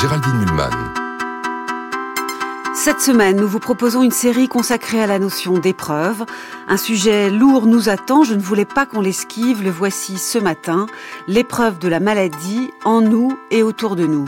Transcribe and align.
Géraldine 0.00 0.38
Mulman. 0.38 0.70
Cette 2.74 3.00
semaine, 3.00 3.36
nous 3.36 3.46
vous 3.46 3.58
proposons 3.58 4.02
une 4.02 4.10
série 4.10 4.48
consacrée 4.48 5.02
à 5.02 5.06
la 5.06 5.18
notion 5.18 5.58
d'épreuve. 5.58 6.24
Un 6.68 6.78
sujet 6.78 7.28
lourd 7.28 7.66
nous 7.66 7.90
attend, 7.90 8.24
je 8.24 8.32
ne 8.32 8.40
voulais 8.40 8.64
pas 8.64 8.86
qu'on 8.86 9.02
l'esquive, 9.02 9.62
le 9.62 9.70
voici 9.70 10.16
ce 10.16 10.38
matin, 10.38 10.86
l'épreuve 11.28 11.78
de 11.78 11.88
la 11.88 12.00
maladie 12.00 12.70
en 12.86 13.02
nous 13.02 13.38
et 13.50 13.62
autour 13.62 13.94
de 13.94 14.06
nous. 14.06 14.24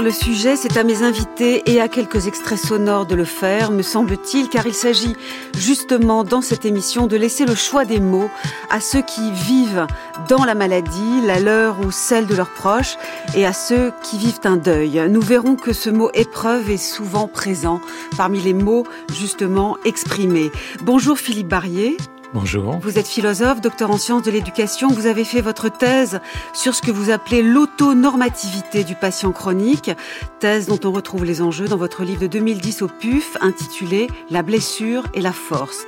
Le 0.00 0.12
sujet, 0.12 0.56
c'est 0.56 0.76
à 0.76 0.84
mes 0.84 1.02
invités 1.02 1.62
et 1.66 1.80
à 1.80 1.88
quelques 1.88 2.26
extraits 2.26 2.58
sonores 2.58 3.04
de 3.04 3.14
le 3.14 3.24
faire, 3.24 3.70
me 3.70 3.82
semble-t-il, 3.82 4.48
car 4.48 4.66
il 4.66 4.74
s'agit 4.74 5.16
justement 5.56 6.24
dans 6.24 6.40
cette 6.40 6.64
émission 6.64 7.06
de 7.06 7.16
laisser 7.16 7.44
le 7.44 7.54
choix 7.54 7.84
des 7.84 8.00
mots 8.00 8.30
à 8.70 8.80
ceux 8.80 9.02
qui 9.02 9.32
vivent 9.32 9.86
dans 10.28 10.44
la 10.44 10.54
maladie, 10.54 11.20
la 11.26 11.40
leur 11.40 11.80
ou 11.80 11.90
celle 11.90 12.26
de 12.26 12.34
leurs 12.34 12.52
proches, 12.52 12.96
et 13.34 13.44
à 13.44 13.52
ceux 13.52 13.92
qui 14.02 14.18
vivent 14.18 14.40
un 14.44 14.56
deuil. 14.56 15.02
Nous 15.10 15.20
verrons 15.20 15.56
que 15.56 15.72
ce 15.72 15.90
mot 15.90 16.10
épreuve 16.14 16.70
est 16.70 16.76
souvent 16.76 17.26
présent 17.26 17.80
parmi 18.16 18.40
les 18.40 18.54
mots 18.54 18.86
justement 19.12 19.76
exprimés. 19.84 20.52
Bonjour 20.82 21.18
Philippe 21.18 21.48
Barrier. 21.48 21.96
Bonjour. 22.34 22.78
Vous 22.80 22.98
êtes 22.98 23.08
philosophe, 23.08 23.60
docteur 23.60 23.90
en 23.90 23.98
sciences 23.98 24.22
de 24.22 24.30
l'éducation. 24.30 24.88
Vous 24.88 25.04
avez 25.04 25.22
fait 25.22 25.42
votre 25.42 25.68
thèse 25.68 26.18
sur 26.54 26.74
ce 26.74 26.80
que 26.80 26.90
vous 26.90 27.10
appelez 27.10 27.42
l'autonormativité 27.42 28.84
du 28.84 28.94
patient 28.94 29.32
chronique, 29.32 29.90
thèse 30.40 30.66
dont 30.66 30.80
on 30.84 30.92
retrouve 30.92 31.26
les 31.26 31.42
enjeux 31.42 31.68
dans 31.68 31.76
votre 31.76 32.04
livre 32.04 32.22
de 32.22 32.26
2010 32.28 32.80
au 32.80 32.88
PUF 32.88 33.36
intitulé 33.42 34.08
La 34.30 34.42
blessure 34.42 35.04
et 35.12 35.20
la 35.20 35.32
force. 35.32 35.84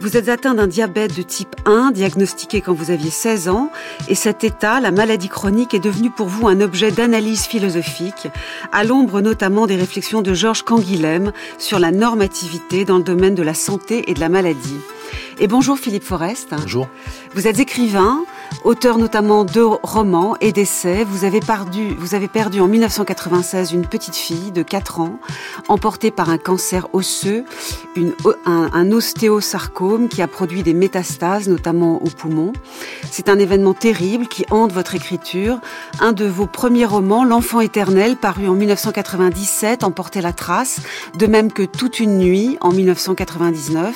Vous 0.00 0.16
êtes 0.16 0.28
atteint 0.28 0.54
d'un 0.54 0.66
diabète 0.66 1.16
de 1.16 1.22
type 1.22 1.54
1, 1.64 1.92
diagnostiqué 1.92 2.60
quand 2.60 2.74
vous 2.74 2.90
aviez 2.90 3.10
16 3.10 3.48
ans, 3.48 3.70
et 4.08 4.16
cet 4.16 4.42
état, 4.42 4.80
la 4.80 4.90
maladie 4.90 5.28
chronique, 5.28 5.74
est 5.74 5.78
devenu 5.78 6.10
pour 6.10 6.26
vous 6.26 6.48
un 6.48 6.60
objet 6.60 6.90
d'analyse 6.90 7.42
philosophique, 7.42 8.26
à 8.72 8.82
l'ombre 8.82 9.20
notamment 9.20 9.68
des 9.68 9.76
réflexions 9.76 10.22
de 10.22 10.34
Georges 10.34 10.64
Canguilhem 10.64 11.30
sur 11.58 11.78
la 11.78 11.92
normativité 11.92 12.84
dans 12.84 12.98
le 12.98 13.04
domaine 13.04 13.36
de 13.36 13.44
la 13.44 13.54
santé 13.54 14.10
et 14.10 14.14
de 14.14 14.20
la 14.20 14.28
maladie. 14.28 14.80
Et 15.38 15.48
bonjour 15.48 15.78
Philippe 15.78 16.04
Forest. 16.04 16.50
Bonjour. 16.56 16.88
Vous 17.34 17.48
êtes 17.48 17.58
écrivain, 17.58 18.24
auteur 18.62 18.98
notamment 18.98 19.44
de 19.44 19.60
romans 19.60 20.36
et 20.40 20.52
d'essais. 20.52 21.04
Vous 21.04 21.24
avez 21.24 21.40
perdu, 21.40 21.94
vous 21.98 22.14
avez 22.14 22.28
perdu 22.28 22.60
en 22.60 22.68
1996 22.68 23.72
une 23.72 23.86
petite 23.86 24.14
fille 24.14 24.52
de 24.52 24.62
4 24.62 25.00
ans, 25.00 25.18
emportée 25.68 26.10
par 26.10 26.30
un 26.30 26.38
cancer 26.38 26.86
osseux, 26.92 27.44
une, 27.96 28.14
un, 28.46 28.70
un 28.72 28.92
ostéosarcome 28.92 30.08
qui 30.08 30.22
a 30.22 30.28
produit 30.28 30.62
des 30.62 30.74
métastases, 30.74 31.48
notamment 31.48 32.02
au 32.02 32.08
poumon. 32.10 32.52
C'est 33.10 33.28
un 33.28 33.38
événement 33.38 33.74
terrible 33.74 34.28
qui 34.28 34.44
hante 34.50 34.72
votre 34.72 34.94
écriture. 34.94 35.58
Un 36.00 36.12
de 36.12 36.24
vos 36.24 36.46
premiers 36.46 36.84
romans, 36.84 37.24
L'enfant 37.24 37.60
éternel, 37.60 38.16
paru 38.16 38.48
en 38.48 38.54
1997, 38.54 39.82
en 39.82 39.90
portait 39.90 40.20
la 40.20 40.32
trace, 40.32 40.80
de 41.16 41.26
même 41.26 41.52
que 41.52 41.62
Toute 41.62 42.00
une 42.00 42.18
nuit 42.18 42.58
en 42.60 42.70
1999. 42.72 43.94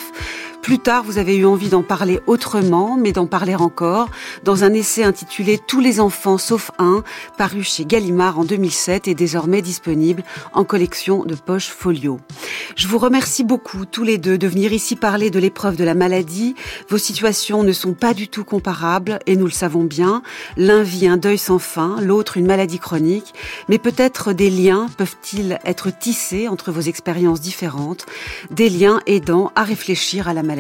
Plus 0.63 0.79
tard, 0.79 1.03
vous 1.03 1.17
avez 1.17 1.37
eu 1.37 1.47
envie 1.47 1.71
d'en 1.71 1.83
parler 1.83 2.21
autrement, 2.27 2.99
mais 2.99 3.13
d'en 3.13 3.27
parler 3.27 3.55
encore, 3.55 4.11
dans 4.45 4.65
un 4.65 4.75
essai 4.75 5.03
intitulé 5.03 5.59
Tous 5.59 5.81
les 5.81 5.99
enfants 5.99 6.37
sauf 6.37 6.71
un, 6.79 7.03
paru 7.39 7.63
chez 7.63 7.87
Gallimard 7.87 8.39
en 8.39 8.45
2007 8.45 9.09
et 9.09 9.15
désormais 9.15 9.63
disponible 9.63 10.23
en 10.53 10.65
collection 10.65 11.25
de 11.25 11.35
poche 11.35 11.69
folio. 11.69 12.21
Je 12.77 12.87
vous 12.87 12.99
remercie 12.99 13.45
beaucoup, 13.45 13.87
tous 13.87 14.05
les 14.05 14.19
deux, 14.19 14.37
de 14.37 14.47
venir 14.47 14.75
ici 14.75 14.95
parler 14.95 15.31
de 15.31 15.39
l'épreuve 15.39 15.77
de 15.77 15.85
la 15.85 15.95
maladie. 15.95 16.55
Vos 16.91 16.99
situations 16.99 17.63
ne 17.63 17.73
sont 17.73 17.95
pas 17.95 18.13
du 18.13 18.29
tout 18.29 18.45
comparables, 18.45 19.21
et 19.27 19.37
nous 19.37 19.47
le 19.47 19.53
savons 19.53 19.85
bien. 19.85 20.23
L'un 20.59 20.83
vit 20.83 21.09
un 21.09 21.17
deuil 21.17 21.39
sans 21.39 21.59
fin, 21.59 21.97
l'autre 22.03 22.37
une 22.37 22.47
maladie 22.47 22.79
chronique, 22.79 23.33
mais 23.71 23.79
peut-être 23.79 24.35
des 24.35 24.51
liens 24.51 24.87
peuvent-ils 24.99 25.59
être 25.65 25.91
tissés 25.97 26.47
entre 26.47 26.73
vos 26.73 26.83
expériences 26.83 27.41
différentes, 27.41 28.05
des 28.51 28.69
liens 28.69 29.01
aidant 29.07 29.51
à 29.55 29.63
réfléchir 29.63 30.29
à 30.29 30.35
la 30.35 30.43
maladie. 30.43 30.58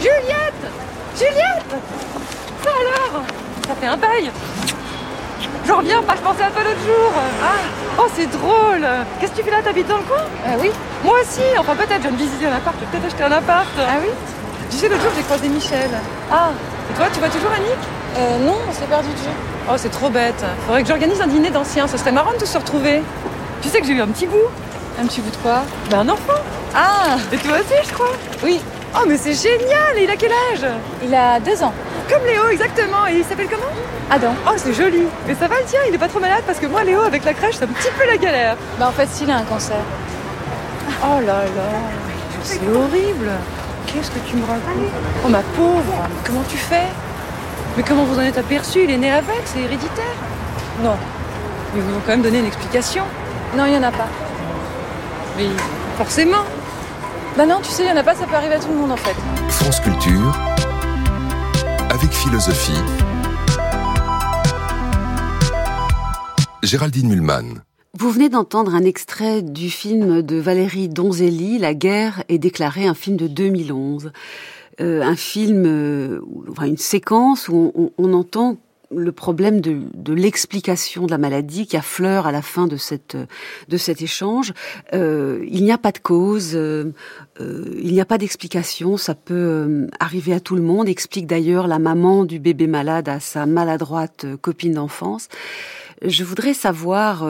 Juliette! 0.00 0.64
Juliette! 1.14 1.72
Ça 2.64 2.70
alors! 2.70 3.22
Ça 3.64 3.74
fait 3.76 3.86
un 3.86 3.96
bail! 3.96 4.32
Je 5.64 5.72
reviens 5.72 6.02
pas, 6.02 6.16
je 6.16 6.20
pensais 6.22 6.42
à 6.42 6.50
toi 6.50 6.64
l'autre 6.64 6.80
jour! 6.84 7.12
Ah! 7.40 7.60
Oh 7.96 8.08
c'est 8.16 8.26
drôle! 8.26 8.84
Qu'est-ce 9.20 9.32
que 9.32 9.36
tu 9.36 9.42
fais 9.44 9.52
là? 9.52 9.62
T'habites 9.62 9.86
dans 9.86 9.98
le 9.98 10.02
coin? 10.02 10.24
Ah 10.44 10.56
oui. 10.58 10.72
Moi 11.04 11.14
aussi! 11.20 11.42
Enfin 11.56 11.76
peut-être, 11.76 12.02
je 12.02 12.08
viens 12.08 12.10
de 12.10 12.16
visiter 12.16 12.46
un 12.46 12.56
appart, 12.56 12.74
je 12.76 12.84
vais 12.84 12.90
peut-être 12.90 13.06
acheter 13.06 13.22
un 13.22 13.32
appart. 13.38 13.68
Ah 13.78 13.98
oui? 14.02 14.08
Tu 14.70 14.76
sais, 14.76 14.88
l'autre 14.88 15.02
jour 15.02 15.12
j'ai 15.16 15.22
croisé 15.22 15.48
Michel. 15.48 15.90
Ah. 16.32 16.50
Et 16.90 16.94
toi, 16.94 17.06
tu 17.12 17.20
vois 17.20 17.28
toujours 17.28 17.52
Annick 17.52 17.78
Euh 18.16 18.38
non, 18.46 18.56
on 18.68 18.72
s'est 18.72 18.86
perdu 18.86 19.10
de 19.10 19.14
vue. 19.14 19.36
Oh 19.70 19.74
c'est 19.76 19.90
trop 19.90 20.10
bête. 20.10 20.44
Faudrait 20.66 20.82
que 20.82 20.88
j'organise 20.88 21.20
un 21.20 21.28
dîner 21.28 21.50
d'anciens, 21.50 21.86
ce 21.86 21.98
serait 21.98 22.10
marrant 22.10 22.32
de 22.32 22.38
tous 22.38 22.46
se 22.46 22.58
retrouver. 22.58 23.00
Tu 23.62 23.68
sais 23.68 23.80
que 23.80 23.86
j'ai 23.86 23.92
eu 23.92 24.00
un 24.00 24.08
petit 24.08 24.26
bout 24.26 24.48
Un 25.00 25.06
petit 25.06 25.20
bout 25.20 25.30
de 25.30 25.36
quoi? 25.36 25.62
Ben 25.88 26.00
un 26.00 26.08
enfant 26.08 26.42
Ah 26.74 27.16
Et 27.32 27.36
toi 27.36 27.56
aussi 27.58 27.88
je 27.88 27.92
crois 27.94 28.12
Oui, 28.42 28.60
Oh 28.94 29.04
mais 29.06 29.16
c'est 29.16 29.34
génial 29.34 29.96
Et 29.96 30.04
il 30.04 30.10
a 30.10 30.16
quel 30.16 30.32
âge? 30.32 30.66
Il 31.04 31.14
a 31.14 31.40
deux 31.40 31.62
ans. 31.62 31.72
Comme 32.08 32.24
Léo, 32.24 32.48
exactement. 32.48 33.06
Et 33.08 33.18
il 33.18 33.24
s'appelle 33.24 33.48
comment? 33.48 33.72
Adam. 34.10 34.34
Oh, 34.46 34.52
c'est 34.56 34.72
joli. 34.72 35.02
Et 35.28 35.34
ça 35.34 35.46
va 35.46 35.56
le 35.58 35.64
tien? 35.64 35.80
Il 35.88 35.94
est 35.94 35.98
pas 35.98 36.08
trop 36.08 36.20
malade 36.20 36.42
Parce 36.46 36.58
que 36.58 36.66
moi, 36.66 36.82
Léo, 36.84 37.02
avec 37.02 37.24
la 37.24 37.34
crèche, 37.34 37.56
c'est 37.58 37.64
un 37.64 37.68
petit 37.68 37.90
peu 37.98 38.06
la 38.06 38.16
galère. 38.16 38.56
Bah 38.78 38.88
en 38.88 38.92
fait, 38.92 39.08
s'il 39.08 39.30
a 39.30 39.36
un 39.36 39.42
cancer. 39.42 39.76
Oh 41.02 41.20
là 41.20 41.42
là. 41.44 41.68
C'est 42.42 42.60
horrible. 42.68 43.30
Qu'est-ce 43.86 44.10
que 44.10 44.18
tu 44.26 44.36
me 44.36 44.46
racontes? 44.46 44.92
Oh 45.24 45.28
ma 45.28 45.42
pauvre. 45.56 46.08
Comment 46.24 46.42
tu 46.48 46.56
fais? 46.56 46.86
Mais 47.76 47.82
comment 47.82 48.04
vous 48.04 48.18
en 48.18 48.22
êtes 48.22 48.38
aperçu? 48.38 48.84
Il 48.84 48.90
est 48.90 48.96
né 48.96 49.10
avec 49.10 49.42
C'est 49.44 49.60
héréditaire? 49.60 50.04
Non. 50.82 50.96
Mais 51.74 51.82
vous 51.82 51.94
ont 51.96 52.00
quand 52.04 52.12
même 52.12 52.22
donné 52.22 52.38
une 52.38 52.46
explication. 52.46 53.04
Non, 53.56 53.66
il 53.66 53.74
y 53.74 53.76
en 53.76 53.82
a 53.82 53.90
pas. 53.90 54.08
Mais 55.36 55.46
forcément. 55.98 56.44
Bah 57.38 57.46
non, 57.46 57.60
tu 57.62 57.70
sais, 57.70 57.84
il 57.84 57.88
y 57.88 57.92
en 57.92 57.96
a 57.96 58.02
pas, 58.02 58.16
ça 58.16 58.26
peut 58.26 58.34
arriver 58.34 58.54
à 58.54 58.58
tout 58.58 58.66
le 58.66 58.74
monde 58.74 58.90
en 58.90 58.96
fait. 58.96 59.14
France 59.48 59.78
Culture 59.78 60.36
avec 61.88 62.10
philosophie 62.10 62.72
Géraldine 66.64 67.08
Mulman. 67.08 67.62
Vous 67.96 68.10
venez 68.10 68.28
d'entendre 68.28 68.74
un 68.74 68.82
extrait 68.82 69.42
du 69.42 69.70
film 69.70 70.20
de 70.22 70.34
Valérie 70.34 70.88
Donzelli, 70.88 71.58
La 71.58 71.74
guerre 71.74 72.24
est 72.28 72.38
déclarée, 72.38 72.88
un 72.88 72.94
film 72.94 73.16
de 73.16 73.28
2011. 73.28 74.10
Euh, 74.80 75.02
un 75.02 75.14
film, 75.14 75.62
euh, 75.64 76.20
enfin 76.50 76.66
une 76.66 76.76
séquence 76.76 77.48
où 77.48 77.70
on, 77.76 77.92
on 77.98 78.14
entend 78.14 78.56
le 78.90 79.12
problème 79.12 79.60
de, 79.60 79.82
de 79.94 80.14
l'explication 80.14 81.06
de 81.06 81.10
la 81.10 81.18
maladie 81.18 81.66
qui 81.66 81.76
affleure 81.76 82.26
à 82.26 82.32
la 82.32 82.42
fin 82.42 82.66
de 82.66 82.76
cette 82.76 83.16
de 83.68 83.76
cet 83.76 84.00
échange. 84.02 84.54
Euh, 84.94 85.44
il 85.48 85.64
n'y 85.64 85.72
a 85.72 85.78
pas 85.78 85.92
de 85.92 85.98
cause, 85.98 86.52
euh, 86.54 86.92
euh, 87.40 87.78
il 87.82 87.92
n'y 87.92 88.00
a 88.00 88.06
pas 88.06 88.18
d'explication. 88.18 88.96
Ça 88.96 89.14
peut 89.14 89.34
euh, 89.34 89.86
arriver 90.00 90.32
à 90.32 90.40
tout 90.40 90.56
le 90.56 90.62
monde. 90.62 90.88
Explique 90.88 91.26
d'ailleurs 91.26 91.66
la 91.66 91.78
maman 91.78 92.24
du 92.24 92.38
bébé 92.38 92.66
malade 92.66 93.08
à 93.08 93.20
sa 93.20 93.46
maladroite 93.46 94.24
euh, 94.24 94.36
copine 94.36 94.72
d'enfance. 94.72 95.28
Je 96.02 96.22
voudrais 96.22 96.54
savoir, 96.54 97.28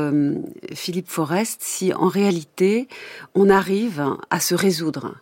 Philippe 0.75 1.09
Forest, 1.09 1.63
si 1.63 1.95
en 1.95 2.09
réalité 2.09 2.87
on 3.35 3.49
arrive 3.49 4.05
à 4.29 4.41
se 4.41 4.55
résoudre, 4.55 5.15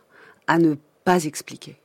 à 0.48 0.58
ne 0.58 0.74
pas 1.04 1.26
expliquer. 1.26 1.76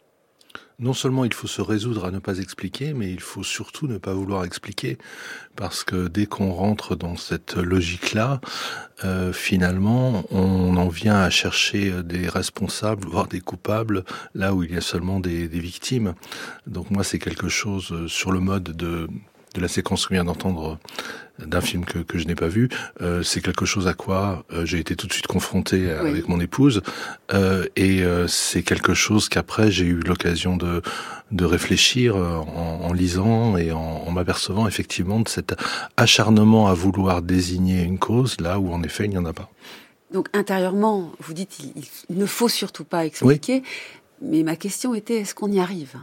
Non 0.81 0.93
seulement 0.93 1.23
il 1.25 1.33
faut 1.33 1.47
se 1.47 1.61
résoudre 1.61 2.05
à 2.05 2.11
ne 2.11 2.19
pas 2.19 2.39
expliquer, 2.39 2.93
mais 2.93 3.11
il 3.11 3.21
faut 3.21 3.43
surtout 3.43 3.87
ne 3.87 3.97
pas 3.97 4.13
vouloir 4.13 4.43
expliquer, 4.43 4.97
parce 5.55 5.83
que 5.83 6.07
dès 6.07 6.25
qu'on 6.25 6.51
rentre 6.51 6.95
dans 6.95 7.15
cette 7.15 7.55
logique-là, 7.55 8.41
euh, 9.03 9.31
finalement, 9.31 10.25
on 10.31 10.75
en 10.75 10.87
vient 10.89 11.21
à 11.21 11.29
chercher 11.29 12.03
des 12.03 12.27
responsables, 12.27 13.07
voire 13.07 13.27
des 13.27 13.41
coupables, 13.41 14.03
là 14.35 14.53
où 14.53 14.63
il 14.63 14.73
y 14.73 14.77
a 14.77 14.81
seulement 14.81 15.19
des, 15.19 15.47
des 15.47 15.59
victimes. 15.59 16.15
Donc 16.67 16.89
moi, 16.91 17.03
c'est 17.03 17.19
quelque 17.19 17.47
chose 17.47 18.07
sur 18.07 18.31
le 18.31 18.39
mode 18.39 18.75
de 18.75 19.07
de 19.55 19.61
la 19.61 19.67
séquence 19.67 20.05
qu'on 20.05 20.13
vient 20.13 20.23
d'entendre 20.23 20.79
euh, 21.39 21.45
d'un 21.45 21.61
film 21.61 21.85
que, 21.85 21.99
que 21.99 22.17
je 22.17 22.27
n'ai 22.27 22.35
pas 22.35 22.47
vu, 22.47 22.69
euh, 23.01 23.23
c'est 23.23 23.41
quelque 23.41 23.65
chose 23.65 23.87
à 23.87 23.93
quoi 23.93 24.45
euh, 24.51 24.65
j'ai 24.65 24.79
été 24.79 24.95
tout 24.95 25.07
de 25.07 25.13
suite 25.13 25.27
confronté 25.27 25.89
avec 25.89 26.27
mon 26.27 26.39
épouse, 26.39 26.81
euh, 27.33 27.65
et 27.75 28.03
c'est 28.27 28.63
quelque 28.63 28.93
chose 28.93 29.29
qu'après 29.29 29.71
j'ai 29.71 29.85
eu 29.85 29.99
l'occasion 30.01 30.57
de, 30.57 30.81
de 31.31 31.45
réfléchir 31.45 32.15
en, 32.15 32.81
en, 32.83 32.93
lisant 32.93 33.57
et 33.57 33.71
en, 33.71 33.79
en 33.79 34.11
m'apercevant 34.11 34.67
effectivement 34.67 35.19
de 35.19 35.29
cet 35.29 35.55
acharnement 35.97 36.67
à 36.67 36.73
vouloir 36.73 37.21
désigner 37.21 37.81
une 37.81 37.97
cause 37.99 38.39
là 38.39 38.59
où 38.59 38.71
en 38.71 38.83
effet 38.83 39.05
il 39.05 39.11
n'y 39.11 39.17
en 39.17 39.25
a 39.25 39.33
pas. 39.33 39.49
Donc 40.13 40.27
intérieurement, 40.33 41.11
vous 41.19 41.33
dites 41.33 41.57
il, 41.59 41.83
il 42.09 42.17
ne 42.17 42.25
faut 42.25 42.49
surtout 42.49 42.83
pas 42.83 43.05
expliquer, 43.05 43.63
oui. 43.63 43.63
mais 44.21 44.43
ma 44.43 44.55
question 44.55 44.93
était 44.93 45.19
est-ce 45.21 45.33
qu'on 45.33 45.51
y 45.51 45.59
arrive? 45.59 45.95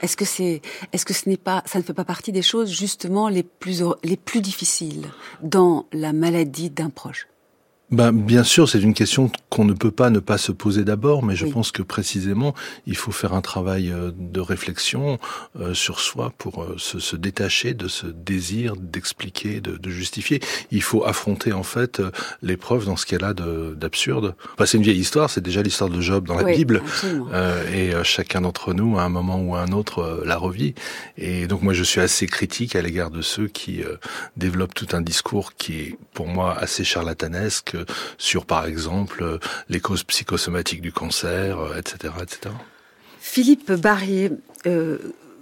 Est-ce 0.00 0.16
que 0.16 0.24
c'est, 0.24 0.62
est-ce 0.92 1.04
que 1.04 1.14
ce 1.14 1.28
n'est 1.28 1.36
pas, 1.36 1.62
ça 1.66 1.78
ne 1.78 1.84
fait 1.84 1.94
pas 1.94 2.04
partie 2.04 2.32
des 2.32 2.42
choses 2.42 2.70
justement 2.70 3.28
les 3.28 3.42
plus 3.42 3.82
les 4.02 4.16
plus 4.16 4.40
difficiles 4.40 5.06
dans 5.42 5.86
la 5.92 6.12
maladie 6.12 6.70
d'un 6.70 6.90
proche? 6.90 7.28
Ben, 7.90 8.12
bien 8.12 8.44
sûr, 8.44 8.68
c'est 8.68 8.80
une 8.80 8.94
question 8.94 9.30
qu'on 9.50 9.66
ne 9.66 9.74
peut 9.74 9.90
pas 9.90 10.08
ne 10.08 10.18
pas 10.18 10.38
se 10.38 10.52
poser 10.52 10.84
d'abord, 10.84 11.22
mais 11.22 11.36
je 11.36 11.44
oui. 11.44 11.52
pense 11.52 11.70
que 11.70 11.82
précisément, 11.82 12.54
il 12.86 12.96
faut 12.96 13.12
faire 13.12 13.34
un 13.34 13.42
travail 13.42 13.90
euh, 13.90 14.10
de 14.16 14.40
réflexion 14.40 15.18
euh, 15.60 15.74
sur 15.74 16.00
soi 16.00 16.32
pour 16.38 16.62
euh, 16.62 16.76
se, 16.78 16.98
se, 16.98 17.14
détacher 17.14 17.74
de 17.74 17.86
ce 17.86 18.06
désir 18.06 18.74
d'expliquer, 18.76 19.60
de, 19.60 19.76
de, 19.76 19.90
justifier. 19.90 20.40
Il 20.70 20.82
faut 20.82 21.04
affronter 21.04 21.52
en 21.52 21.62
fait 21.62 22.00
euh, 22.00 22.10
l'épreuve 22.42 22.86
dans 22.86 22.96
ce 22.96 23.04
qu'elle 23.04 23.22
a 23.22 23.34
d'absurde. 23.34 24.34
Enfin, 24.54 24.64
c'est 24.64 24.78
une 24.78 24.82
vieille 24.82 24.98
histoire, 24.98 25.28
c'est 25.28 25.42
déjà 25.42 25.62
l'histoire 25.62 25.90
de 25.90 26.00
Job 26.00 26.26
dans 26.26 26.36
la 26.36 26.44
oui, 26.44 26.56
Bible, 26.56 26.82
euh, 27.04 27.62
et 27.70 27.92
chacun 28.02 28.40
d'entre 28.40 28.72
nous, 28.72 28.98
à 28.98 29.02
un 29.02 29.08
moment 29.10 29.40
ou 29.40 29.54
à 29.54 29.60
un 29.60 29.72
autre, 29.72 30.22
la 30.24 30.36
revit. 30.36 30.74
Et 31.18 31.46
donc 31.46 31.62
moi, 31.62 31.74
je 31.74 31.84
suis 31.84 32.00
assez 32.00 32.26
critique 32.26 32.76
à 32.76 32.82
l'égard 32.82 33.10
de 33.10 33.20
ceux 33.20 33.46
qui 33.46 33.82
développent 34.36 34.74
tout 34.74 34.88
un 34.92 35.00
discours 35.00 35.54
qui 35.54 35.80
est 35.80 35.98
pour 36.12 36.26
moi 36.26 36.56
assez 36.58 36.82
charlatanesque 36.82 37.73
sur, 38.18 38.46
par 38.46 38.66
exemple, 38.66 39.38
les 39.68 39.80
causes 39.80 40.04
psychosomatiques 40.04 40.82
du 40.82 40.92
cancer, 40.92 41.58
etc., 41.76 42.14
etc. 42.22 42.54
Philippe 43.18 43.72
Barrier, 43.72 44.30
euh, 44.66 44.98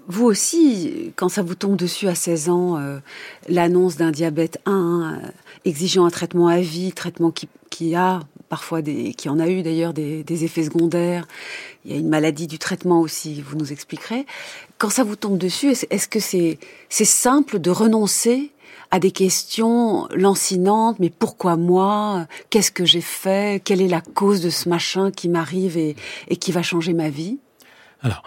vous 0.09 0.25
aussi, 0.25 1.13
quand 1.17 1.29
ça 1.29 1.43
vous 1.43 1.55
tombe 1.55 1.77
dessus 1.77 2.09
à 2.09 2.15
16 2.15 2.49
ans, 2.49 2.79
euh, 2.79 2.99
l'annonce 3.49 3.97
d'un 3.97 4.11
diabète 4.11 4.59
1 4.67 5.21
euh, 5.23 5.27
exigeant 5.65 6.05
un 6.05 6.11
traitement 6.11 6.49
à 6.49 6.61
vie, 6.61 6.93
traitement 6.93 7.33
qui, 7.33 7.95
a 7.95 8.21
parfois 8.49 8.83
des, 8.83 9.15
qui 9.15 9.29
en 9.29 9.39
a 9.39 9.49
eu 9.49 9.63
d'ailleurs 9.63 9.93
des, 9.93 10.45
effets 10.45 10.65
secondaires. 10.65 11.27
Il 11.85 11.93
y 11.93 11.95
a 11.95 11.99
une 11.99 12.09
maladie 12.09 12.47
du 12.47 12.59
traitement 12.59 13.01
aussi, 13.01 13.43
vous 13.43 13.57
nous 13.57 13.73
expliquerez. 13.73 14.27
Quand 14.79 14.91
ça 14.91 15.05
vous 15.05 15.17
tombe 15.17 15.39
dessus, 15.39 15.71
est-ce 15.71 15.87
est 15.91 15.97
-ce 15.97 16.09
que 16.09 16.21
c'est 16.21 17.05
simple 17.05 17.59
de 17.59 17.71
renoncer 17.71 18.53
à 18.93 19.01
des 19.01 19.11
questions 19.11 20.07
lancinantes, 20.15 20.99
mais 21.01 21.09
pourquoi 21.09 21.57
moi? 21.57 22.27
Qu'est-ce 22.51 22.71
que 22.71 22.85
j'ai 22.85 23.01
fait? 23.01 23.63
Quelle 23.65 23.81
est 23.81 23.89
la 23.89 24.03
cause 24.03 24.43
de 24.43 24.51
ce 24.51 24.69
machin 24.69 25.11
qui 25.11 25.31
m'arrive 25.31 25.79
et, 25.79 25.97
qui 26.37 26.53
va 26.53 26.63
changer 26.63 26.93
ma 26.93 27.09
vie? 27.09 27.39
Alors, 28.03 28.23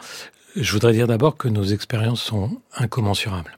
je 0.55 0.71
voudrais 0.73 0.93
dire 0.93 1.05
d'abord 1.05 1.37
que 1.37 1.47
nos 1.47 1.65
expériences 1.65 2.23
sont 2.23 2.59
incommensurables. 2.75 3.55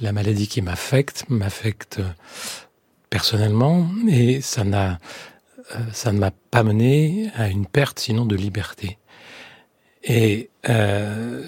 La 0.00 0.12
maladie 0.12 0.46
qui 0.46 0.62
m'affecte 0.62 1.24
m'affecte 1.28 2.00
personnellement 3.10 3.88
et 4.08 4.40
ça 4.40 4.62
n'a 4.62 4.98
ça 5.92 6.12
ne 6.12 6.18
m'a 6.18 6.32
pas 6.50 6.64
mené 6.64 7.30
à 7.36 7.48
une 7.48 7.66
perte 7.66 8.00
sinon 8.00 8.24
de 8.24 8.34
liberté. 8.34 8.98
Et 10.02 10.50
euh, 10.68 11.44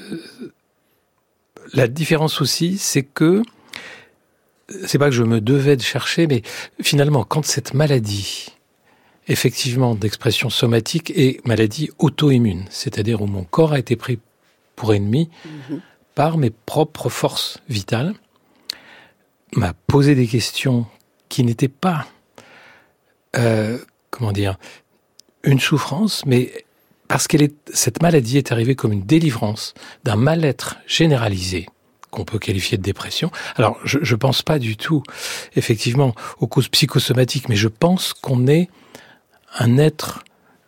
la 1.73 1.89
différence 1.89 2.41
aussi, 2.41 2.79
c'est 2.79 3.03
que 3.03 3.43
c'est 4.87 4.99
pas 4.99 5.09
que 5.11 5.15
je 5.15 5.23
me 5.23 5.41
devais 5.41 5.77
de 5.77 5.83
chercher, 5.83 6.27
mais 6.27 6.43
finalement, 6.81 7.25
quand 7.25 7.45
cette 7.45 7.75
maladie, 7.75 8.49
effectivement 9.29 9.95
d'expression 9.95 10.51
somatique, 10.51 11.13
est 11.17 11.45
maladie 11.47 11.91
auto-immune, 11.99 12.65
c'est-à-dire 12.71 13.23
où 13.23 13.27
mon 13.27 13.45
corps 13.45 13.73
a 13.73 13.79
été 13.79 13.97
pris 13.97 14.19
pour 14.77 14.95
ennemi 14.95 15.29
mm 15.45 15.49
-hmm. 15.49 15.81
par 16.15 16.39
mes 16.39 16.51
propres 16.51 17.09
forces 17.09 17.59
vitales, 17.69 18.15
m'a 19.55 19.75
posé 19.87 20.15
des 20.15 20.27
questions 20.27 20.87
qui 21.29 21.45
n'étaient 21.45 21.69
pas, 21.69 22.07
euh, 23.37 23.79
comment 24.11 24.33
dire, 24.33 24.59
une 25.45 25.61
souffrance, 25.61 26.25
mais 26.27 26.53
parce 27.09 27.27
qu'elle 27.29 27.43
est, 27.43 27.55
cette 27.73 28.01
maladie 28.01 28.39
est 28.39 28.53
arrivée 28.53 28.75
comme 28.75 28.93
une 28.93 29.05
délivrance 29.05 29.75
d'un 30.05 30.17
mal-être 30.17 30.77
généralisé 30.87 31.67
qu'on 32.13 32.25
peut 32.25 32.39
qualifier 32.39 32.79
de 32.79 32.83
dépression. 32.83 33.33
Alors, 33.57 33.79
je 33.85 33.99
ne 33.99 34.19
pense 34.19 34.43
pas 34.43 34.61
du 34.61 34.77
tout, 34.77 35.03
effectivement, 35.57 36.15
aux 36.39 36.47
causes 36.47 36.69
psychosomatiques, 36.69 37.49
mais 37.49 37.57
je 37.57 37.69
pense 37.69 38.13
qu'on 38.13 38.47
est 38.47 38.69
un 39.59 39.79
être, 39.79 40.23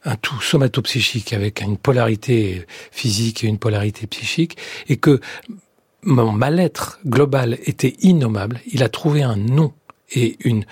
un 0.05 0.17
tout 0.17 0.41
somatopsychique 0.41 1.33
avec 1.33 1.61
une 1.61 1.77
polarité 1.77 2.67
physique 2.91 3.45
et 3.45 3.47
une 3.47 3.59
polarité 3.59 4.07
psychique, 4.07 4.57
et 4.89 4.97
que 4.97 5.21
mon 6.03 6.33
mal-être 6.33 6.99
global 7.07 7.59
était 7.65 7.95
innommable. 8.01 8.61
Il 8.67 8.83
a 8.83 8.89
trouvé 8.89 9.23
un 9.23 9.37
nom 9.37 9.73
et 10.11 10.37
une 10.41 10.65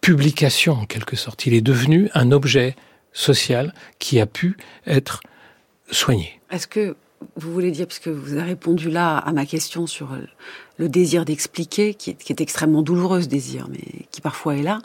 publication, 0.00 0.74
en 0.74 0.86
quelque 0.86 1.16
sorte. 1.16 1.46
Il 1.46 1.54
est 1.54 1.60
devenu 1.60 2.10
un 2.14 2.30
objet 2.30 2.76
social 3.12 3.74
qui 3.98 4.20
a 4.20 4.26
pu 4.26 4.56
être 4.86 5.20
soigné. 5.90 6.40
Est-ce 6.50 6.68
que 6.68 6.96
vous 7.36 7.52
voulez 7.52 7.70
dire, 7.70 7.86
puisque 7.86 8.08
vous 8.08 8.32
avez 8.32 8.42
répondu 8.42 8.90
là 8.90 9.18
à 9.18 9.32
ma 9.32 9.46
question 9.46 9.86
sur 9.86 10.08
le 10.78 10.88
désir 10.88 11.24
d'expliquer, 11.24 11.94
qui, 11.94 12.14
qui, 12.14 12.32
est 12.32 12.40
extrêmement 12.40 12.82
douloureux 12.82 13.22
ce 13.22 13.26
désir, 13.26 13.68
mais 13.70 14.06
qui 14.10 14.20
parfois 14.20 14.56
est 14.56 14.62
là, 14.62 14.80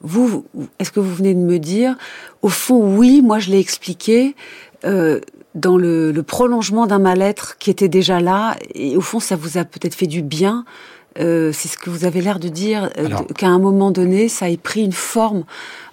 vous, 0.00 0.44
est-ce 0.78 0.92
que 0.92 1.00
vous 1.00 1.14
venez 1.14 1.34
de 1.34 1.40
me 1.40 1.58
dire, 1.58 1.96
au 2.42 2.48
fond, 2.48 2.96
oui, 2.96 3.22
moi 3.22 3.38
je 3.38 3.50
l'ai 3.50 3.58
expliqué, 3.58 4.34
euh, 4.84 5.20
dans 5.54 5.76
le, 5.76 6.12
le 6.12 6.22
prolongement 6.22 6.86
d'un 6.86 6.98
mal-être 6.98 7.58
qui 7.58 7.70
était 7.70 7.88
déjà 7.88 8.20
là, 8.20 8.56
et 8.74 8.96
au 8.96 9.00
fond 9.00 9.20
ça 9.20 9.34
vous 9.36 9.58
a 9.58 9.64
peut-être 9.64 9.94
fait 9.94 10.06
du 10.06 10.22
bien, 10.22 10.64
euh, 11.20 11.52
c'est 11.52 11.68
ce 11.68 11.76
que 11.76 11.90
vous 11.90 12.04
avez 12.04 12.20
l'air 12.20 12.38
de 12.38 12.48
dire, 12.48 12.90
euh, 12.98 13.08
qu'à 13.36 13.48
un 13.48 13.58
moment 13.58 13.90
donné, 13.90 14.28
ça 14.28 14.50
ait 14.50 14.56
pris 14.56 14.84
une 14.84 14.92
forme, 14.92 15.44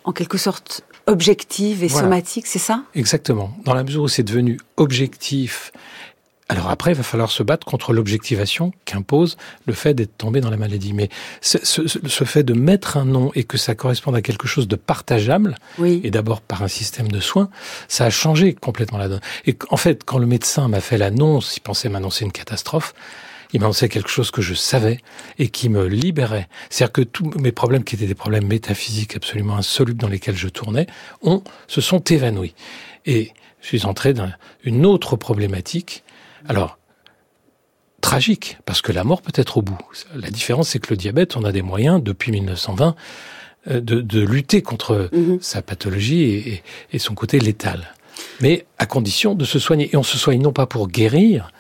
en 0.04 0.12
quelque 0.12 0.38
sorte, 0.38 0.84
objective 1.07 1.84
et 1.84 1.88
voilà. 1.88 2.06
somatique, 2.06 2.48
c'est 2.48 2.60
ça? 2.60 2.84
Exactement. 2.96 3.56
Dans 3.63 3.74
la 3.74 3.84
mesure 3.84 4.04
où 4.04 4.07
c'est 4.07 4.24
devenu 4.24 4.60
objectif, 4.78 5.72
alors 6.48 6.69
après, 6.69 6.91
il 6.91 6.96
va 6.96 7.03
falloir 7.03 7.32
se 7.32 7.41
battre 7.41 7.65
contre 7.65 7.91
l'objectivation 7.91 8.72
qu'impose 8.86 9.36
le 9.65 9.74
fait 9.74 9.96
d'être 9.96 10.15
tombé 10.15 10.41
dans 10.41 10.51
la 10.51 10.58
maladie. 10.58 10.94
Mais 10.94 11.10
ce, 11.41 11.58
ce, 11.63 11.88
ce, 11.88 12.24
fait 12.24 12.44
de 12.44 12.53
mettre 12.53 12.98
un 12.98 13.06
nom 13.06 13.32
et 13.34 13.44
que 13.44 13.58
ça 13.58 13.74
corresponde 13.74 14.15
à 14.15 14.22
quelque 14.22 14.48
chose 14.48 14.68
de 14.68 14.75
partageable, 14.75 15.58
oui. 15.80 16.01
et 16.03 16.12
d'abord 16.12 16.41
par 16.41 16.62
un 16.62 16.68
système 16.68 17.08
de 17.08 17.20
soins, 17.20 17.50
ça 17.88 18.06
a 18.06 18.10
changé 18.12 18.53
complètement 18.53 19.00
la 19.00 19.10
donne. 19.10 19.22
Et 19.48 19.58
en 19.70 19.77
fait, 19.77 20.03
quand 20.03 20.20
le 20.20 20.27
médecin 20.27 20.68
m'a 20.68 20.82
fait 20.82 21.00
l'annonce, 21.00 21.58
il 21.58 21.62
pensait 21.62 21.89
m'annoncer 21.89 22.25
une 22.25 22.32
catastrophe, 22.32 22.94
il 23.54 23.60
m'annonçait 23.60 23.90
quelque 23.90 24.10
chose 24.10 24.32
que 24.32 24.42
je 24.42 24.54
savais 24.54 25.00
et 25.40 25.50
qui 25.50 25.70
me 25.70 25.86
libérait. 25.88 26.48
C'est-à-dire 26.70 26.94
que 26.94 27.02
tous 27.02 27.30
mes 27.40 27.52
problèmes, 27.52 27.84
qui 27.84 27.96
étaient 27.96 28.08
des 28.08 28.16
problèmes 28.16 28.48
métaphysiques 28.48 29.16
absolument 29.16 29.56
insolubles 29.58 30.02
dans 30.02 30.08
lesquels 30.08 30.38
je 30.38 30.48
tournais, 30.50 30.88
ont, 31.22 31.44
se 31.68 31.82
sont 31.82 32.00
évanouis. 32.00 32.56
Et 33.06 33.32
je 33.62 33.68
suis 33.68 33.86
entré 33.86 34.14
dans 34.14 34.32
une 34.64 34.86
autre 34.86 35.16
problématique. 35.16 36.04
Alors, 36.48 36.78
tragique, 38.02 38.58
parce 38.66 38.82
que 38.82 38.92
la 38.92 39.04
mort 39.04 39.22
peut 39.22 39.34
être 39.36 39.58
au 39.58 39.62
bout. 39.62 39.78
La 40.16 40.30
différence, 40.30 40.70
c'est 40.70 40.80
que 40.80 40.92
le 40.92 40.98
diabète, 40.98 41.36
on 41.38 41.44
a 41.44 41.52
des 41.52 41.64
moyens, 41.64 42.02
depuis 42.04 42.32
1920, 42.32 42.96
de, 43.68 43.80
de 43.80 44.20
lutter 44.22 44.62
contre 44.62 45.10
-hmm. 45.12 45.42
sa 45.42 45.62
pathologie 45.64 46.24
et, 46.24 46.64
et 46.94 47.00
son 47.00 47.16
côté 47.16 47.40
létal. 47.40 47.96
Mais 48.42 48.66
à 48.78 48.86
condition 48.86 49.34
de 49.36 49.46
se 49.46 49.60
soigner. 49.60 49.90
Et 49.92 49.98
on 49.98 50.04
se 50.04 50.18
soigne 50.18 50.42
non 50.42 50.54
pas 50.54 50.68
pour 50.68 50.88
guérir, 50.88 51.52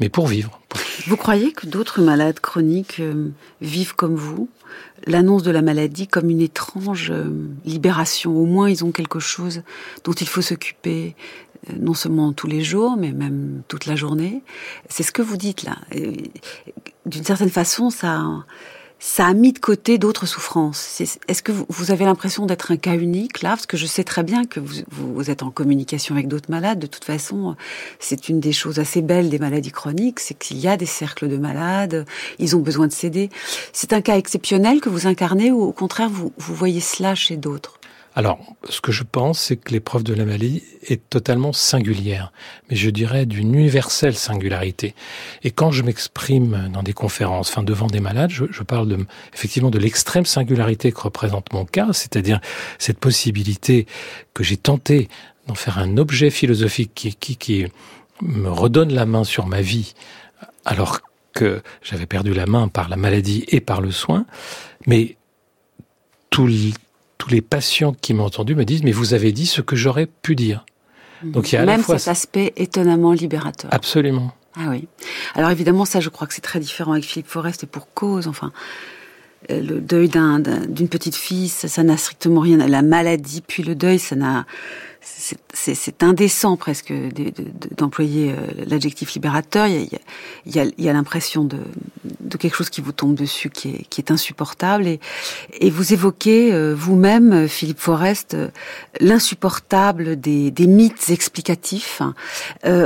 mais 0.00 0.08
pour 0.08 0.26
vivre. 0.26 0.60
Vous 1.06 1.16
croyez 1.16 1.52
que 1.52 1.66
d'autres 1.66 2.00
malades 2.00 2.40
chroniques 2.40 3.00
euh, 3.00 3.30
vivent 3.60 3.94
comme 3.94 4.14
vous? 4.14 4.48
L'annonce 5.06 5.42
de 5.42 5.50
la 5.50 5.62
maladie 5.62 6.06
comme 6.06 6.30
une 6.30 6.40
étrange 6.40 7.10
euh, 7.10 7.30
libération. 7.64 8.36
Au 8.36 8.46
moins, 8.46 8.70
ils 8.70 8.84
ont 8.84 8.92
quelque 8.92 9.18
chose 9.18 9.62
dont 10.04 10.12
il 10.12 10.28
faut 10.28 10.42
s'occuper, 10.42 11.14
euh, 11.68 11.74
non 11.78 11.94
seulement 11.94 12.32
tous 12.32 12.46
les 12.46 12.62
jours, 12.62 12.96
mais 12.96 13.12
même 13.12 13.62
toute 13.68 13.86
la 13.86 13.96
journée. 13.96 14.42
C'est 14.88 15.02
ce 15.02 15.12
que 15.12 15.22
vous 15.22 15.36
dites 15.36 15.64
là. 15.64 15.78
D'une 17.06 17.24
certaine 17.24 17.50
façon, 17.50 17.90
ça, 17.90 18.44
ça 19.04 19.26
a 19.26 19.32
mis 19.34 19.52
de 19.52 19.58
côté 19.58 19.98
d'autres 19.98 20.26
souffrances. 20.26 21.00
Est-ce 21.26 21.42
que 21.42 21.50
vous, 21.50 21.90
avez 21.90 22.04
l'impression 22.04 22.46
d'être 22.46 22.70
un 22.70 22.76
cas 22.76 22.94
unique 22.94 23.42
là? 23.42 23.50
Parce 23.50 23.66
que 23.66 23.76
je 23.76 23.84
sais 23.84 24.04
très 24.04 24.22
bien 24.22 24.44
que 24.44 24.60
vous, 24.60 25.28
êtes 25.28 25.42
en 25.42 25.50
communication 25.50 26.14
avec 26.14 26.28
d'autres 26.28 26.52
malades. 26.52 26.78
De 26.78 26.86
toute 26.86 27.04
façon, 27.04 27.56
c'est 27.98 28.28
une 28.28 28.38
des 28.38 28.52
choses 28.52 28.78
assez 28.78 29.02
belles 29.02 29.28
des 29.28 29.40
maladies 29.40 29.72
chroniques, 29.72 30.20
c'est 30.20 30.34
qu'il 30.34 30.58
y 30.58 30.68
a 30.68 30.76
des 30.76 30.86
cercles 30.86 31.28
de 31.28 31.36
malades, 31.36 32.06
ils 32.38 32.54
ont 32.54 32.60
besoin 32.60 32.86
de 32.86 32.92
s'aider. 32.92 33.28
C'est 33.72 33.92
un 33.92 34.02
cas 34.02 34.16
exceptionnel 34.16 34.80
que 34.80 34.88
vous 34.88 35.08
incarnez 35.08 35.50
ou 35.50 35.62
au 35.62 35.72
contraire, 35.72 36.08
vous 36.08 36.32
voyez 36.38 36.80
cela 36.80 37.16
chez 37.16 37.36
d'autres? 37.36 37.80
Alors, 38.14 38.38
ce 38.68 38.82
que 38.82 38.92
je 38.92 39.04
pense, 39.04 39.40
c'est 39.40 39.56
que 39.56 39.72
l'épreuve 39.72 40.02
de 40.02 40.12
la 40.12 40.26
maladie 40.26 40.62
est 40.86 41.08
totalement 41.08 41.54
singulière, 41.54 42.30
mais 42.68 42.76
je 42.76 42.90
dirais 42.90 43.24
d'une 43.24 43.54
universelle 43.54 44.14
singularité. 44.14 44.94
Et 45.44 45.50
quand 45.50 45.70
je 45.70 45.82
m'exprime 45.82 46.70
dans 46.74 46.82
des 46.82 46.92
conférences, 46.92 47.48
enfin 47.50 47.62
devant 47.62 47.86
des 47.86 48.00
malades, 48.00 48.30
je, 48.30 48.62
parle 48.62 48.88
de, 48.88 49.06
effectivement 49.32 49.70
de 49.70 49.78
l'extrême 49.78 50.26
singularité 50.26 50.92
que 50.92 51.00
représente 51.00 51.54
mon 51.54 51.64
cas, 51.64 51.88
c'est-à-dire 51.92 52.40
cette 52.78 52.98
possibilité 52.98 53.86
que 54.34 54.44
j'ai 54.44 54.58
tenté 54.58 55.08
d'en 55.46 55.54
faire 55.54 55.78
un 55.78 55.96
objet 55.96 56.28
philosophique 56.28 56.92
qui, 56.94 57.14
qui, 57.14 57.36
qui 57.36 57.66
me 58.20 58.50
redonne 58.50 58.92
la 58.92 59.06
main 59.06 59.24
sur 59.24 59.46
ma 59.46 59.62
vie, 59.62 59.94
alors 60.66 61.00
que 61.32 61.62
j'avais 61.82 62.06
perdu 62.06 62.34
la 62.34 62.44
main 62.44 62.68
par 62.68 62.90
la 62.90 62.96
maladie 62.96 63.46
et 63.48 63.60
par 63.60 63.80
le 63.80 63.90
soin, 63.90 64.26
mais 64.86 65.16
tout, 66.28 66.46
tous 67.22 67.30
les 67.30 67.40
patients 67.40 67.94
qui 68.00 68.14
m'ont 68.14 68.24
entendu 68.24 68.56
me 68.56 68.64
disent 68.64 68.82
mais 68.82 68.90
vous 68.90 69.14
avez 69.14 69.30
dit 69.30 69.46
ce 69.46 69.60
que 69.60 69.76
j'aurais 69.76 70.06
pu 70.06 70.34
dire. 70.34 70.64
Donc 71.22 71.52
il 71.52 71.54
y 71.54 71.58
a 71.58 71.64
même 71.64 71.84
cet 71.84 72.08
aspect 72.08 72.52
étonnamment 72.56 73.12
libérateur. 73.12 73.72
Absolument. 73.72 74.32
Ah 74.56 74.70
oui. 74.70 74.88
Alors 75.36 75.50
évidemment 75.50 75.84
ça 75.84 76.00
je 76.00 76.08
crois 76.08 76.26
que 76.26 76.34
c'est 76.34 76.40
très 76.40 76.58
différent 76.58 76.90
avec 76.90 77.04
Philippe 77.04 77.28
Forest 77.28 77.62
et 77.62 77.68
pour 77.68 77.94
cause 77.94 78.26
enfin 78.26 78.50
euh, 79.52 79.60
le 79.60 79.80
deuil 79.80 80.08
d'une 80.08 80.88
petite 80.88 81.14
fille 81.14 81.48
ça 81.48 81.82
n'a 81.84 81.96
strictement 81.96 82.40
rien 82.40 82.58
à 82.58 82.66
la 82.66 82.82
maladie 82.82 83.40
puis 83.40 83.62
le 83.62 83.76
deuil 83.76 84.00
ça 84.00 84.16
n'a 84.16 84.44
c'est 85.52 86.02
indécent 86.02 86.56
presque 86.56 86.92
d'employer 87.76 88.32
euh, 88.32 88.64
l'adjectif 88.66 89.12
libérateur. 89.14 89.66
Il 89.66 89.88
y 90.46 90.58
a, 90.58 90.64
y 90.78 90.88
a, 90.88 90.92
l'impression 90.92 91.44
de, 91.44 91.58
de, 92.20 92.36
quelque 92.36 92.56
chose 92.56 92.70
qui 92.70 92.80
vous 92.80 92.92
tombe 92.92 93.14
dessus 93.14 93.50
qui 93.50 93.70
est, 93.70 93.84
qui 93.88 94.00
est 94.00 94.10
insupportable. 94.10 94.86
Et, 94.86 95.00
et 95.60 95.70
vous 95.70 95.92
évoquez 95.92 96.52
euh, 96.52 96.74
vous-même, 96.74 97.48
Philippe 97.48 97.80
Forest, 97.80 98.34
euh, 98.34 98.48
l'insupportable 99.00 100.18
des, 100.18 100.50
des, 100.50 100.66
mythes 100.66 101.10
explicatifs 101.10 102.00
hein, 102.00 102.14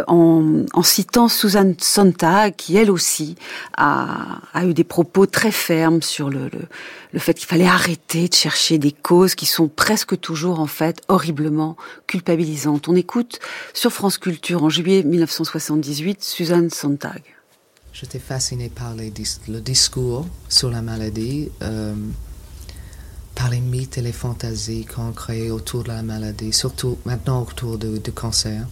en, 0.08 0.64
en, 0.72 0.82
citant 0.82 1.28
Suzanne 1.28 1.76
Sontag, 1.78 2.56
qui 2.56 2.76
elle 2.76 2.90
aussi 2.90 3.36
a, 3.76 4.40
a 4.52 4.64
eu 4.64 4.74
des 4.74 4.84
propos 4.84 5.26
très 5.26 5.52
fermes 5.52 6.02
sur 6.02 6.30
le, 6.30 6.48
le, 6.52 6.60
le 7.12 7.18
fait 7.18 7.34
qu'il 7.34 7.48
fallait 7.48 7.66
arrêter 7.66 8.28
de 8.28 8.34
chercher 8.34 8.78
des 8.78 8.92
causes 8.92 9.34
qui 9.34 9.46
sont 9.46 9.68
presque 9.68 10.18
toujours 10.20 10.60
en 10.60 10.66
fait 10.66 11.00
horriblement 11.08 11.76
On 12.64 12.96
écoute 12.96 13.38
sur 13.74 13.92
France 13.92 14.16
Culture 14.16 14.64
en 14.64 14.70
juillet 14.70 15.02
1978 15.02 16.22
Suzanne 16.22 16.70
Sontag. 16.70 17.22
J'étais 17.92 18.18
fascinée 18.18 18.70
par 18.70 18.94
le 18.94 19.60
discours 19.60 20.26
sur 20.48 20.70
la 20.70 20.80
maladie, 20.80 21.50
euh, 21.62 21.94
par 23.34 23.50
les 23.50 23.60
mythes 23.60 23.98
et 23.98 24.00
les 24.00 24.12
fantasies 24.12 24.86
qu'on 24.86 25.12
crée 25.12 25.50
autour 25.50 25.82
de 25.82 25.88
la 25.88 26.02
maladie, 26.02 26.52
surtout 26.52 26.96
maintenant 27.04 27.42
autour 27.42 27.76
du 27.76 28.12
cancer, 28.12 28.66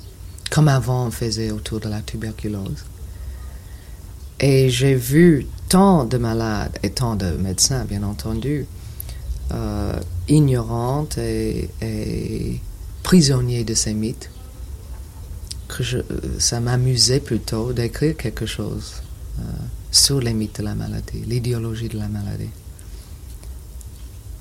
comme 0.51 0.69
avant 0.69 1.07
on 1.07 1.11
faisait 1.11 1.51
autour 1.51 1.81
de 1.81 1.91
la 1.91 2.01
tuberculose. 2.01 2.85
Et 4.41 4.71
j'ai 4.71 4.95
vu 4.95 5.47
tant 5.69 6.05
de 6.05 6.17
malades 6.17 6.79
et 6.83 6.91
tant 6.91 7.17
de 7.17 7.33
médecins, 7.33 7.85
bien 7.85 8.03
entendu, 8.03 8.67
euh, 9.53 10.01
ignorantes 10.29 11.19
et 11.19 12.61
prisonnier 13.05 13.63
de 13.63 13.75
ces 13.75 13.95
mythes, 13.95 14.31
que 15.69 15.85
je, 15.85 15.99
ça 16.39 16.59
m'amusait 16.59 17.21
plutôt 17.21 17.73
d'écrire 17.73 18.17
quelque 18.17 18.47
chose 18.47 18.95
euh, 19.39 19.43
sur 19.93 20.21
les 20.21 20.35
mythes 20.35 20.59
de 20.59 20.65
la 20.65 20.75
maladie, 20.75 21.23
l'idéologie 21.25 21.89
de 21.89 21.99
la 21.99 22.09
maladie. 22.09 22.51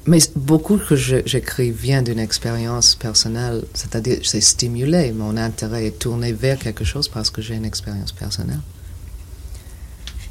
Mais 0.05 0.19
beaucoup 0.35 0.77
que 0.77 0.95
j'écris 0.95 1.71
vient 1.71 2.01
d'une 2.01 2.19
expérience 2.19 2.95
personnelle, 2.95 3.63
c'est-à-dire 3.73 4.19
c'est 4.23 4.41
stimulé, 4.41 5.11
mon 5.11 5.37
intérêt 5.37 5.85
est 5.85 5.99
tourné 5.99 6.33
vers 6.33 6.57
quelque 6.57 6.83
chose 6.83 7.07
parce 7.07 7.29
que 7.29 7.41
j'ai 7.41 7.55
une 7.55 7.65
expérience 7.65 8.11
personnelle. 8.11 8.59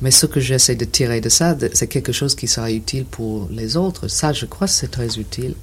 Mais 0.02 0.10
ce 0.10 0.26
que 0.26 0.40
j'essaie 0.40 0.74
de 0.74 0.84
tirer 0.84 1.20
de 1.20 1.28
ça, 1.28 1.56
c'est 1.74 1.86
quelque 1.86 2.12
chose 2.12 2.34
qui 2.34 2.48
sera 2.48 2.70
utile 2.70 3.04
pour 3.04 3.48
les 3.50 3.76
autres. 3.76 4.08
Ça, 4.08 4.32
je 4.32 4.46
crois 4.46 4.66
c'est 4.66 4.90
très 4.90 5.18
utile. 5.18 5.54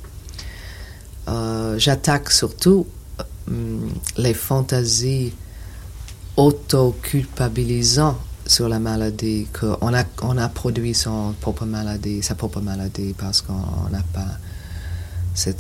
Euh, 1.29 1.77
j'attaque 1.77 2.31
surtout 2.31 2.88
euh, 3.19 3.77
les 4.17 4.33
fantasies 4.33 5.33
auto-culpabilisant 6.38 8.17
sur 8.45 8.67
la 8.67 8.79
maladie, 8.79 9.48
qu'on 9.53 9.93
a, 9.93 10.03
on 10.24 10.38
a 10.38 10.50
produit 10.50 10.95
son 10.95 11.36
propre 11.39 11.65
maladie, 11.65 12.24
sa 12.24 12.33
propre 12.33 12.62
maladie 12.62 13.13
parce 13.17 13.41
qu'on 13.41 13.89
n'a 13.91 14.03
pas. 14.13 14.27
C'est, 15.36 15.55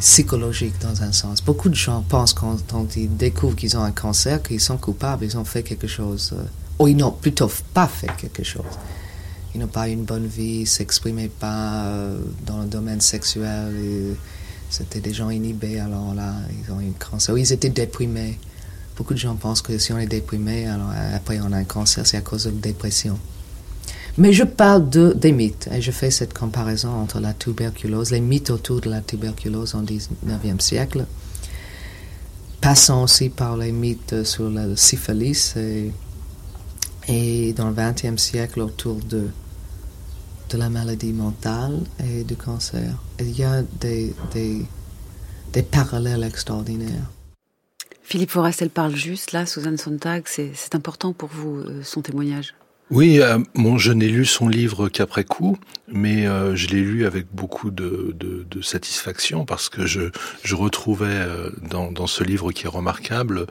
psychologique 0.00 0.74
dans 0.82 1.02
un 1.02 1.12
sens. 1.12 1.42
Beaucoup 1.42 1.70
de 1.70 1.74
gens 1.74 2.04
pensent 2.06 2.34
quand, 2.34 2.96
ils 2.96 3.16
découvrent 3.16 3.56
qu'ils 3.56 3.78
ont 3.78 3.82
un 3.82 3.92
cancer, 3.92 4.42
qu'ils 4.42 4.60
sont 4.60 4.76
coupables, 4.76 5.24
ils 5.24 5.38
ont 5.38 5.44
fait 5.44 5.62
quelque 5.62 5.86
chose. 5.86 6.34
Euh, 6.34 6.42
ou 6.78 6.88
ils 6.88 6.96
n'ont 6.96 7.12
plutôt 7.12 7.50
pas 7.72 7.86
fait 7.86 8.10
quelque 8.18 8.42
chose. 8.42 8.78
Ils 9.54 9.60
n'ont 9.60 9.68
pas 9.68 9.88
une 9.88 10.04
bonne 10.04 10.26
vie, 10.26 10.66
s'exprimaient 10.66 11.28
pas 11.28 11.86
dans 12.46 12.60
le 12.60 12.66
domaine 12.66 13.00
sexuel. 13.00 14.16
C'était 14.70 15.00
des 15.00 15.12
gens 15.12 15.30
inhibés, 15.30 15.80
alors 15.80 16.14
là, 16.14 16.32
ils 16.48 16.72
ont 16.72 16.80
eu 16.80 16.88
un 16.88 16.92
cancer. 16.92 17.36
Ils 17.36 17.52
étaient 17.52 17.68
déprimés. 17.68 18.38
Beaucoup 18.96 19.14
de 19.14 19.18
gens 19.18 19.34
pensent 19.34 19.62
que 19.62 19.76
si 19.78 19.92
on 19.92 19.98
est 19.98 20.06
déprimé, 20.06 20.66
alors 20.66 20.90
après 21.14 21.40
on 21.40 21.52
a 21.52 21.56
un 21.56 21.64
cancer, 21.64 22.06
c'est 22.06 22.16
à 22.16 22.20
cause 22.20 22.44
de 22.44 22.50
la 22.50 22.56
dépression. 22.56 23.18
Mais 24.18 24.32
je 24.32 24.44
parle 24.44 24.88
de, 24.88 25.12
des 25.12 25.32
mythes 25.32 25.68
et 25.72 25.80
je 25.80 25.90
fais 25.90 26.10
cette 26.10 26.34
comparaison 26.34 26.90
entre 26.90 27.20
la 27.20 27.32
tuberculose, 27.32 28.10
les 28.10 28.20
mythes 28.20 28.50
autour 28.50 28.80
de 28.80 28.90
la 28.90 29.00
tuberculose 29.00 29.74
au 29.74 29.82
19e 29.82 30.60
siècle, 30.60 31.06
passant 32.60 33.04
aussi 33.04 33.28
par 33.28 33.56
les 33.56 33.72
mythes 33.72 34.24
sur 34.24 34.50
la 34.50 34.76
syphilis 34.76 35.56
et, 35.56 35.90
et 37.08 37.52
dans 37.54 37.70
le 37.70 37.74
20e 37.74 38.18
siècle 38.18 38.60
autour 38.60 38.96
de 38.96 39.28
de 40.50 40.58
la 40.58 40.68
maladie 40.68 41.12
mentale 41.12 41.80
et 42.04 42.24
du 42.24 42.36
cancer. 42.36 42.92
Il 43.20 43.38
y 43.38 43.44
a 43.44 43.62
des, 43.80 44.14
des, 44.32 45.62
parallèles 45.62 46.24
extraordinaires. 46.24 47.10
Philippe 48.02 48.30
Forest, 48.30 48.62
elle 48.62 48.70
parle 48.70 48.96
juste, 48.96 49.32
là, 49.32 49.46
Suzanne 49.46 49.76
Sontag, 49.76 50.24
c'est 50.26 50.74
important 50.74 51.12
pour 51.12 51.28
vous, 51.28 51.58
euh, 51.58 51.82
son 51.84 52.02
témoignage 52.02 52.54
oui, 52.90 53.20
euh, 53.20 53.38
je 53.76 53.92
n'ai 53.92 54.08
lu 54.08 54.26
son 54.26 54.48
livre 54.48 54.88
qu'après 54.88 55.22
coup, 55.22 55.56
mais 55.86 56.26
euh, 56.26 56.56
je 56.56 56.66
l'ai 56.68 56.80
lu 56.80 57.06
avec 57.06 57.26
beaucoup 57.32 57.70
de, 57.70 58.14
de, 58.18 58.62
satisfaction 58.62 59.46
parce 59.46 59.68
que 59.68 59.86
je, 59.86 60.10
je 60.42 60.54
retrouvais 60.54 61.06
euh, 61.08 61.50
dans, 61.70 61.90
dans, 61.92 62.06
ce 62.06 62.22
livre 62.22 62.52
qui 62.52 62.66
est 62.66 62.68
remarquable 62.68 63.46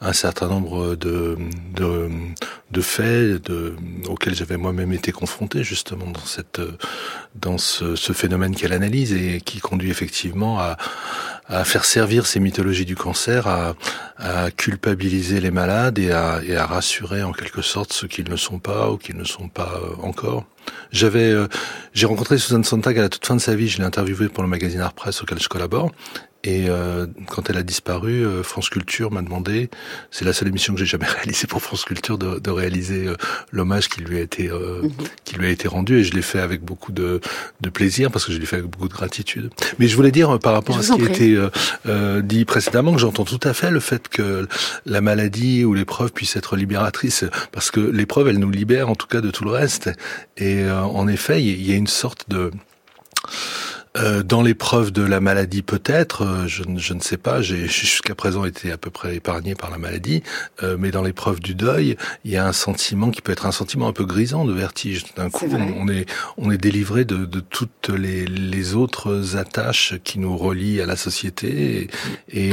un 0.00 0.12
certain 0.12 0.46
nombre 0.46 0.94
de, 0.94 1.36
de, 1.74 2.08
de 2.70 2.80
faits 2.80 3.50
auxquels 4.08 4.34
j'avais 4.34 4.56
moi-même 4.56 4.92
été 4.92 5.10
confronté 5.10 5.64
justement 5.64 6.06
dans 6.06 6.24
cette 6.24 6.60
dans 7.34 7.58
ce, 7.58 7.96
ce 7.96 8.12
phénomène 8.12 8.54
qu'elle 8.54 8.72
analyse 8.72 9.12
et 9.12 9.40
qui 9.40 9.58
conduit 9.58 9.90
effectivement 9.90 10.60
à, 10.60 10.76
à 11.48 11.64
faire 11.64 11.84
servir 11.84 12.26
ces 12.26 12.40
mythologies 12.40 12.84
du 12.84 12.96
cancer, 12.96 13.46
à, 13.46 13.74
à 14.18 14.50
culpabiliser 14.50 15.40
les 15.40 15.50
malades 15.50 15.98
et 15.98 16.10
à, 16.10 16.40
et 16.44 16.56
à, 16.56 16.66
rassurer 16.66 17.22
en 17.22 17.32
quelque 17.32 17.62
sorte 17.62 17.92
ceux 17.92 18.08
qui 18.08 18.24
ne 18.24 18.36
sont 18.36 18.58
pas 18.58 18.65
ou 18.90 18.96
qui 18.96 19.14
ne 19.14 19.24
sont 19.24 19.48
pas 19.48 19.72
euh, 19.76 20.02
encore. 20.02 20.44
J'avais, 20.90 21.30
euh, 21.30 21.46
j'ai 21.94 22.06
rencontré 22.06 22.38
Suzanne 22.38 22.64
Sontag 22.64 22.98
à 22.98 23.02
la 23.02 23.08
toute 23.08 23.24
fin 23.24 23.36
de 23.36 23.40
sa 23.40 23.54
vie. 23.54 23.68
Je 23.68 23.78
l'ai 23.78 23.84
interviewée 23.84 24.28
pour 24.28 24.42
le 24.42 24.48
magazine 24.48 24.80
Art 24.80 24.92
Press 24.92 25.22
auquel 25.22 25.40
je 25.40 25.48
collabore. 25.48 25.92
Et 26.46 26.66
euh, 26.68 27.06
quand 27.28 27.50
elle 27.50 27.56
a 27.56 27.64
disparu, 27.64 28.24
euh, 28.24 28.44
France 28.44 28.70
Culture 28.70 29.10
m'a 29.10 29.20
demandé, 29.20 29.68
c'est 30.12 30.24
la 30.24 30.32
seule 30.32 30.46
émission 30.46 30.74
que 30.74 30.78
j'ai 30.78 30.86
jamais 30.86 31.06
réalisée 31.18 31.48
pour 31.48 31.60
France 31.60 31.84
Culture, 31.84 32.18
de, 32.18 32.38
de 32.38 32.50
réaliser 32.50 33.08
euh, 33.08 33.16
l'hommage 33.50 33.88
qui 33.88 34.00
lui 34.00 34.16
a 34.18 34.20
été 34.20 34.48
mhm. 34.48 34.92
qui 35.24 35.34
lui 35.34 35.46
a 35.46 35.50
été 35.50 35.66
rendu, 35.66 35.98
et 35.98 36.04
je 36.04 36.14
l'ai 36.14 36.22
fait 36.22 36.38
avec 36.38 36.62
beaucoup 36.62 36.92
de, 36.92 37.20
de 37.60 37.68
plaisir 37.68 38.12
parce 38.12 38.24
que 38.24 38.32
je 38.32 38.38
l'ai 38.38 38.46
fait 38.46 38.56
avec 38.56 38.70
beaucoup 38.70 38.88
de 38.88 38.94
gratitude. 38.94 39.50
Mais 39.80 39.88
je 39.88 39.96
voulais 39.96 40.12
dire 40.12 40.38
par 40.38 40.52
rapport 40.52 40.78
à 40.78 40.82
ce 40.82 40.92
qui 40.92 41.02
a 41.02 41.06
été 41.06 42.22
dit 42.22 42.44
précédemment 42.44 42.92
que 42.92 43.00
j'entends 43.00 43.24
tout 43.24 43.40
à 43.42 43.52
fait 43.52 43.72
le 43.72 43.80
fait 43.80 44.08
que 44.08 44.46
la 44.84 45.00
maladie 45.00 45.64
ou 45.64 45.74
l'épreuve 45.74 46.12
puisse 46.12 46.36
être 46.36 46.54
libératrice, 46.54 47.24
parce 47.50 47.72
que 47.72 47.80
l'épreuve 47.80 48.28
elle 48.28 48.38
nous 48.38 48.50
libère 48.50 48.88
en 48.88 48.94
tout 48.94 49.08
cas 49.08 49.20
de 49.20 49.32
tout 49.32 49.44
le 49.44 49.50
reste. 49.50 49.90
Et 50.36 50.70
en 50.70 51.08
effet, 51.08 51.42
il 51.42 51.66
y 51.66 51.72
a 51.72 51.76
une 51.76 51.88
sorte 51.88 52.28
de 52.28 52.52
euh, 53.96 54.22
dans 54.22 54.42
l'épreuve 54.42 54.90
de 54.90 55.02
la 55.02 55.20
maladie, 55.20 55.62
peut-être, 55.62 56.22
euh, 56.22 56.46
je, 56.46 56.62
je, 56.76 56.92
ne 56.92 57.00
sais 57.00 57.16
pas, 57.16 57.40
j'ai 57.40 57.66
jusqu'à 57.66 58.14
présent 58.14 58.44
été 58.44 58.70
à 58.70 58.76
peu 58.76 58.90
près 58.90 59.16
épargné 59.16 59.54
par 59.54 59.70
la 59.70 59.78
maladie, 59.78 60.22
euh, 60.62 60.76
mais 60.78 60.90
dans 60.90 61.02
l'épreuve 61.02 61.40
du 61.40 61.54
deuil, 61.54 61.96
il 62.24 62.30
y 62.30 62.36
a 62.36 62.46
un 62.46 62.52
sentiment 62.52 63.10
qui 63.10 63.22
peut 63.22 63.32
être 63.32 63.46
un 63.46 63.52
sentiment 63.52 63.88
un 63.88 63.92
peu 63.92 64.04
grisant 64.04 64.44
de 64.44 64.52
vertige. 64.52 65.04
D'un 65.16 65.30
coup, 65.30 65.46
on, 65.50 65.88
est, 65.88 66.06
on 66.36 66.50
est 66.50 66.58
délivré 66.58 67.04
de, 67.04 67.24
de 67.24 67.40
toutes 67.40 67.88
les, 67.88 68.26
les, 68.26 68.74
autres 68.74 69.36
attaches 69.36 69.94
qui 70.04 70.18
nous 70.18 70.36
relient 70.36 70.80
à 70.80 70.86
la 70.86 70.96
société, 70.96 71.88
et, 72.32 72.48
et 72.48 72.52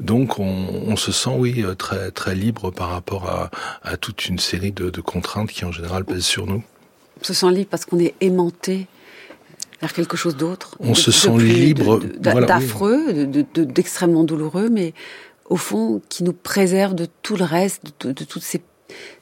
donc 0.00 0.38
on, 0.38 0.44
on, 0.44 0.96
se 0.96 1.12
sent, 1.12 1.34
oui, 1.36 1.64
très, 1.78 2.10
très 2.10 2.34
libre 2.34 2.70
par 2.70 2.90
rapport 2.90 3.28
à, 3.28 3.50
à 3.82 3.96
toute 3.96 4.26
une 4.26 4.38
série 4.38 4.72
de, 4.72 4.90
de 4.90 5.00
contraintes 5.00 5.50
qui 5.50 5.64
en 5.64 5.72
général 5.72 6.04
pèsent 6.04 6.24
sur 6.24 6.46
nous. 6.46 6.62
On 7.20 7.24
se 7.24 7.34
sent 7.34 7.50
libre 7.50 7.68
parce 7.70 7.84
qu'on 7.86 7.98
est 7.98 8.14
aimanté 8.20 8.86
vers 9.80 9.92
quelque 9.92 10.16
chose 10.16 10.36
d'autre. 10.36 10.76
On 10.80 10.94
se 10.94 11.10
sent 11.10 11.38
libre, 11.38 12.00
d'affreux, 12.18 13.26
d'extrêmement 13.54 14.24
douloureux, 14.24 14.68
mais 14.70 14.94
au 15.48 15.56
fond 15.56 16.00
qui 16.08 16.24
nous 16.24 16.32
préserve 16.32 16.94
de 16.94 17.06
tout 17.22 17.36
le 17.36 17.44
reste, 17.44 17.82
de, 18.00 18.12
toutes 18.12 18.42
ces, 18.42 18.62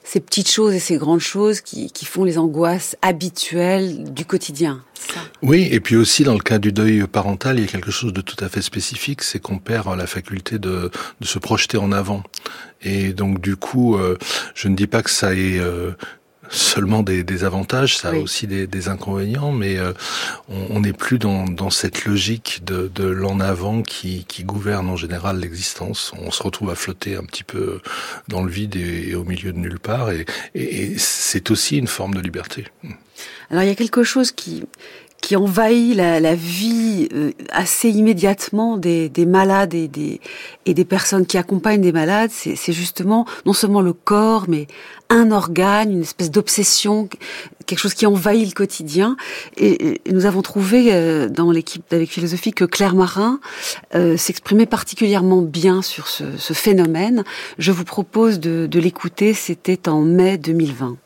ces, 0.02 0.20
petites 0.20 0.50
choses 0.50 0.74
et 0.74 0.78
ces 0.78 0.96
grandes 0.96 1.20
choses 1.20 1.60
qui, 1.60 1.90
qui 1.90 2.04
font 2.04 2.24
les 2.24 2.38
angoisses 2.38 2.96
habituelles 3.02 4.12
du 4.12 4.24
quotidien. 4.24 4.82
Ça. 4.94 5.20
Oui, 5.42 5.68
et 5.70 5.80
puis 5.80 5.96
aussi 5.96 6.24
dans 6.24 6.32
le 6.32 6.40
cas 6.40 6.58
du 6.58 6.72
deuil 6.72 7.06
parental, 7.06 7.58
il 7.58 7.62
y 7.62 7.68
a 7.68 7.70
quelque 7.70 7.90
chose 7.90 8.12
de 8.12 8.22
tout 8.22 8.42
à 8.42 8.48
fait 8.48 8.62
spécifique, 8.62 9.22
c'est 9.22 9.38
qu'on 9.38 9.58
perd 9.58 9.94
la 9.98 10.06
faculté 10.06 10.58
de, 10.58 10.90
de, 11.20 11.26
se 11.26 11.38
projeter 11.38 11.76
en 11.76 11.92
avant. 11.92 12.22
Et 12.82 13.12
donc 13.12 13.40
du 13.40 13.56
coup, 13.56 13.96
euh, 13.96 14.16
je 14.54 14.68
ne 14.68 14.76
dis 14.76 14.86
pas 14.86 15.02
que 15.02 15.10
ça 15.10 15.34
est 15.34 15.58
euh, 15.58 15.92
seulement 16.50 17.02
des, 17.02 17.24
des, 17.24 17.44
avantages, 17.44 17.96
ça 17.96 18.10
a 18.10 18.14
aussi 18.14 18.46
des, 18.46 18.66
des, 18.66 18.88
inconvénients, 18.88 19.52
mais 19.52 19.78
euh, 19.78 19.92
on 20.48 20.80
n'est 20.80 20.92
plus 20.92 21.18
dans, 21.18 21.44
dans, 21.44 21.70
cette 21.70 22.04
logique 22.04 22.62
de, 22.64 22.90
de 22.94 23.04
l'en 23.04 23.40
avant 23.40 23.82
qui, 23.82 24.24
qui, 24.26 24.44
gouverne 24.44 24.88
en 24.88 24.96
général 24.96 25.40
l'existence. 25.40 26.12
On 26.18 26.30
se 26.30 26.42
retrouve 26.42 26.70
à 26.70 26.74
flotter 26.74 27.16
un 27.16 27.24
petit 27.24 27.44
peu 27.44 27.80
dans 28.28 28.42
le 28.42 28.50
vide 28.50 28.76
et, 28.76 29.14
au 29.14 29.24
milieu 29.24 29.52
de 29.52 29.58
nulle 29.58 29.78
part, 29.78 30.10
et, 30.10 30.26
et 30.54 30.98
c'est 30.98 31.50
aussi 31.50 31.78
une 31.78 31.88
forme 31.88 32.14
de 32.14 32.20
liberté. 32.20 32.66
Alors 33.50 33.62
il 33.62 33.68
y 33.68 33.72
a 33.72 33.74
quelque 33.74 34.02
chose 34.02 34.32
qui 34.32 34.64
qui 35.20 35.36
envahit 35.36 35.96
la, 35.96 36.20
la 36.20 36.34
vie 36.34 37.08
euh, 37.14 37.32
assez 37.50 37.88
immédiatement 37.88 38.76
des, 38.76 39.08
des 39.08 39.24
malades 39.24 39.72
et 39.72 39.88
des, 39.88 40.20
et 40.66 40.74
des 40.74 40.84
personnes 40.84 41.24
qui 41.24 41.38
accompagnent 41.38 41.80
des 41.80 41.92
malades, 41.92 42.30
c'est 42.30 42.72
justement 42.74 43.24
non 43.46 43.54
seulement 43.54 43.80
le 43.80 43.94
corps, 43.94 44.44
mais 44.48 44.66
un 45.08 45.30
organe, 45.30 45.92
une 45.92 46.02
espèce 46.02 46.30
d'obsession, 46.30 47.08
quelque 47.64 47.78
chose 47.78 47.94
qui 47.94 48.04
envahit 48.04 48.46
le 48.48 48.52
quotidien. 48.52 49.16
Et, 49.56 50.02
et 50.06 50.12
nous 50.12 50.26
avons 50.26 50.42
trouvé 50.42 50.92
euh, 50.92 51.30
dans 51.30 51.50
l'équipe 51.50 51.82
d'Avec 51.90 52.10
Philosophie 52.10 52.52
que 52.52 52.66
Claire 52.66 52.94
Marin 52.94 53.40
euh, 53.94 54.18
s'exprimait 54.18 54.66
particulièrement 54.66 55.40
bien 55.40 55.80
sur 55.80 56.08
ce, 56.08 56.24
ce, 56.36 56.52
phénomène. 56.52 57.24
Je 57.56 57.72
vous 57.72 57.84
propose 57.84 58.40
de, 58.40 58.66
de 58.66 58.78
l'écouter, 58.78 59.32
c'était 59.32 59.88
en 59.88 60.02
mai 60.02 60.36
2020. 60.36 60.98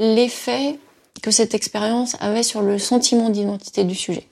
L'effet 0.00 0.78
que 1.22 1.30
cette 1.30 1.54
expérience 1.54 2.16
avait 2.20 2.42
sur 2.42 2.60
le 2.60 2.78
sentiment 2.78 3.30
d'identité 3.30 3.84
du 3.84 3.94
sujet. 3.94 4.26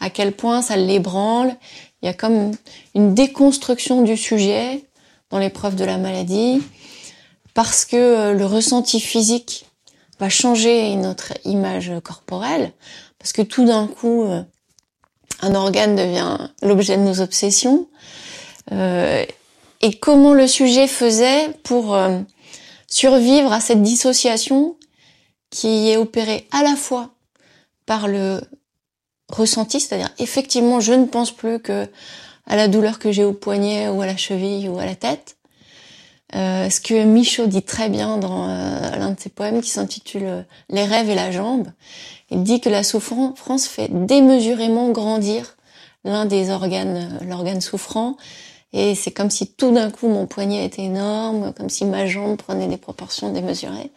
À 0.00 0.08
quel 0.08 0.32
point 0.32 0.62
ça 0.62 0.76
l'ébranle. 0.76 1.54
Il 2.00 2.06
y 2.06 2.08
a 2.08 2.14
comme 2.14 2.52
une 2.94 3.14
déconstruction 3.14 4.02
du 4.02 4.16
sujet 4.16 4.84
dans 5.30 5.38
l'épreuve 5.38 5.76
de 5.76 5.84
la 5.84 5.98
maladie 5.98 6.62
parce 7.54 7.84
que 7.84 7.96
euh, 7.96 8.32
le 8.32 8.46
ressenti 8.46 9.00
physique 9.00 9.66
va 10.18 10.28
changer 10.28 10.94
notre 10.96 11.34
image 11.44 11.92
corporelle 12.02 12.72
parce 13.18 13.32
que 13.32 13.42
tout 13.42 13.64
d'un 13.64 13.86
coup 13.86 14.24
euh, 14.24 14.42
un 15.40 15.54
organe 15.54 15.96
devient 15.96 16.38
l'objet 16.62 16.96
de 16.96 17.02
nos 17.02 17.20
obsessions 17.20 17.88
euh, 18.72 19.24
et 19.80 19.98
comment 19.98 20.32
le 20.32 20.46
sujet 20.46 20.86
faisait 20.86 21.50
pour 21.64 21.98
survivre 22.86 23.52
à 23.52 23.60
cette 23.60 23.82
dissociation 23.82 24.76
qui 25.52 25.90
est 25.90 25.96
opéré 25.96 26.48
à 26.50 26.64
la 26.64 26.74
fois 26.74 27.10
par 27.86 28.08
le 28.08 28.40
ressenti, 29.28 29.78
c'est-à-dire 29.78 30.10
effectivement 30.18 30.80
je 30.80 30.94
ne 30.94 31.04
pense 31.04 31.30
plus 31.30 31.60
que 31.60 31.86
à 32.46 32.56
la 32.56 32.66
douleur 32.66 32.98
que 32.98 33.12
j'ai 33.12 33.22
au 33.22 33.32
poignet 33.32 33.88
ou 33.88 34.02
à 34.02 34.06
la 34.06 34.16
cheville 34.16 34.68
ou 34.68 34.78
à 34.78 34.84
la 34.84 34.96
tête. 34.96 35.36
Euh, 36.34 36.70
ce 36.70 36.80
que 36.80 37.04
Michaud 37.04 37.46
dit 37.46 37.62
très 37.62 37.90
bien 37.90 38.16
dans 38.16 38.48
euh, 38.48 38.96
l'un 38.96 39.10
de 39.10 39.20
ses 39.20 39.28
poèmes 39.28 39.60
qui 39.60 39.68
s'intitule 39.68 40.24
euh, 40.24 40.42
Les 40.70 40.84
rêves 40.84 41.10
et 41.10 41.14
la 41.14 41.30
jambe. 41.30 41.68
Il 42.30 42.42
dit 42.42 42.60
que 42.60 42.70
la 42.70 42.82
souffrance 42.82 43.68
fait 43.68 43.88
démesurément 43.90 44.90
grandir 44.90 45.58
l'un 46.04 46.24
des 46.24 46.50
organes, 46.50 47.18
l'organe 47.28 47.60
souffrant, 47.60 48.16
et 48.72 48.94
c'est 48.94 49.10
comme 49.10 49.30
si 49.30 49.46
tout 49.46 49.72
d'un 49.72 49.90
coup 49.90 50.08
mon 50.08 50.26
poignet 50.26 50.64
était 50.64 50.82
énorme, 50.82 51.52
comme 51.52 51.68
si 51.68 51.84
ma 51.84 52.06
jambe 52.06 52.38
prenait 52.38 52.66
des 52.66 52.78
proportions 52.78 53.30
démesurées. 53.30 53.90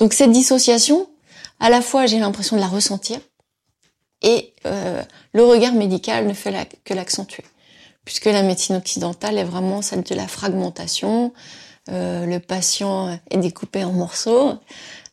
Donc 0.00 0.14
cette 0.14 0.32
dissociation, 0.32 1.06
à 1.60 1.68
la 1.68 1.82
fois 1.82 2.06
j'ai 2.06 2.18
l'impression 2.18 2.56
de 2.56 2.60
la 2.62 2.68
ressentir 2.68 3.20
et 4.22 4.54
euh, 4.66 5.02
le 5.32 5.44
regard 5.44 5.74
médical 5.74 6.26
ne 6.26 6.32
fait 6.32 6.80
que 6.84 6.94
l'accentuer, 6.94 7.44
puisque 8.04 8.24
la 8.24 8.42
médecine 8.42 8.76
occidentale 8.76 9.38
est 9.38 9.44
vraiment 9.44 9.82
celle 9.82 10.02
de 10.02 10.14
la 10.14 10.26
fragmentation. 10.26 11.32
Euh, 11.90 12.26
le 12.26 12.40
patient 12.40 13.18
est 13.30 13.38
découpé 13.38 13.84
en 13.84 13.92
morceaux. 13.92 14.54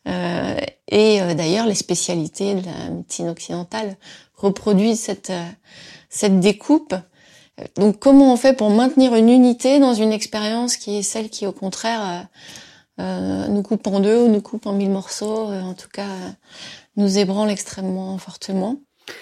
Euh, 0.06 0.56
et 0.88 1.20
d'ailleurs, 1.34 1.66
les 1.66 1.74
spécialités 1.74 2.54
de 2.54 2.64
la 2.64 2.90
médecine 2.90 3.28
occidentale 3.28 3.96
reproduisent 4.34 5.00
cette, 5.00 5.32
cette 6.08 6.40
découpe. 6.40 6.94
Donc 7.76 7.98
comment 7.98 8.32
on 8.32 8.36
fait 8.36 8.52
pour 8.52 8.70
maintenir 8.70 9.14
une 9.14 9.28
unité 9.28 9.80
dans 9.80 9.94
une 9.94 10.12
expérience 10.12 10.76
qui 10.76 10.98
est 10.98 11.02
celle 11.02 11.28
qui, 11.28 11.46
au 11.46 11.52
contraire, 11.52 12.26
nous 12.98 13.62
coupe 13.62 13.86
en 13.86 14.00
deux 14.00 14.18
ou 14.18 14.28
nous 14.28 14.40
coupe 14.40 14.66
en 14.66 14.72
mille 14.72 14.90
morceaux, 14.90 15.50
euh, 15.50 15.60
en 15.60 15.74
tout 15.74 15.88
cas 15.92 16.08
nous 16.96 17.18
ébranle 17.18 17.50
extrêmement 17.50 18.18
fortement. 18.18 18.80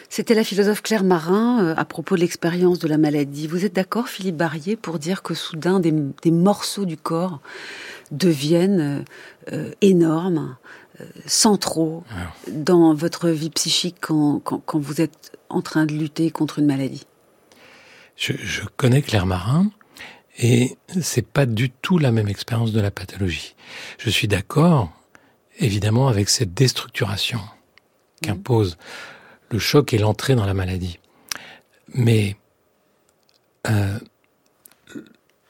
C'était 0.09 0.35
la 0.35 0.43
philosophe 0.43 0.83
Claire 0.83 1.05
Marin 1.05 1.63
euh, 1.63 1.75
à 1.77 1.85
propos 1.85 2.17
de 2.17 2.21
l'expérience 2.21 2.79
de 2.79 2.89
la 2.89 2.99
maladie. 2.99 3.47
Vous 3.47 3.65
êtes 3.65 3.75
d'accord, 3.75 4.09
Philippe 4.09 4.37
Barrier, 4.37 4.77
pour 4.77 4.99
dire 4.99 5.23
que 5.23 5.35
soudain 5.35 5.79
des, 5.79 5.93
des 6.23 6.31
morceaux 6.31 6.87
du 6.87 6.97
corps 6.97 7.41
deviennent 8.11 9.05
énormes, 9.81 10.57
centraux 11.27 12.05
dans 12.49 12.95
votre 12.95 13.29
vie 13.29 13.51
psychique 13.51 13.97
quand, 14.01 14.41
quand, 14.43 14.63
quand, 14.65 14.79
vous 14.79 15.01
êtes 15.01 15.33
en 15.49 15.61
train 15.61 15.87
de 15.87 15.93
lutter 15.93 16.31
contre 16.31 16.59
une 16.59 16.67
maladie? 16.67 17.05
Je, 18.17 18.33
je 18.39 18.63
connais 18.77 19.03
Claire 19.03 19.27
Marin. 19.27 19.71
Et 20.39 20.77
c'est 21.01 21.27
pas 21.27 21.47
du 21.47 21.71
tout 21.71 21.99
la 21.99 22.13
même 22.13 22.29
expérience 22.29 22.73
de 22.73 22.81
la 22.81 22.91
pathologie. 22.91 23.55
Je 23.99 24.11
suis 24.11 24.29
d'accord, 24.29 24.93
évidemment, 25.59 26.09
avec 26.09 26.29
cette 26.29 26.53
déstructuration 26.53 27.41
qu'impose 28.23 28.77
le 29.51 29.59
choc 29.59 29.93
et 29.95 29.99
l'entrée 29.99 30.35
dans 30.35 30.47
la 30.47 30.55
maladie. 30.55 30.99
Mais 31.95 32.37
euh, 33.69 33.99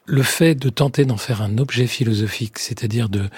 le 0.05 0.22
fait 0.22 0.55
de 0.55 0.68
tenter 0.68 1.05
d'en 1.05 1.16
faire 1.16 1.42
un 1.42 1.59
objet 1.59 1.87
philosophique, 1.87 2.59
c'est-à-dire 2.59 3.09
de, 3.09 3.29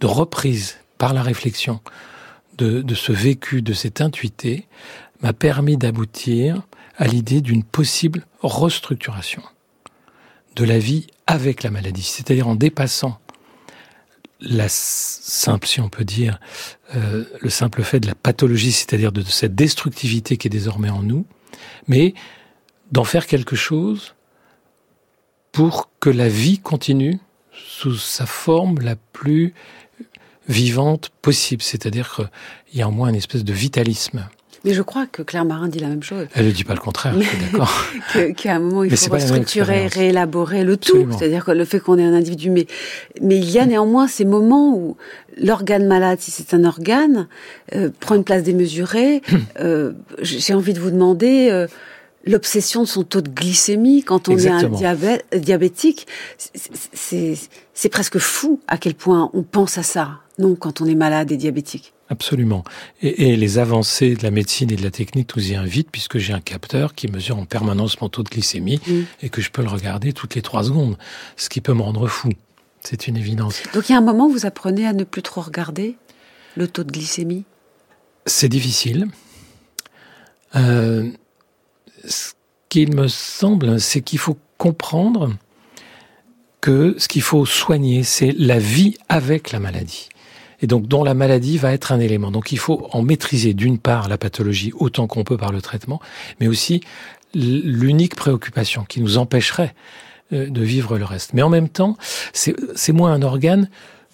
de 0.00 0.06
reprise 0.06 0.78
par 0.98 1.14
la 1.14 1.22
réflexion 1.22 1.80
de, 2.58 2.82
de 2.82 2.94
ce 2.94 3.12
vécu, 3.12 3.62
de 3.62 3.72
cette 3.72 4.02
intuité, 4.02 4.66
m'a 5.22 5.32
permis 5.32 5.78
d'aboutir 5.78 6.62
à 6.98 7.06
l'idée 7.06 7.40
d'une 7.40 7.64
possible 7.64 8.26
restructuration 8.42 9.42
de 10.60 10.66
la 10.66 10.78
vie 10.78 11.06
avec 11.26 11.62
la 11.62 11.70
maladie, 11.70 12.02
c'est-à-dire 12.02 12.46
en 12.46 12.54
dépassant 12.54 13.18
la 14.42 14.68
simple, 14.68 15.66
si 15.66 15.80
on 15.80 15.88
peut 15.88 16.04
dire, 16.04 16.38
euh, 16.94 17.24
le 17.40 17.48
simple 17.48 17.82
fait 17.82 17.98
de 17.98 18.06
la 18.06 18.14
pathologie, 18.14 18.72
c'est-à-dire 18.72 19.10
de, 19.10 19.22
cette 19.22 19.54
destructivité 19.54 20.36
qui 20.36 20.48
est 20.48 20.50
désormais 20.50 20.90
en 20.90 21.02
nous, 21.02 21.24
mais 21.88 22.12
d'en 22.92 23.04
faire 23.04 23.26
quelque 23.26 23.56
chose 23.56 24.14
pour 25.50 25.88
que 25.98 26.10
la 26.10 26.28
vie 26.28 26.58
continue 26.58 27.18
sous 27.52 27.96
sa 27.96 28.26
forme 28.26 28.80
la 28.80 28.96
plus 28.96 29.54
vivante 30.46 31.10
possible, 31.22 31.62
c'est-à-dire 31.62 32.14
qu'il 32.14 32.78
y 32.78 32.82
a 32.82 32.88
au 32.88 32.92
moins 32.92 33.08
une 33.08 33.16
espèce 33.16 33.44
de 33.44 33.52
vitalisme. 33.54 34.28
Mais 34.64 34.74
je 34.74 34.82
crois 34.82 35.06
que 35.06 35.22
Claire 35.22 35.44
Marin 35.44 35.68
dit 35.68 35.78
la 35.78 35.88
même 35.88 36.02
chose. 36.02 36.26
Elle 36.34 36.46
ne 36.46 36.50
dit 36.50 36.64
pas 36.64 36.74
le 36.74 36.80
contraire, 36.80 37.14
je 37.18 37.26
suis 37.26 37.38
d'accord. 37.38 37.72
Qu'à 38.36 38.56
un 38.56 38.58
moment, 38.58 38.84
il 38.84 38.96
faut 38.96 39.12
restructurer, 39.12 39.86
réélaborer 39.86 40.64
le 40.64 40.76
tout. 40.76 41.06
C'est-à-dire 41.10 41.44
que 41.44 41.52
le 41.52 41.64
fait 41.64 41.80
qu'on 41.80 41.98
est 41.98 42.04
un 42.04 42.14
individu. 42.14 42.50
Mais, 42.50 42.66
mais 43.22 43.36
il 43.36 43.50
y 43.50 43.58
a 43.58 43.66
néanmoins 43.66 44.06
ces 44.06 44.24
moments 44.24 44.74
où 44.74 44.96
l'organe 45.38 45.86
malade, 45.86 46.18
si 46.20 46.30
c'est 46.30 46.54
un 46.54 46.64
organe, 46.64 47.28
euh, 47.74 47.90
prend 48.00 48.14
une 48.14 48.24
place 48.24 48.42
démesurée. 48.42 49.22
euh, 49.60 49.92
J'ai 50.22 50.54
envie 50.54 50.74
de 50.74 50.80
vous 50.80 50.90
demander, 50.90 51.48
euh, 51.50 51.66
l'obsession 52.26 52.82
de 52.82 52.88
son 52.88 53.02
taux 53.02 53.20
de 53.20 53.30
glycémie 53.30 54.02
quand 54.02 54.28
on 54.28 54.32
Exactement. 54.32 54.78
est 54.78 54.86
un 54.86 54.94
diabète, 54.94 55.26
diabétique. 55.36 56.06
C'est 56.54 57.88
presque 57.90 58.18
fou 58.18 58.60
à 58.68 58.76
quel 58.76 58.94
point 58.94 59.30
on 59.32 59.42
pense 59.42 59.78
à 59.78 59.82
ça, 59.82 60.18
non, 60.40 60.56
quand 60.56 60.80
on 60.80 60.86
est 60.86 60.94
malade 60.94 61.30
et 61.30 61.36
diabétique. 61.36 61.92
Absolument. 62.08 62.64
Et, 63.02 63.30
et, 63.30 63.36
les 63.36 63.58
avancées 63.58 64.16
de 64.16 64.24
la 64.24 64.32
médecine 64.32 64.72
et 64.72 64.76
de 64.76 64.82
la 64.82 64.90
technique 64.90 65.36
nous 65.36 65.52
y 65.52 65.54
invitent 65.54 65.90
puisque 65.92 66.18
j'ai 66.18 66.32
un 66.32 66.40
capteur 66.40 66.94
qui 66.94 67.06
mesure 67.06 67.38
en 67.38 67.44
permanence 67.44 68.00
mon 68.00 68.08
taux 68.08 68.24
de 68.24 68.28
glycémie 68.28 68.80
Mm. 68.86 69.02
et 69.22 69.28
que 69.28 69.40
je 69.40 69.50
peux 69.50 69.62
le 69.62 69.68
regarder 69.68 70.12
toutes 70.12 70.34
les 70.34 70.42
trois 70.42 70.64
secondes, 70.64 70.96
ce 71.36 71.48
qui 71.48 71.60
peut 71.60 71.74
me 71.74 71.82
rendre 71.82 72.06
fou. 72.08 72.30
C'est 72.80 73.08
une 73.08 73.16
évidence. 73.16 73.62
Donc 73.74 73.88
il 73.88 73.92
y 73.92 73.94
a 73.94 73.98
un 73.98 74.02
moment 74.02 74.26
où 74.26 74.30
vous 74.30 74.46
apprenez 74.46 74.86
à 74.86 74.92
ne 74.92 75.04
plus 75.04 75.22
trop 75.22 75.42
regarder 75.42 75.96
le 76.56 76.66
taux 76.66 76.84
de 76.84 76.90
glycémie? 76.90 77.44
C'est 78.26 78.48
difficile. 78.48 79.08
Euh, 80.56 81.08
ce 82.06 82.32
qu'il 82.68 82.94
me 82.94 83.08
semble, 83.08 83.80
c'est 83.80 84.00
qu'il 84.00 84.18
faut 84.18 84.38
comprendre 84.58 85.36
que 86.60 86.94
ce 86.98 87.08
qu'il 87.08 87.22
faut 87.22 87.46
soigner, 87.46 88.02
c'est 88.02 88.32
la 88.36 88.58
vie 88.58 88.96
avec 89.08 89.52
la 89.52 89.60
maladie. 89.60 90.08
Et 90.62 90.66
donc, 90.66 90.86
dont 90.86 91.04
la 91.04 91.14
maladie 91.14 91.58
va 91.58 91.72
être 91.72 91.92
un 91.92 92.00
élément. 92.00 92.30
Donc, 92.30 92.52
il 92.52 92.58
faut 92.58 92.88
en 92.92 93.02
maîtriser 93.02 93.54
d'une 93.54 93.78
part 93.78 94.08
la 94.08 94.18
pathologie 94.18 94.72
autant 94.74 95.06
qu'on 95.06 95.24
peut 95.24 95.36
par 95.36 95.52
le 95.52 95.62
traitement, 95.62 96.00
mais 96.38 96.48
aussi 96.48 96.80
l'unique 97.34 98.16
préoccupation 98.16 98.84
qui 98.84 99.00
nous 99.00 99.18
empêcherait 99.18 99.74
euh, 100.32 100.48
de 100.48 100.62
vivre 100.62 100.98
le 100.98 101.04
reste. 101.04 101.32
Mais 101.34 101.42
en 101.42 101.48
même 101.48 101.68
temps, 101.68 101.96
c'est 102.32 102.92
moins 102.92 103.12
un 103.12 103.22
organe 103.22 103.68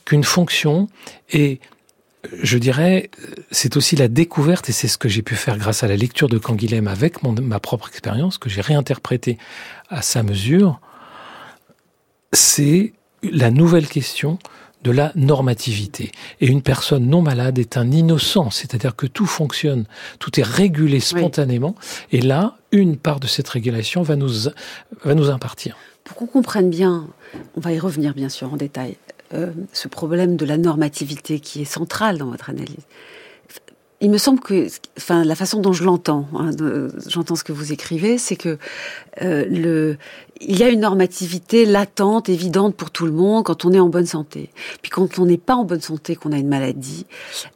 qu'une 0.05 0.25
fonction 0.25 0.89
et 1.31 1.61
je 2.43 2.59
dirais, 2.59 3.11
c'est 3.51 3.77
aussi 3.77 3.97
la 3.97 4.09
découverte, 4.09 4.69
et 4.69 4.73
c'est 4.73 4.89
ce 4.89 4.99
que 4.99 5.09
j'ai 5.09 5.23
pu 5.23 5.35
faire 5.35 5.59
grâce 5.59 5.83
à 5.83 5.89
la 5.89 5.97
lecture 5.97 6.29
de 6.29 6.39
Canguilhem 6.39 6.89
avec 6.89 7.23
mon, 7.23 7.33
ma 7.33 7.61
propre 7.61 7.89
expérience, 7.89 8.39
que 8.39 8.49
j'ai 8.49 8.61
réinterprété 8.61 9.39
à 9.89 10.03
sa 10.03 10.23
mesure, 10.23 10.81
c'est 12.33 12.93
la 13.23 13.51
nouvelle 13.51 13.89
question 13.89 14.39
de 14.87 14.93
la 14.93 15.11
normativité. 15.17 16.13
Et 16.41 16.47
une 16.47 16.63
personne 16.63 17.09
non 17.09 17.21
malade 17.21 17.59
est 17.59 17.77
un 17.77 17.91
innocent, 17.91 18.51
c'est-à-dire 18.51 18.95
que 18.95 19.07
tout 19.07 19.27
fonctionne, 19.27 19.85
tout 20.21 20.39
est 20.39 20.45
régulé 20.45 21.01
spontanément, 21.01 21.75
oui. 22.13 22.19
et 22.19 22.23
là, 22.23 22.57
une 22.71 22.97
part 22.97 23.19
de 23.19 23.27
cette 23.27 23.49
régulation 23.49 24.03
va 24.03 24.15
nous, 24.15 24.49
va 25.03 25.15
nous 25.15 25.29
impartir. 25.29 25.77
Pour 26.05 26.17
qu'on 26.17 26.27
comprenne 26.27 26.71
bien, 26.71 27.09
on 27.57 27.61
va 27.61 27.73
y 27.73 27.81
revenir 27.81 28.15
bien 28.15 28.29
sûr 28.29 28.53
en 28.53 28.57
détail, 28.57 28.97
euh, 29.35 29.51
ce 29.73 29.89
problème 29.89 30.37
de 30.37 30.47
la 30.47 30.57
normativité 30.57 31.41
qui 31.41 31.63
est 31.63 31.65
central 31.65 32.19
dans 32.19 32.31
votre 32.31 32.49
analyse. 32.49 32.87
Il 34.03 34.11
me 34.11 34.19
semble 34.19 34.41
que, 34.41 34.67
enfin, 34.99 35.25
la 35.25 35.35
façon 35.35 35.61
dont 35.61 35.73
je 35.73 35.83
l'entends, 35.83 36.27
hein, 36.35 36.51
j'entends 37.07 37.35
ce 37.35 37.45
que 37.45 37.53
vous 37.53 37.73
écrivez, 37.73 38.19
c'est 38.19 38.37
que 38.37 38.59
euh, 39.23 39.47
le, 39.49 39.97
il 40.41 40.59
y 40.59 40.63
a 40.63 40.69
une 40.69 40.81
normativité 40.81 41.65
latente, 41.65 42.29
évidente 42.29 42.77
pour 42.77 42.91
tout 42.91 43.07
le 43.07 43.13
monde 43.13 43.45
quand 43.45 43.65
on 43.65 43.73
est 43.73 43.81
en 43.81 43.89
bonne 43.89 44.07
santé. 44.07 44.51
Puis 44.83 44.91
quand 44.91 45.19
on 45.19 45.25
n'est 45.25 45.39
pas 45.39 45.55
en 45.55 45.65
bonne 45.65 45.81
santé, 45.81 46.15
qu'on 46.15 46.33
a 46.33 46.39
une 46.39 46.49
maladie, 46.49 47.07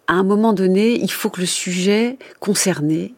à 0.07 0.15
un 0.15 0.23
moment 0.23 0.55
donné, 0.55 0.99
il 0.99 1.11
faut 1.11 1.29
que 1.29 1.41
le 1.41 1.47
sujet 1.47 2.19
concerné 2.39 3.15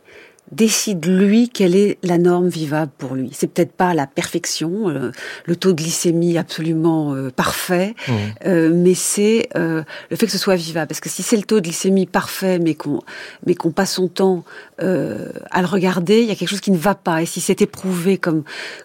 décide 0.53 1.05
lui 1.07 1.49
quelle 1.49 1.75
est 1.75 1.99
la 2.03 2.19
norme 2.19 2.49
vivable 2.49 2.93
pour 2.99 3.15
lui. 3.15 3.31
C'est 3.33 3.49
peut-être 3.49 3.73
pas 3.73 3.95
la 3.95 4.07
perfection, 4.07 4.89
euh, 4.89 5.11
le 5.47 5.57
taux 5.57 5.73
de 5.73 5.83
glycémie 5.83 6.37
absolument 6.39 7.15
euh, 7.15 7.31
parfait, 7.31 7.95
mmh. 8.07 8.13
euh, 8.47 8.71
mais 8.75 8.95
c'est 8.95 9.49
le 9.55 9.85
fait 10.17 10.27
que 10.27 10.33
ce 10.33 10.39
soit 10.39 10.57
vivable. 10.57 10.89
Parce 10.89 11.01
que 11.01 11.09
si 11.09 11.23
c'est 11.23 11.37
le 11.37 11.43
taux 11.43 11.57
de 11.57 11.65
glycémie 11.65 12.07
parfait, 12.07 12.59
mais 12.59 12.75
qu'on 12.75 13.01
mais 13.47 13.55
qu'on 13.55 13.73
passe 13.73 13.95
son 13.95 14.09
temps 14.09 14.45
à 14.79 15.61
le 15.61 15.67
regarder, 15.67 16.23
il 16.23 16.29
y 16.29 16.33
a 16.33 16.35
quelque 16.35 16.49
chose 16.49 16.61
qui 16.61 16.73
ne 16.73 16.77
va 16.77 16.95
pas. 16.95 17.23
Et 17.23 17.27
si 17.27 17.41
c'est 17.41 17.63
éprouvé 17.63 18.19
comme 18.19 18.43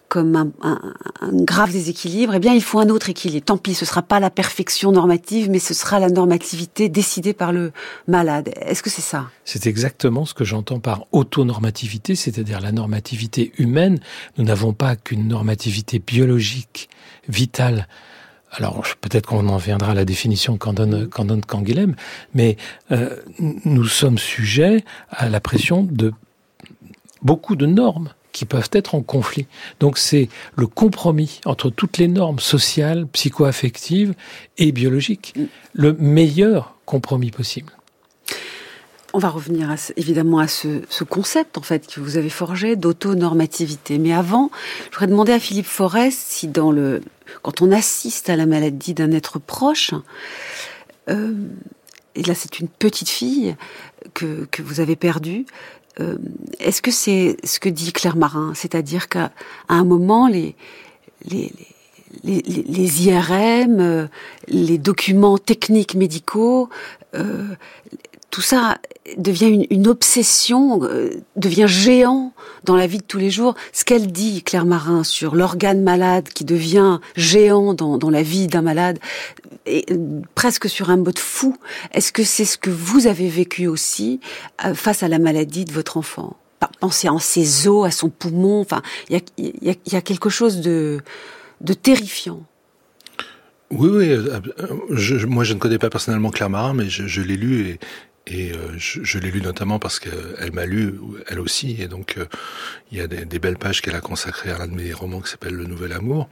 comme 0.10 0.36
un, 0.36 0.51
un, 0.62 0.80
un, 1.21 1.43
grave 1.43 1.71
déséquilibre, 1.71 2.34
eh 2.36 2.39
bien 2.39 2.53
il 2.53 2.63
faut 2.63 2.80
un 2.80 2.89
autre 2.89 3.10
équilibre. 3.10 3.45
Tant 3.45 3.58
pis, 3.58 3.73
ce 3.73 3.86
sera 3.86 4.01
pas 4.01 4.19
la 4.19 4.30
perfection 4.30 4.91
normative, 4.91 5.49
mais 5.49 5.60
ce 5.60 5.73
sera 5.73 5.99
la 5.99 6.10
normativité 6.10 6.88
décidée 6.88 7.34
par 7.34 7.51
le 7.51 7.71
malade. 8.08 8.53
Est-ce 8.62 8.82
que 8.82 8.89
c'est 8.89 9.01
ça? 9.01 9.30
C'est 9.43 9.67
exactement 9.67 10.25
ce 10.25 10.34
que 10.34 10.45
j'entends 10.45 10.80
par 10.80 11.06
autonormativité, 11.58 12.15
c'est-à-dire 12.15 12.60
la 12.62 12.72
normativité 12.72 13.52
humaine. 13.58 14.00
Nous 14.38 14.43
n'avons 14.43 14.74
pas 14.74 14.96
qu'une 14.96 15.28
normativité 15.28 16.00
biologique, 16.00 16.89
vitale. 17.28 17.88
Alors 18.52 18.84
peut-être 19.02 19.26
qu'on 19.26 19.48
en 19.50 19.58
viendra 19.58 19.91
à 19.91 19.96
la 19.96 20.06
définition 20.06 20.58
qu'en 20.58 20.74
donne, 20.74 21.08
qu'en 21.08 21.26
donne 21.26 21.43
Canguilhem, 21.43 21.96
mais 22.34 22.58
euh, 22.91 23.15
nous 23.39 23.86
sommes 23.86 24.17
sujets 24.17 24.84
à 25.10 25.30
la 25.30 25.39
pression 25.39 25.84
de 25.84 26.13
beaucoup 27.22 27.56
de 27.56 27.65
normes 27.65 28.10
qui 28.32 28.46
peuvent 28.46 28.70
être 28.72 28.93
en 28.93 29.02
conflit. 29.02 29.48
Donc 29.80 29.98
c'est 29.98 30.30
le 30.56 30.67
compromis 30.67 31.41
entre 31.46 31.70
toutes 31.72 31.98
les 31.98 32.08
normes 32.08 32.39
sociales, 32.39 33.08
psycho-affectives 33.08 34.13
et 34.58 34.72
biologiques, 34.72 35.34
le 35.74 35.93
meilleur 35.93 36.76
compromis 36.86 37.32
possible. 37.32 37.74
On 39.17 39.19
va 39.19 39.30
revenir 39.30 39.73
évidemment 39.95 40.38
à 40.38 40.47
ce, 40.47 40.84
ce, 40.91 41.03
concept 41.03 41.58
en 41.58 41.63
fait 41.63 41.88
que 41.88 41.99
vous 41.99 42.17
avez 42.17 42.30
forgé 42.30 42.75
d'autonormativité. 42.75 43.97
Mais 43.97 44.13
avant, 44.13 44.51
je 44.84 44.91
voudrais 44.91 45.08
demander 45.08 45.32
à 45.32 45.39
Philippe 45.39 45.65
Forest 45.65 46.19
si 46.19 46.47
dans 46.47 46.71
le 46.71 47.01
quand 47.41 47.63
on 47.63 47.71
assiste 47.71 48.30
à 48.30 48.36
la 48.36 48.45
maladie 48.45 48.93
d'un 48.93 49.12
être 49.12 49.39
proche, 49.39 49.95
euh, 51.10 51.34
et 52.13 52.21
là 52.21 52.36
c'est 52.36 52.60
une 52.60 52.67
petite 52.67 53.10
fille 53.10 53.56
que, 54.13 54.45
vous 54.60 54.82
avez 54.82 54.95
perdue, 54.95 55.47
euh, 55.99 56.19
est-ce 56.60 56.84
que 56.84 56.91
c'est 56.91 57.38
ce 57.43 57.60
que 57.60 57.69
dit 57.69 57.93
Claire 57.93 58.17
Marin, 58.17 58.53
c'est-à-dire 58.53 59.10
qu'à 59.10 59.32
un 59.67 59.84
moment 59.84 60.27
les 60.27 60.53
IRM, 62.23 63.80
euh, 63.80 64.08
les 64.47 64.77
documents 64.77 65.39
techniques 65.39 65.95
médicaux, 65.95 66.69
tout 68.29 68.41
ça 68.41 68.77
devient 69.17 69.65
une, 69.69 69.87
obsession, 69.87 70.83
euh, 70.83 71.11
devient 71.35 71.67
géant 71.67 72.33
dans 72.65 72.75
la 72.75 72.87
vie 72.87 72.97
de 72.97 73.03
tous 73.03 73.17
les 73.17 73.29
jours. 73.29 73.55
Ce 73.71 73.85
qu'elle 73.85 74.11
dit, 74.11 74.43
Claire 74.43 74.65
Marin, 74.65 75.03
sur 75.03 75.35
l'organe 75.35 75.81
malade 75.81 76.27
qui 76.29 76.43
devient 76.43 76.99
géant 77.15 77.73
dans, 77.73 78.09
la 78.09 78.21
vie 78.23 78.47
d'un 78.47 78.61
malade, 78.61 78.99
et 79.65 79.85
presque 80.35 80.69
sur 80.69 80.89
un 80.89 80.97
mode 80.97 81.19
fou, 81.19 81.55
est-ce 81.93 82.11
que 82.11 82.23
c'est 82.23 82.45
ce 82.45 82.57
que 82.57 82.69
vous 82.69 83.07
avez 83.07 83.29
vécu 83.29 83.67
aussi 83.67 84.19
euh, 84.65 84.73
face 84.73 85.03
à 85.03 85.07
la 85.07 85.19
maladie 85.19 85.65
de 85.65 85.71
votre 85.71 85.97
enfant? 85.97 86.35
Pensez 86.79 87.07
en 87.07 87.19
ses 87.19 87.67
os, 87.67 87.85
à 87.85 87.91
son 87.91 88.09
poumon, 88.09 88.61
enfin, 88.61 88.81
il 89.09 89.21
y 89.39 89.95
a, 89.95 90.01
quelque 90.01 90.29
chose 90.29 90.59
de, 90.59 91.01
terrifiant. 91.81 92.43
Oui, 93.69 93.89
oui. 93.89 94.15
Je, 94.89 95.25
moi, 95.25 95.43
je 95.43 95.53
ne 95.53 95.59
connais 95.59 95.77
pas 95.77 95.89
personnellement 95.89 96.31
Claire 96.31 96.49
Marin, 96.49 96.73
mais 96.73 96.89
je, 96.89 97.05
je 97.05 97.21
l'ai 97.21 97.37
lu 97.37 97.67
et, 97.67 97.79
et 98.27 98.51
euh, 98.51 98.73
je, 98.77 99.03
je 99.03 99.19
l'ai 99.19 99.31
lu 99.31 99.41
notamment 99.41 99.79
parce 99.79 99.99
qu'elle 99.99 100.51
m'a 100.51 100.65
lu, 100.65 100.95
elle 101.27 101.39
aussi, 101.39 101.81
et 101.81 101.87
donc 101.87 102.15
euh, 102.17 102.25
il 102.91 102.97
y 102.97 103.01
a 103.01 103.07
des, 103.07 103.23
des 103.23 103.39
belles 103.39 103.57
pages 103.57 103.81
qu'elle 103.81 103.95
a 103.95 104.01
consacrées 104.01 104.51
à 104.51 104.57
l'un 104.57 104.67
de 104.67 104.75
mes 104.75 104.91
romans 104.93 105.21
qui 105.21 105.31
s'appelle 105.31 105.53
Le 105.53 105.65
Nouvel 105.65 105.93
Amour. 105.93 106.27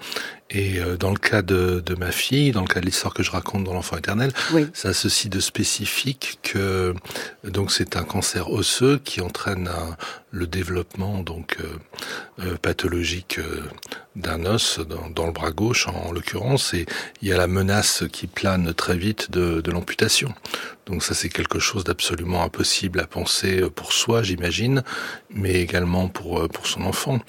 Et 0.50 0.80
euh, 0.80 0.98
dans 0.98 1.10
le 1.10 1.18
cas 1.18 1.42
de, 1.42 1.82
de, 1.84 1.96
ma 1.96 2.12
fille, 2.12 2.52
dans 2.52 2.62
le 2.62 2.68
cas 2.68 2.82
de 2.82 2.86
l'histoire 2.86 3.14
que 3.14 3.24
je 3.24 3.32
raconte 3.32 3.64
dans 3.64 3.74
L'Enfant 3.74 3.98
Éternel, 3.98 4.32
oui. 4.54 4.68
ça 4.74 4.90
a 4.90 4.94
ceci 4.94 5.30
de 5.30 5.40
spécifique 5.40 6.40
que 6.44 6.94
donc 7.44 7.72
c'est 7.72 7.96
un 7.96 8.04
cancer 8.04 8.52
osseux 8.52 9.00
qui 9.04 9.22
entraîne 9.22 9.70
un, 9.70 9.96
le 10.36 10.48
développement 10.48 11.24
donc 11.24 11.58
pathologique 12.62 13.40
d'un 14.16 14.46
os 14.46 14.80
dans, 14.80 15.10
dans, 15.10 15.26
le 15.26 15.32
bras 15.32 15.52
gauche 15.52 15.88
en, 15.88 15.96
en 16.08 16.12
l'occurrence, 16.12 16.74
et 16.74 16.86
il 17.22 17.28
y 17.30 17.34
a 17.34 17.38
la 17.38 17.48
menace 17.48 18.04
qui 18.12 18.28
plane 18.28 18.74
très 18.74 18.98
vite 18.98 19.32
de, 19.32 19.62
de 19.62 19.72
l'amputation. 19.72 20.34
Donc 20.86 21.04
ça 21.04 21.14
c'est 21.14 21.30
quelque 21.30 21.60
chose 21.60 21.84
d'absolument 21.84 22.44
impossible 22.44 23.00
à 23.00 23.08
penser 23.08 23.62
pour 23.74 23.94
soi, 23.94 24.24
j'imagine, 24.24 24.84
mais 25.30 25.54
également 25.54 26.08
pour 26.10 26.48
pour 26.50 26.68
son 26.68 26.84
enfant. 26.84 27.20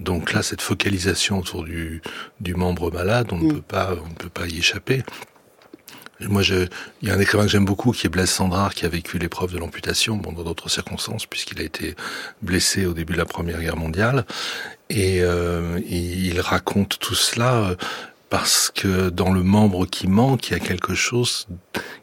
Donc 0.00 0.32
là, 0.32 0.42
cette 0.42 0.60
focalisation 0.60 1.38
autour 1.38 1.64
du 1.64 2.02
du 2.40 2.54
membre 2.54 2.90
malade, 2.90 3.28
on 3.32 3.38
ne 3.38 3.52
peut 3.54 3.62
pas 3.62 3.94
on 4.04 4.08
ne 4.08 4.14
peut 4.14 4.28
pas 4.28 4.46
y 4.46 4.58
échapper. 4.58 5.02
Moi, 6.20 6.42
je, 6.42 6.66
il 7.02 7.08
y 7.08 7.10
a 7.10 7.14
un 7.14 7.20
écrivain 7.20 7.44
que 7.44 7.50
j'aime 7.50 7.64
beaucoup 7.64 7.92
qui 7.92 8.06
est 8.06 8.10
Blaise 8.10 8.30
Sandrard, 8.30 8.74
qui 8.74 8.86
a 8.86 8.88
vécu 8.88 9.18
l'épreuve 9.18 9.52
de 9.52 9.58
l'amputation, 9.58 10.16
bon, 10.16 10.32
dans 10.32 10.44
d'autres 10.44 10.70
circonstances, 10.70 11.26
puisqu'il 11.26 11.60
a 11.60 11.64
été 11.64 11.94
blessé 12.42 12.86
au 12.86 12.94
début 12.94 13.12
de 13.12 13.18
la 13.18 13.26
Première 13.26 13.60
Guerre 13.60 13.76
mondiale. 13.76 14.24
Et 14.88 15.20
euh, 15.20 15.80
il 15.88 16.40
raconte 16.40 16.98
tout 16.98 17.14
cela 17.14 17.76
parce 18.28 18.72
que 18.74 19.08
dans 19.08 19.32
le 19.32 19.42
membre 19.42 19.86
qui 19.86 20.08
manque, 20.08 20.48
il 20.48 20.52
y 20.52 20.56
a 20.56 20.60
quelque 20.60 20.94
chose 20.94 21.46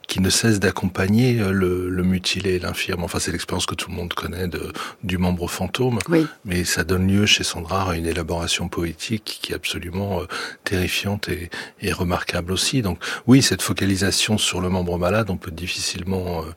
qui 0.08 0.22
ne 0.22 0.30
cesse 0.30 0.60
d'accompagner 0.60 1.34
le, 1.34 1.90
le, 1.90 2.04
mutilé 2.04 2.60
l'infirme. 2.60 3.04
Enfin, 3.04 3.20
c'est 3.20 3.32
l'expérience 3.32 3.66
que 3.66 3.76
tout 3.76 3.90
le 3.90 3.96
monde 3.96 4.14
connaît 4.14 4.48
de, 4.48 4.72
du 5.04 5.18
membre 5.18 5.50
fantôme. 5.50 6.00
Oui. 6.08 6.26
Mais 6.46 6.64
ça 6.64 6.84
donne 6.84 7.08
lieu 7.08 7.26
chez 7.26 7.44
Sandra 7.44 7.92
à 7.92 7.96
une 7.96 8.06
élaboration 8.06 8.70
poétique 8.70 9.40
qui 9.42 9.52
est 9.52 9.56
absolument 9.56 10.22
euh, 10.22 10.26
terrifiante 10.64 11.30
et, 11.30 11.50
et, 11.82 11.92
remarquable 11.92 12.54
aussi. 12.54 12.82
Donc, 12.82 13.00
oui, 13.28 13.42
cette 13.42 13.62
focalisation 13.62 14.38
sur 14.38 14.62
le 14.62 14.70
membre 14.70 14.98
malade, 14.98 15.30
on 15.30 15.38
peut 15.38 15.52
difficilement 15.52 16.42
euh, 16.42 16.52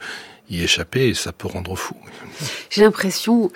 y 0.48 0.62
échapper 0.62 1.09
et 1.09 1.14
ça 1.14 1.33
peut 1.33 1.48
rendre 1.48 1.74
fou. 1.76 1.96
J'ai 2.70 2.83
l'impression 2.83 3.50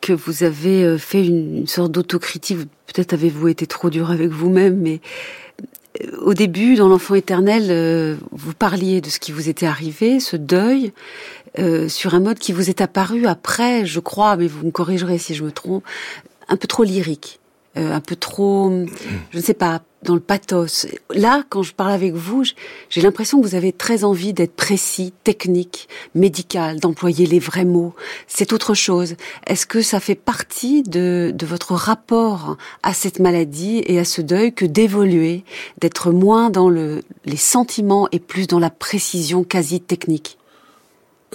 que 0.00 0.12
vous 0.12 0.42
avez 0.42 0.84
euh, 0.84 0.98
fait 0.98 1.24
une, 1.26 1.66
sorte 1.66 1.92
d'autocritique. 1.92 2.58
Peut-être 2.86 3.12
avez-vous 3.12 3.48
été 3.48 3.66
trop 3.66 3.90
dur 3.90 4.10
avec 4.10 4.30
vous-même, 4.30 4.76
mais 4.76 5.00
euh, 6.02 6.16
au 6.22 6.34
début, 6.34 6.74
dans 6.74 6.88
l'enfant 6.88 7.14
éternel, 7.14 7.66
euh, 7.70 8.16
vous 8.32 8.54
parliez 8.54 9.00
de 9.00 9.08
ce 9.08 9.18
qui 9.18 9.32
vous 9.32 9.48
était 9.48 9.66
arrivé, 9.66 10.20
ce 10.20 10.36
deuil, 10.36 10.92
sur 11.88 12.14
un 12.14 12.20
mode 12.20 12.38
qui 12.38 12.52
vous 12.52 12.70
est 12.70 12.80
apparu 12.80 13.26
après, 13.26 13.84
je 13.84 14.00
crois, 14.00 14.36
mais 14.36 14.46
vous 14.46 14.64
me 14.64 14.70
corrigerez 14.70 15.18
si 15.18 15.34
je 15.34 15.44
me 15.44 15.52
trompe, 15.52 15.84
un 16.48 16.56
peu 16.56 16.66
trop 16.66 16.82
lyrique, 16.82 17.40
un 17.76 18.00
peu 18.00 18.16
trop, 18.16 18.70
je 19.30 19.36
ne 19.36 19.42
sais 19.42 19.54
pas, 19.54 19.82
dans 20.02 20.14
le 20.14 20.20
pathos. 20.20 20.86
Là, 21.10 21.44
quand 21.48 21.62
je 21.62 21.72
parle 21.72 21.92
avec 21.92 22.14
vous, 22.14 22.44
j'ai 22.90 23.00
l'impression 23.00 23.40
que 23.40 23.46
vous 23.46 23.54
avez 23.54 23.72
très 23.72 24.04
envie 24.04 24.32
d'être 24.32 24.54
précis, 24.54 25.12
technique, 25.24 25.88
médical, 26.14 26.80
d'employer 26.80 27.26
les 27.26 27.38
vrais 27.38 27.64
mots. 27.64 27.94
C'est 28.26 28.52
autre 28.52 28.74
chose. 28.74 29.14
Est-ce 29.46 29.66
que 29.66 29.80
ça 29.80 30.00
fait 30.00 30.14
partie 30.14 30.82
de, 30.82 31.32
de 31.34 31.46
votre 31.46 31.74
rapport 31.74 32.56
à 32.82 32.94
cette 32.94 33.20
maladie 33.20 33.82
et 33.86 33.98
à 33.98 34.04
ce 34.04 34.20
deuil 34.20 34.52
que 34.52 34.64
d'évoluer, 34.64 35.44
d'être 35.80 36.10
moins 36.10 36.50
dans 36.50 36.68
le, 36.68 37.02
les 37.24 37.36
sentiments 37.36 38.08
et 38.12 38.18
plus 38.18 38.46
dans 38.46 38.58
la 38.58 38.70
précision 38.70 39.44
quasi 39.44 39.80
technique? 39.80 40.38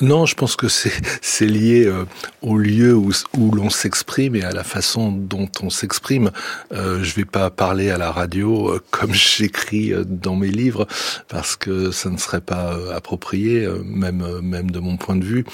Non, 0.01 0.25
je 0.27 0.35
pense 0.35 0.55
que 0.55 0.67
c'est 1.21 1.45
lié 1.45 1.85
euh, 1.85 2.05
au 2.41 2.57
lieu 2.57 2.93
où, 2.95 3.11
où 3.37 3.51
l'on 3.51 3.69
s'exprime 3.69 4.35
et 4.35 4.43
à 4.43 4.51
la 4.51 4.63
façon 4.63 5.11
dont 5.11 5.49
on 5.61 5.69
s'exprime. 5.69 6.31
Euh, 6.71 7.03
je 7.03 7.15
vais 7.15 7.25
pas 7.25 7.49
parler 7.49 7.89
à 7.89 7.97
la 7.97 8.11
radio 8.11 8.69
euh, 8.69 8.81
comme 8.91 9.13
j'écris 9.13 9.93
euh, 9.93 10.03
dans 10.05 10.35
mes 10.35 10.49
livres 10.49 10.87
parce 11.27 11.55
que 11.55 11.91
ça 11.91 12.09
ne 12.09 12.17
serait 12.17 12.41
pas 12.41 12.77
approprié, 12.93 13.67
même 13.83 14.41
même 14.41 14.71
de 14.71 14.79
mon 14.79 14.97
point 14.97 15.15
de 15.15 15.23
vue. 15.23 15.45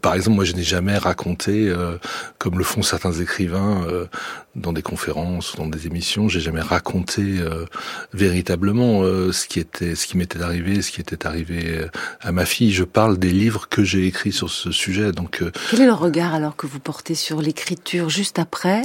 par 0.00 0.14
exemple, 0.14 0.36
moi, 0.36 0.44
je 0.44 0.54
n'ai 0.54 0.62
jamais 0.62 0.96
raconté, 0.98 1.72
comme 2.38 2.58
le 2.58 2.64
font 2.64 2.82
certains 2.82 3.12
écrivains 3.12 3.86
dans 4.54 4.72
des 4.72 4.82
conférences, 4.82 5.56
dans 5.56 5.66
des 5.66 5.86
émissions, 5.86 6.28
j'ai 6.28 6.40
jamais 6.40 6.60
raconté 6.60 7.40
véritablement 8.12 9.02
ce 9.02 9.46
qui 9.46 9.60
était, 9.60 9.94
ce 9.94 10.06
qui 10.06 10.16
m'était 10.16 10.42
arrivé, 10.42 10.82
ce 10.82 10.90
qui 10.90 11.00
était 11.00 11.26
arrivé 11.26 11.86
à 12.20 12.32
ma 12.32 12.44
fille. 12.44 12.72
Je 12.72 12.84
parle 12.84 13.18
des 13.18 13.30
livres 13.30 13.68
que 13.68 13.82
j'ai 13.82 14.06
écrit 14.06 14.32
sur 14.32 14.50
ce 14.50 14.70
sujet. 14.70 15.12
Donc, 15.12 15.42
euh, 15.42 15.50
quel 15.70 15.82
est 15.82 15.86
le 15.86 15.92
regard 15.92 16.34
alors 16.34 16.56
que 16.56 16.66
vous 16.66 16.80
portez 16.80 17.14
sur 17.14 17.40
l'écriture 17.40 18.08
juste 18.08 18.38
après 18.38 18.82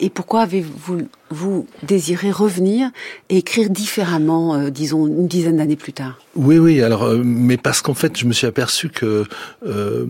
et 0.00 0.10
pourquoi 0.10 0.42
avez-vous 0.42 1.08
vous 1.30 1.68
désiré 1.84 2.32
revenir 2.32 2.90
et 3.28 3.38
écrire 3.38 3.70
différemment, 3.70 4.56
euh, 4.56 4.70
disons, 4.70 5.06
une 5.06 5.28
dizaine 5.28 5.58
d'années 5.58 5.76
plus 5.76 5.92
tard? 5.92 6.18
Oui, 6.34 6.58
oui. 6.58 6.82
Alors, 6.82 7.04
euh, 7.04 7.22
mais 7.24 7.56
parce 7.56 7.82
qu'en 7.82 7.94
fait, 7.94 8.18
je 8.18 8.26
me 8.26 8.32
suis 8.32 8.46
aperçu 8.46 8.88
que, 8.88 9.24
euh, 9.64 10.06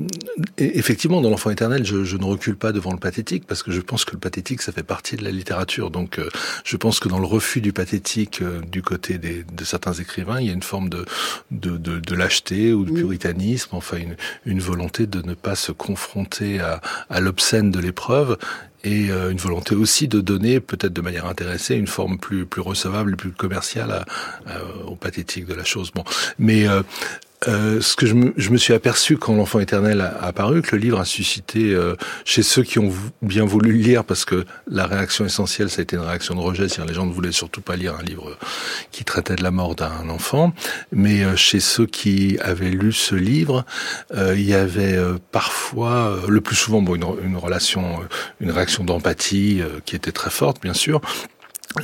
effectivement, 0.56 1.20
dans 1.20 1.28
l'enfant 1.28 1.50
éternel, 1.50 1.84
je, 1.84 2.04
je, 2.04 2.16
ne 2.16 2.24
recule 2.24 2.56
pas 2.56 2.72
devant 2.72 2.92
le 2.92 2.98
pathétique 2.98 3.46
parce 3.46 3.62
que 3.62 3.70
je 3.70 3.80
pense 3.80 4.04
que 4.04 4.12
le 4.12 4.18
pathétique, 4.18 4.62
ça 4.62 4.72
fait 4.72 4.82
partie 4.82 5.16
de 5.16 5.24
la 5.24 5.30
littérature. 5.30 5.90
Donc, 5.90 6.18
je 6.64 6.76
pense 6.76 7.00
que 7.00 7.08
dans 7.08 7.18
le 7.18 7.26
refus 7.26 7.60
du 7.60 7.72
pathétique 7.72 8.42
du 8.70 8.82
côté 8.82 9.18
des, 9.18 9.44
de 9.44 9.64
certains 9.64 9.92
écrivains, 9.92 10.40
il 10.40 10.46
y 10.46 10.50
a 10.50 10.54
une 10.54 10.62
forme 10.62 10.88
de 10.88 11.04
de, 11.50 11.76
de, 11.76 11.98
de 11.98 12.14
lâcheté 12.14 12.72
ou 12.72 12.84
de 12.84 12.92
puritanisme, 12.92 13.70
enfin 13.72 13.98
une, 13.98 14.16
une 14.46 14.60
volonté 14.60 15.06
de 15.06 15.20
ne 15.22 15.34
pas 15.34 15.54
se 15.54 15.72
confronter 15.72 16.60
à, 16.60 16.80
à 17.08 17.20
l'obscène 17.20 17.70
de 17.70 17.80
l'épreuve 17.80 18.38
et 18.84 19.10
euh, 19.10 19.30
une 19.30 19.38
volonté 19.38 19.74
aussi 19.74 20.08
de 20.08 20.20
donner, 20.20 20.60
peut-être 20.60 20.92
de 20.92 21.00
manière 21.00 21.26
intéressée, 21.26 21.76
une 21.76 21.86
forme 21.86 22.18
plus 22.18 22.46
plus 22.46 22.62
recevable, 22.62 23.16
plus 23.16 23.32
commerciale 23.32 23.90
à, 23.90 24.04
au 24.86 24.96
pathétique 24.96 25.46
de 25.46 25.54
la 25.54 25.64
chose. 25.64 25.90
Bon, 25.94 26.04
mais 26.38 26.66
euh, 27.48 27.60
euh, 27.60 27.80
ce 27.80 27.96
que 27.96 28.06
je 28.06 28.14
me, 28.14 28.32
je 28.36 28.50
me, 28.50 28.56
suis 28.56 28.72
aperçu 28.72 29.16
quand 29.16 29.34
l'enfant 29.34 29.60
éternel 29.60 30.00
a, 30.00 30.24
apparu, 30.24 30.62
que 30.62 30.76
le 30.76 30.82
livre 30.82 30.98
a 30.98 31.04
suscité 31.04 31.72
euh, 31.74 31.94
chez 32.24 32.42
ceux 32.42 32.62
qui 32.62 32.78
ont 32.78 32.92
bien 33.22 33.44
voulu 33.44 33.72
le 33.72 33.78
lire, 33.78 34.04
parce 34.04 34.24
que 34.24 34.44
la 34.66 34.86
réaction 34.86 35.24
essentielle, 35.24 35.70
ça 35.70 35.80
a 35.80 35.82
été 35.82 35.96
une 35.96 36.02
réaction 36.02 36.34
de 36.34 36.40
rejet, 36.40 36.68
c'est-à-dire 36.68 36.86
les 36.86 36.94
gens 36.94 37.06
ne 37.06 37.12
voulaient 37.12 37.32
surtout 37.32 37.60
pas 37.60 37.76
lire 37.76 37.96
un 37.98 38.02
livre 38.02 38.36
qui 38.90 39.04
traitait 39.04 39.36
de 39.36 39.42
la 39.42 39.50
mort 39.50 39.74
d'un 39.74 40.08
enfant, 40.08 40.52
mais 40.92 41.22
euh, 41.22 41.36
chez 41.36 41.60
ceux 41.60 41.86
qui 41.86 42.38
avaient 42.40 42.70
lu 42.70 42.92
ce 42.92 43.14
livre, 43.14 43.64
il 44.14 44.42
y 44.42 44.54
avait 44.54 44.98
parfois, 45.32 46.20
le 46.28 46.40
plus 46.40 46.56
souvent, 46.56 46.82
bon, 46.82 46.94
une, 46.94 47.04
une 47.24 47.36
relation, 47.36 48.00
une 48.40 48.50
réaction 48.50 48.84
d'empathie 48.84 49.62
qui 49.84 49.96
était 49.96 50.12
très 50.12 50.30
forte, 50.30 50.60
bien 50.62 50.74
sûr, 50.74 51.00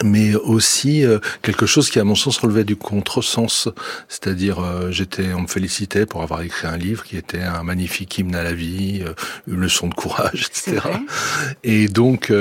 mais 0.05 0.35
aussi 0.35 1.05
euh, 1.05 1.19
quelque 1.43 1.65
chose 1.65 1.91
qui 1.91 2.01
à 2.01 2.05
mon 2.05 2.17
sens 2.17 2.39
relevait 2.39 2.65
du 2.65 2.75
contresens. 2.75 3.69
C'est-à-dire 4.09 4.59
euh, 4.59 4.91
j'étais 4.91 5.33
on 5.33 5.43
me 5.43 5.47
félicitait 5.47 6.07
pour 6.07 6.23
avoir 6.23 6.43
écrit 6.43 6.67
un 6.67 6.77
livre 6.77 7.05
qui 7.05 7.17
était 7.17 7.43
un 7.43 7.63
magnifique 7.63 8.19
hymne 8.19 8.35
à 8.35 8.43
la 8.43 8.53
vie 8.53 9.05
euh, 9.07 9.13
une 9.47 9.61
leçon 9.61 9.87
de 9.87 9.95
courage 9.95 10.49
etc 10.67 10.81
et 11.63 11.87
donc 11.89 12.33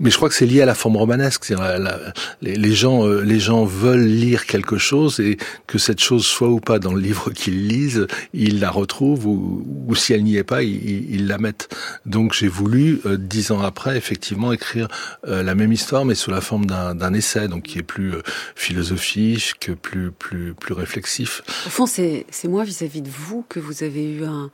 mais 0.00 0.10
je 0.10 0.16
crois 0.16 0.28
que 0.28 0.34
c'est 0.34 0.46
lié 0.46 0.62
à 0.62 0.66
la 0.66 0.74
forme 0.74 0.96
romanesque. 0.96 1.48
La, 1.50 1.78
la, 1.78 1.98
les, 2.40 2.56
les, 2.56 2.72
gens 2.72 3.06
les 3.06 3.38
gens 3.38 3.64
veulent 3.64 4.04
lire 4.04 4.46
quelque 4.46 4.78
chose 4.78 5.20
et 5.20 5.36
que 5.66 5.78
cette 5.78 6.00
chose 6.00 6.24
soit 6.24 6.48
ou 6.48 6.60
pas 6.60 6.78
dans 6.78 6.94
le 6.94 7.00
livre 7.00 7.30
qu'ils 7.34 7.68
lisent 7.68 8.06
ils 8.32 8.58
la 8.60 8.70
retrouvent 8.70 9.26
ou, 9.26 9.84
ou 9.86 9.94
si 9.94 10.12
elle 10.12 10.24
n'y 10.24 10.36
est 10.36 10.44
pas 10.44 10.62
ils, 10.62 11.14
ils, 11.14 11.26
la 11.26 11.38
mettent. 11.38 11.68
Donc 12.06 12.32
j'ai 12.32 12.48
voulu 12.48 13.00
dix 13.18 13.52
ans 13.52 13.62
après 13.62 13.96
effectivement 13.96 14.52
écrire 14.52 14.88
la 15.24 15.54
même 15.54 15.72
histoire 15.72 16.04
mais 16.04 16.14
sous 16.14 16.30
la 16.30 16.40
forme 16.40 16.66
d'un 16.94 17.14
essai, 17.14 17.48
donc 17.48 17.64
qui 17.64 17.78
est 17.78 17.82
plus 17.82 18.14
euh, 18.14 18.22
philosophique, 18.54 19.70
plus 19.80 20.10
plus 20.10 20.54
plus 20.54 20.74
réflexif. 20.74 21.42
Au 21.66 21.70
fond, 21.70 21.86
c'est 21.86 22.26
moi 22.44 22.64
vis-à-vis 22.64 23.02
de 23.02 23.10
vous 23.10 23.44
que 23.48 23.60
vous 23.60 23.82
avez 23.82 24.04
eu 24.04 24.24
un, 24.24 24.50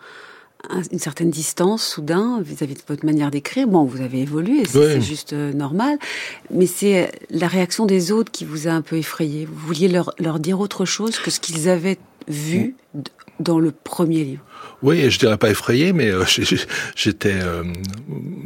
une 0.92 0.98
certaine 0.98 1.30
distance 1.30 1.86
soudain 1.86 2.40
vis-à-vis 2.42 2.74
de 2.74 2.82
votre 2.86 3.04
manière 3.04 3.30
d'écrire. 3.30 3.66
Bon, 3.66 3.84
vous 3.84 4.00
avez 4.00 4.20
évolué, 4.20 4.64
c'est 4.66 5.00
juste 5.00 5.32
euh, 5.32 5.52
normal, 5.52 5.98
mais 6.50 6.66
c'est 6.66 7.04
euh, 7.04 7.10
la 7.30 7.48
réaction 7.48 7.86
des 7.86 8.12
autres 8.12 8.30
qui 8.30 8.44
vous 8.44 8.68
a 8.68 8.72
un 8.72 8.82
peu 8.82 8.96
effrayé. 8.96 9.46
Vous 9.46 9.66
vouliez 9.66 9.88
leur, 9.88 10.12
leur 10.18 10.38
dire 10.38 10.60
autre 10.60 10.84
chose 10.84 11.18
que 11.18 11.30
ce 11.30 11.40
qu'ils 11.40 11.68
avaient 11.68 11.98
vu 12.26 12.74
dans 13.40 13.58
le 13.58 13.72
premier 13.72 14.24
livre. 14.24 14.44
Oui, 14.82 15.10
je 15.10 15.18
dirais 15.18 15.36
pas 15.36 15.50
effrayé, 15.50 15.92
mais 15.92 16.10
euh, 16.10 16.24
j'étais, 16.96 17.34
euh, 17.34 17.64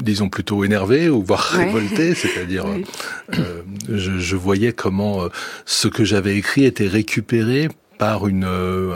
disons, 0.02 0.28
plutôt 0.28 0.64
énervé 0.64 1.08
ou 1.08 1.22
voire 1.22 1.42
révolté, 1.42 2.14
c'est-à-dire, 2.14 2.64
euh, 2.66 3.62
je, 3.88 4.18
je, 4.18 4.36
voyais 4.36 4.72
comment 4.72 5.28
ce 5.66 5.88
que 5.88 6.04
j'avais 6.04 6.36
écrit 6.36 6.64
était 6.64 6.88
récupéré 6.88 7.68
par 7.98 8.26
une, 8.26 8.44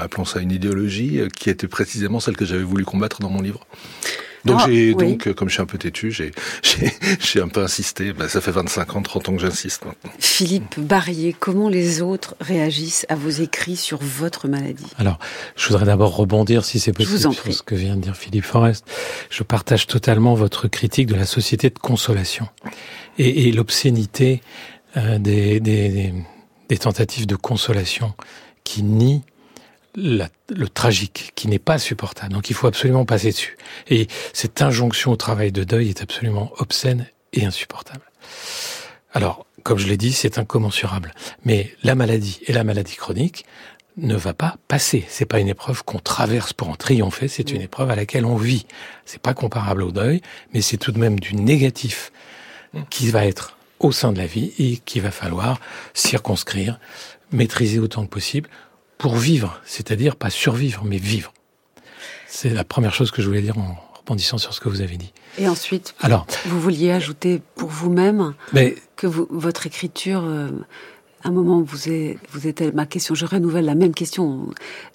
appelons 0.00 0.24
ça 0.24 0.40
une 0.40 0.50
idéologie, 0.50 1.20
qui 1.38 1.50
était 1.50 1.68
précisément 1.68 2.18
celle 2.18 2.36
que 2.36 2.44
j'avais 2.44 2.64
voulu 2.64 2.84
combattre 2.84 3.20
dans 3.20 3.30
mon 3.30 3.42
livre. 3.42 3.66
Donc, 4.46 4.60
ah, 4.62 4.66
j'ai, 4.68 4.94
donc 4.94 5.32
comme 5.34 5.48
je 5.48 5.54
suis 5.54 5.62
un 5.62 5.66
peu 5.66 5.78
têtu, 5.78 6.10
j'ai, 6.10 6.30
j'ai, 7.20 7.40
un 7.40 7.48
peu 7.48 7.62
insisté. 7.62 8.12
Ben, 8.12 8.28
ça 8.28 8.40
fait 8.40 8.50
25 8.50 8.96
ans, 8.96 9.02
30 9.02 9.28
ans 9.28 9.36
que 9.36 9.42
j'insiste 9.42 9.84
maintenant. 9.84 10.10
Philippe 10.18 10.78
Barrier, 10.78 11.34
comment 11.38 11.68
les 11.68 12.00
autres 12.00 12.36
réagissent 12.40 13.06
à 13.08 13.16
vos 13.16 13.30
écrits 13.30 13.76
sur 13.76 13.98
votre 14.00 14.48
maladie? 14.48 14.86
Alors, 14.98 15.18
je 15.56 15.68
voudrais 15.68 15.86
d'abord 15.86 16.16
rebondir, 16.16 16.64
si 16.64 16.80
c'est 16.80 16.92
possible, 16.92 17.32
sur 17.34 17.52
ce 17.52 17.62
que 17.62 17.74
vient 17.74 17.96
de 17.96 18.02
dire 18.02 18.16
Philippe 18.16 18.44
Forest. 18.44 18.86
Je 19.30 19.42
partage 19.42 19.86
totalement 19.86 20.34
votre 20.34 20.68
critique 20.68 21.08
de 21.08 21.16
la 21.16 21.26
société 21.26 21.70
de 21.70 21.78
consolation 21.78 22.48
et, 23.18 23.48
et 23.48 23.52
l'obscénité 23.52 24.42
euh, 24.96 25.18
des, 25.18 25.60
des, 25.60 26.14
des 26.68 26.78
tentatives 26.78 27.26
de 27.26 27.36
consolation 27.36 28.14
qui 28.64 28.82
nient 28.82 29.22
la, 29.96 30.28
le 30.50 30.68
tragique 30.68 31.32
qui 31.34 31.48
n'est 31.48 31.58
pas 31.58 31.78
supportable. 31.78 32.32
Donc 32.32 32.50
il 32.50 32.54
faut 32.54 32.66
absolument 32.66 33.04
passer 33.04 33.30
dessus. 33.30 33.56
Et 33.88 34.06
cette 34.32 34.62
injonction 34.62 35.12
au 35.12 35.16
travail 35.16 35.52
de 35.52 35.64
deuil 35.64 35.88
est 35.88 36.02
absolument 36.02 36.52
obscène 36.58 37.06
et 37.32 37.44
insupportable. 37.44 38.04
Alors, 39.12 39.46
comme 39.62 39.78
je 39.78 39.88
l'ai 39.88 39.96
dit, 39.96 40.12
c'est 40.12 40.38
incommensurable. 40.38 41.12
Mais 41.44 41.72
la 41.82 41.94
maladie 41.94 42.40
et 42.46 42.52
la 42.52 42.62
maladie 42.62 42.96
chronique 42.96 43.46
ne 43.96 44.14
va 44.14 44.34
pas 44.34 44.58
passer. 44.68 45.04
C'est 45.08 45.24
pas 45.24 45.40
une 45.40 45.48
épreuve 45.48 45.82
qu'on 45.82 45.98
traverse 45.98 46.52
pour 46.52 46.68
en 46.68 46.76
triompher, 46.76 47.28
c'est 47.28 47.50
une 47.50 47.62
épreuve 47.62 47.90
à 47.90 47.96
laquelle 47.96 48.26
on 48.26 48.36
vit. 48.36 48.66
C'est 49.06 49.20
pas 49.20 49.34
comparable 49.34 49.82
au 49.82 49.90
deuil, 49.90 50.20
mais 50.52 50.60
c'est 50.60 50.76
tout 50.76 50.92
de 50.92 50.98
même 50.98 51.18
du 51.18 51.34
négatif 51.34 52.12
qui 52.90 53.08
va 53.08 53.24
être 53.24 53.56
au 53.78 53.92
sein 53.92 54.12
de 54.12 54.18
la 54.18 54.26
vie 54.26 54.52
et 54.58 54.76
qu'il 54.78 55.02
va 55.02 55.10
falloir 55.10 55.60
circonscrire, 55.94 56.78
maîtriser 57.32 57.78
autant 57.78 58.04
que 58.04 58.10
possible 58.10 58.48
pour 58.98 59.16
vivre, 59.16 59.60
c'est-à-dire 59.64 60.16
pas 60.16 60.30
survivre, 60.30 60.82
mais 60.84 60.98
vivre. 60.98 61.32
C'est 62.28 62.50
la 62.50 62.64
première 62.64 62.94
chose 62.94 63.10
que 63.10 63.22
je 63.22 63.26
voulais 63.28 63.42
dire 63.42 63.58
en 63.58 63.76
rebondissant 63.98 64.38
sur 64.38 64.54
ce 64.54 64.60
que 64.60 64.68
vous 64.68 64.80
avez 64.80 64.96
dit. 64.96 65.12
Et 65.38 65.48
ensuite, 65.48 65.94
Alors, 66.00 66.26
vous 66.46 66.60
vouliez 66.60 66.90
ajouter 66.90 67.42
pour 67.54 67.68
vous-même 67.68 68.34
que 68.96 69.06
vous, 69.06 69.26
votre 69.30 69.66
écriture, 69.66 70.22
euh, 70.24 70.50
à 71.24 71.28
un 71.28 71.32
moment, 71.32 71.62
vous 71.62 71.88
êtes, 71.88 72.18
vous 72.30 72.46
êtes, 72.46 72.62
ma 72.74 72.86
question, 72.86 73.14
je 73.14 73.26
renouvelle 73.26 73.64
la 73.64 73.74
même 73.74 73.94
question. 73.94 74.48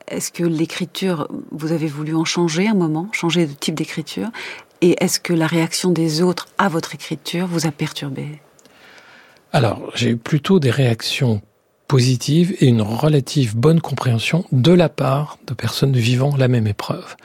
Est-ce 0.08 0.32
que 0.32 0.44
l'écriture, 0.44 1.28
vous 1.52 1.72
avez 1.72 1.88
voulu 1.88 2.16
en 2.16 2.26
changer 2.26 2.68
un 2.68 2.74
moment, 2.74 3.10
changer 3.12 3.46
de 3.46 3.54
type 3.54 3.76
d'écriture? 3.76 4.30
Et 4.82 4.96
est-ce 5.04 5.20
que 5.20 5.34
la 5.34 5.48
réaction 5.48 5.92
des 5.92 6.22
autres 6.22 6.48
à 6.58 6.68
votre 6.70 6.96
écriture 6.96 7.48
vous 7.48 7.68
a 7.68 7.72
perturbé? 7.72 8.42
Alors, 9.54 9.92
j'ai 9.96 10.12
eu 10.12 10.18
plutôt 10.18 10.60
des 10.60 10.72
réactions 10.72 11.42
positive 11.92 12.56
et 12.62 12.68
une 12.68 12.82
relative 12.82 13.58
bonne 13.58 13.82
compréhension 13.82 14.46
de 14.54 14.72
la 14.72 14.88
part 14.88 15.38
de 15.46 15.54
personnes 15.54 15.92
vivant 15.92 16.38
la 16.38 16.48
même 16.48 16.66
épreuve. 16.66 17.18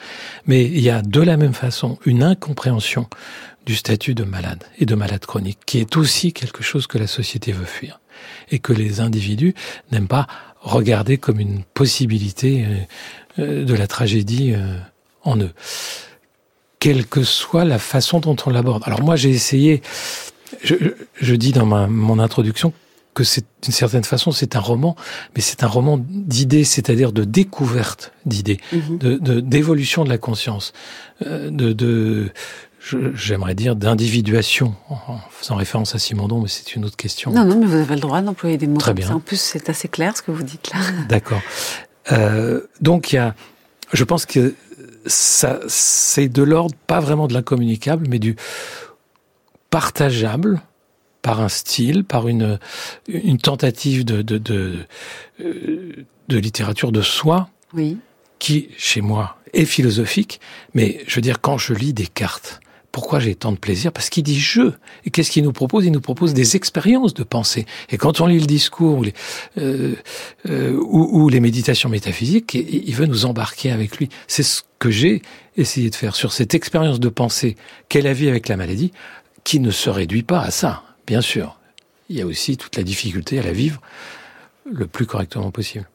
Mais 0.45 0.65
il 0.65 0.81
y 0.81 0.89
a 0.89 1.01
de 1.01 1.21
la 1.21 1.37
même 1.37 1.53
façon 1.53 1.97
une 2.05 2.21
incompréhension 2.21 3.07
du 3.65 3.77
statut 3.77 4.13
de 4.13 4.25
malade 4.25 4.65
et 4.77 4.85
de 4.85 4.93
malade 4.93 5.25
chronique, 5.25 5.59
qui 5.65 5.79
est 5.79 5.95
aussi 5.95 6.33
quelque 6.33 6.63
chose 6.63 6.85
que 6.85 6.97
la 6.97 7.07
société 7.07 7.53
veut 7.53 7.63
fuir 7.63 8.01
et 8.51 8.59
que 8.59 8.73
les 8.73 8.99
individus 8.99 9.53
n'aiment 9.93 10.09
pas 10.09 10.27
regarder 10.59 11.17
comme 11.17 11.39
une 11.39 11.63
possibilité 11.63 12.65
euh, 12.65 12.75
euh, 13.39 13.63
de 13.63 13.73
la 13.73 13.87
tragédie 13.87 14.51
euh, 14.53 14.77
en 15.23 15.37
eux. 15.37 15.53
Quelle 16.79 17.05
que 17.05 17.23
soit 17.23 17.63
la 17.63 17.79
façon 17.79 18.19
dont 18.19 18.35
on 18.45 18.49
l'aborde. 18.49 18.83
Alors 18.85 19.01
moi 19.01 19.15
j'ai 19.15 19.29
essayé, 19.29 19.81
je, 20.61 21.35
dis 21.35 21.53
dans 21.53 21.65
mon 21.65 22.19
introduction 22.19 22.73
que 23.17 23.23
c'est 23.23 23.45
d'une 23.63 23.73
certaine 23.73 24.03
façon 24.03 24.31
c'est 24.31 24.55
un 24.55 24.59
roman, 24.59 24.95
mais 25.35 25.41
c'est 25.41 25.63
un 25.63 25.67
roman 25.67 25.97
d'idées, 25.97 26.63
c'est-à-dire 26.63 27.11
de 27.11 27.23
découverte 27.23 28.11
d'idées, 28.25 28.59
mm-hmm. 28.73 28.97
de 28.99 29.39
d'évolution 29.39 30.03
de, 30.03 30.09
la 30.09 30.17
conscience, 30.17 30.73
de, 31.21 31.49
de 31.49 32.31
j'aimerais 33.13 33.55
dire, 33.55 33.75
d'individuation, 33.75 34.75
en 34.89 35.19
faisant 35.29 35.55
référence 35.55 35.95
à 35.95 35.99
Simondon, 35.99 36.41
mais 36.41 36.47
c'est 36.47 36.75
une 36.75 36.85
autre 36.85 36.95
question. 36.95 37.31
Non, 37.31 37.43
non, 37.43 37.59
mais 37.59 37.65
vous 37.65 37.75
avez 37.75 37.95
le 37.95 38.01
droit 38.01 38.21
d'employer 38.21 38.57
des 38.57 38.67
mots. 38.67 38.77
Très 38.77 38.93
bien. 38.93 39.09
En 39.11 39.19
plus, 39.19 39.39
c'est 39.39 39.69
assez 39.69 39.87
clair 39.87 40.15
ce 40.15 40.21
que 40.21 40.31
vous 40.31 40.43
dites 40.43 40.71
là. 40.71 40.79
D'accord. 41.09 41.41
Euh, 42.11 42.61
donc, 42.81 43.11
il 43.11 43.17
y 43.17 43.19
a, 43.19 43.35
je 43.93 44.03
pense 44.03 44.25
que 44.25 44.53
ça, 45.05 45.59
c'est 45.67 46.29
de 46.29 46.43
l'ordre, 46.43 46.75
pas 46.87 46.99
vraiment 46.99 47.27
de 47.27 47.33
l'incommunicable, 47.33 48.07
mais 48.09 48.19
du 48.19 48.35
partageable 49.69 50.61
par 51.27 51.41
un 51.41 51.49
style, 51.49 52.05
par 52.05 52.29
une, 52.29 52.57
une 53.09 53.37
tentative 53.37 54.05
de, 54.05 54.21
de, 54.21 54.37
de, 54.37 54.85
euh, 55.41 56.05
de 56.29 56.37
littérature 56.37 56.93
de 56.93 57.01
soi. 57.01 57.49
Oui. 57.73 57.97
Qui, 58.39 58.69
chez 58.77 59.01
moi, 59.01 59.37
est 59.51 59.65
philosophique, 59.65 60.39
mais 60.73 61.03
je 61.05 61.15
veux 61.15 61.21
dire, 61.21 61.41
quand 61.41 61.57
je 61.57 61.73
lis 61.73 61.91
des 61.91 62.07
cartes, 62.07 62.61
pourquoi 62.93 63.19
j'ai 63.19 63.35
tant 63.35 63.51
de 63.51 63.57
plaisir? 63.57 63.91
Parce 63.91 64.09
qu'il 64.09 64.23
dit 64.23 64.39
je. 64.39 64.71
Et 65.03 65.09
qu'est-ce 65.09 65.29
qu'il 65.29 65.43
nous 65.43 65.51
propose? 65.51 65.85
Il 65.85 65.91
nous 65.91 65.99
propose 65.99 66.33
des 66.33 66.55
expériences 66.55 67.13
de 67.13 67.23
pensée. 67.23 67.65
Et 67.89 67.97
quand 67.97 68.21
on 68.21 68.27
lit 68.27 68.39
le 68.39 68.45
discours 68.45 68.99
ou 68.99 69.03
les, 69.03 69.13
euh, 69.57 69.95
euh, 70.47 70.79
ou, 70.79 71.27
les 71.27 71.41
méditations 71.41 71.89
métaphysiques, 71.89 72.53
il 72.53 72.95
veut 72.95 73.05
nous 73.05 73.25
embarquer 73.25 73.71
avec 73.71 73.97
lui. 73.97 74.07
C'est 74.27 74.43
ce 74.43 74.61
que 74.79 74.91
j'ai 74.91 75.21
essayé 75.57 75.89
de 75.89 75.95
faire 75.95 76.15
sur 76.15 76.31
cette 76.31 76.55
expérience 76.55 77.01
de 77.01 77.09
pensée 77.09 77.57
qu'elle 77.89 78.07
a 78.07 78.13
vue 78.13 78.29
avec 78.29 78.47
la 78.47 78.55
maladie, 78.55 78.93
qui 79.43 79.59
ne 79.59 79.71
se 79.71 79.89
réduit 79.89 80.23
pas 80.23 80.39
à 80.39 80.51
ça, 80.51 80.83
bien 81.07 81.21
sûr. 81.21 81.57
Il 82.09 82.17
y 82.17 82.21
a 82.21 82.25
aussi 82.25 82.57
toute 82.57 82.75
la 82.77 82.83
difficulté 82.83 83.39
à 83.39 83.43
la 83.43 83.51
vivre 83.51 83.81
le 84.65 84.85
plus 84.85 85.05
correctement 85.05 85.51
possible. 85.51 85.87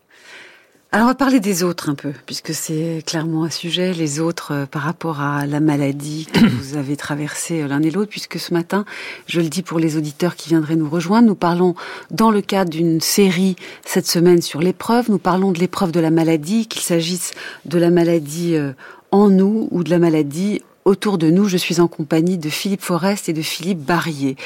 Alors 0.94 1.07
on 1.07 1.09
va 1.09 1.14
parler 1.14 1.40
des 1.40 1.62
autres 1.62 1.88
un 1.88 1.94
peu, 1.94 2.12
puisque 2.27 2.53
c'est 2.53 3.03
clairement 3.07 3.44
un 3.44 3.51
sujet, 3.51 3.94
les 3.94 4.20
autres 4.20 4.53
euh, 4.53 4.66
par 4.66 4.83
rapport 4.83 5.22
à 5.22 5.46
la 5.46 5.59
maladie 5.59 6.27
que 6.31 6.44
vous 6.46 6.77
avez 6.77 6.98
traversée 6.98 7.62
euh, 7.62 7.66
l'un 7.66 7.83
et 7.83 7.90
l'autre, 7.90 8.11
puisque 8.11 8.38
ce 8.38 8.53
matin, 8.53 8.85
je 9.27 9.40
le 9.40 9.48
dis 9.48 9.62
pour 9.62 9.79
les 9.79 9.96
auditeurs 9.96 10.37
qui 10.37 10.51
viendraient 10.51 10.77
nous 10.77 10.90
rejoindre, 10.90 11.29
nous 11.29 11.35
parlons 11.35 11.75
dans 12.11 12.31
le 12.31 12.42
cadre 12.42 12.70
d'une 12.70 13.01
série 13.01 13.57
cette 13.87 14.07
semaine 14.07 14.42
sur 14.42 14.61
l'épreuve, 14.61 15.11
nous 15.11 15.16
parlons 15.16 15.51
de 15.51 15.61
l'épreuve 15.61 15.92
de 15.92 16.01
la 16.01 16.11
maladie, 16.11 16.66
qu'il 16.66 16.83
s'agisse 16.83 17.33
de 17.64 17.79
la 17.79 17.88
maladie 17.88 18.55
euh, 18.57 18.75
en 19.12 19.31
nous 19.31 19.68
ou 19.70 19.85
de 19.85 19.88
la 19.88 19.98
maladie 19.98 20.61
autour 20.85 21.18
de 21.18 21.31
nous. 21.31 21.49
Je 21.49 21.57
suis 21.57 21.81
en 21.81 21.88
compagnie 21.88 22.38
de 22.38 22.49
Philippe 22.49 22.83
Forest 22.83 23.29
et 23.29 23.33
de 23.33 23.42
Philippe 23.42 23.81
Barrier. 23.81 24.37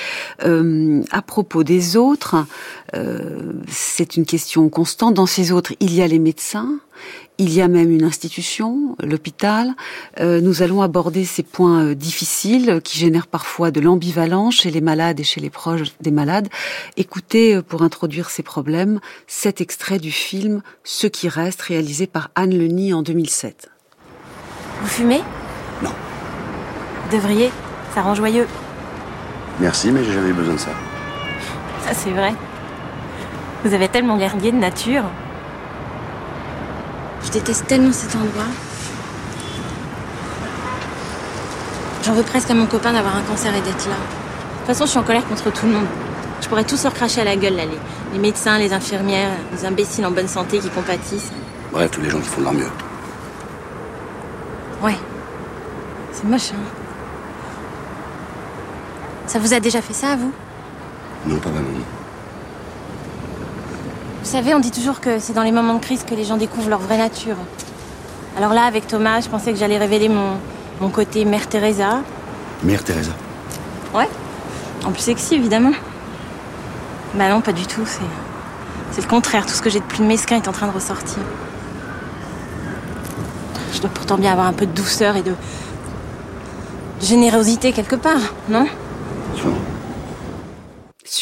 Euh, 0.44 1.02
à 1.10 1.22
propos 1.22 1.64
des 1.64 1.96
autres, 1.96 2.46
euh, 2.94 3.52
c'est 3.68 4.16
une 4.16 4.26
question 4.26 4.68
constante. 4.68 5.14
Dans 5.14 5.26
ces 5.26 5.52
autres, 5.52 5.72
il 5.80 5.94
y 5.94 6.02
a 6.02 6.06
les 6.06 6.18
médecins, 6.18 6.78
il 7.38 7.52
y 7.52 7.60
a 7.60 7.68
même 7.68 7.90
une 7.90 8.04
institution, 8.04 8.96
l'hôpital. 9.02 9.74
Euh, 10.20 10.40
nous 10.40 10.62
allons 10.62 10.80
aborder 10.80 11.24
ces 11.24 11.42
points 11.42 11.84
euh, 11.84 11.94
difficiles 11.94 12.80
qui 12.82 12.98
génèrent 12.98 13.26
parfois 13.26 13.70
de 13.70 13.80
l'ambivalence 13.80 14.54
chez 14.56 14.70
les 14.70 14.80
malades 14.80 15.20
et 15.20 15.24
chez 15.24 15.40
les 15.40 15.50
proches 15.50 15.92
des 16.00 16.10
malades. 16.10 16.48
Écoutez, 16.96 17.56
euh, 17.56 17.62
pour 17.62 17.82
introduire 17.82 18.30
ces 18.30 18.42
problèmes, 18.42 19.00
cet 19.26 19.60
extrait 19.60 19.98
du 19.98 20.10
film 20.10 20.62
Ce 20.84 21.06
qui 21.06 21.28
reste, 21.28 21.60
réalisé 21.62 22.06
par 22.06 22.30
Anne 22.34 22.56
Leny 22.56 22.94
en 22.94 23.02
2007. 23.02 23.68
Vous 24.80 24.88
fumez? 24.88 25.20
Non 25.82 25.92
devriez, 27.06 27.50
ça 27.94 28.02
rend 28.02 28.14
joyeux. 28.14 28.46
Merci, 29.60 29.90
mais 29.90 30.04
j'ai 30.04 30.12
jamais 30.12 30.30
eu 30.30 30.34
besoin 30.34 30.54
de 30.54 30.60
ça. 30.60 30.70
Ça, 31.86 31.94
c'est 31.94 32.10
vrai. 32.10 32.34
Vous 33.64 33.72
avez 33.74 33.88
tellement 33.88 34.16
l'air 34.16 34.36
de 34.36 34.50
nature. 34.50 35.04
Je 37.24 37.30
déteste 37.30 37.66
tellement 37.66 37.92
cet 37.92 38.14
endroit. 38.14 38.44
J'en 42.04 42.12
veux 42.12 42.22
presque 42.22 42.50
à 42.50 42.54
mon 42.54 42.66
copain 42.66 42.92
d'avoir 42.92 43.16
un 43.16 43.22
cancer 43.22 43.52
et 43.54 43.60
d'être 43.60 43.86
là. 43.88 43.94
De 43.94 44.58
toute 44.58 44.66
façon, 44.66 44.84
je 44.84 44.90
suis 44.90 44.98
en 44.98 45.02
colère 45.02 45.26
contre 45.26 45.50
tout 45.50 45.66
le 45.66 45.72
monde. 45.72 45.86
Je 46.40 46.48
pourrais 46.48 46.64
tous 46.64 46.84
leur 46.84 46.92
cracher 46.94 47.22
à 47.22 47.24
la 47.24 47.34
gueule, 47.36 47.56
là. 47.56 47.64
Les, 47.64 47.78
les 48.12 48.18
médecins, 48.18 48.58
les 48.58 48.72
infirmières, 48.72 49.30
les 49.52 49.64
imbéciles 49.64 50.06
en 50.06 50.10
bonne 50.10 50.28
santé 50.28 50.58
qui 50.58 50.68
compatissent. 50.68 51.32
Bref, 51.72 51.90
tous 51.90 52.02
les 52.02 52.10
gens 52.10 52.20
qui 52.20 52.28
font 52.28 52.40
de 52.40 52.44
leur 52.44 52.54
mieux. 52.54 52.70
Ouais. 54.82 54.96
C'est 56.12 56.24
moche, 56.24 56.52
hein. 56.52 56.85
Ça 59.36 59.42
vous 59.42 59.52
a 59.52 59.60
déjà 59.60 59.82
fait 59.82 59.92
ça, 59.92 60.12
à 60.12 60.16
vous? 60.16 60.32
Non, 61.26 61.36
pas 61.36 61.50
vraiment. 61.50 61.68
Vous 64.22 64.30
savez, 64.30 64.54
on 64.54 64.60
dit 64.60 64.70
toujours 64.70 64.98
que 64.98 65.18
c'est 65.18 65.34
dans 65.34 65.42
les 65.42 65.52
moments 65.52 65.74
de 65.74 65.80
crise 65.80 66.04
que 66.04 66.14
les 66.14 66.24
gens 66.24 66.38
découvrent 66.38 66.70
leur 66.70 66.78
vraie 66.78 66.96
nature. 66.96 67.36
Alors 68.38 68.54
là, 68.54 68.62
avec 68.62 68.86
Thomas, 68.86 69.20
je 69.20 69.28
pensais 69.28 69.52
que 69.52 69.58
j'allais 69.58 69.76
révéler 69.76 70.08
mon, 70.08 70.38
mon 70.80 70.88
côté 70.88 71.26
Mère 71.26 71.48
Teresa. 71.50 72.00
Mère 72.62 72.82
Teresa 72.82 73.10
Ouais. 73.94 74.08
En 74.86 74.92
plus 74.92 75.02
sexy, 75.02 75.34
évidemment. 75.34 75.72
Bah 77.12 77.28
non, 77.28 77.42
pas 77.42 77.52
du 77.52 77.66
tout. 77.66 77.84
C'est, 77.84 78.00
c'est 78.92 79.02
le 79.02 79.06
contraire. 79.06 79.44
Tout 79.44 79.52
ce 79.52 79.60
que 79.60 79.68
j'ai 79.68 79.80
de 79.80 79.84
plus 79.84 80.02
mesquin 80.02 80.36
est 80.36 80.48
en 80.48 80.52
train 80.52 80.66
de 80.68 80.72
ressortir. 80.72 81.18
Je 83.74 83.80
dois 83.82 83.90
pourtant 83.90 84.16
bien 84.16 84.32
avoir 84.32 84.46
un 84.46 84.54
peu 84.54 84.64
de 84.64 84.72
douceur 84.72 85.14
et 85.14 85.22
de, 85.22 85.32
de 85.32 87.06
générosité 87.06 87.72
quelque 87.72 87.96
part, 87.96 88.32
non? 88.48 88.66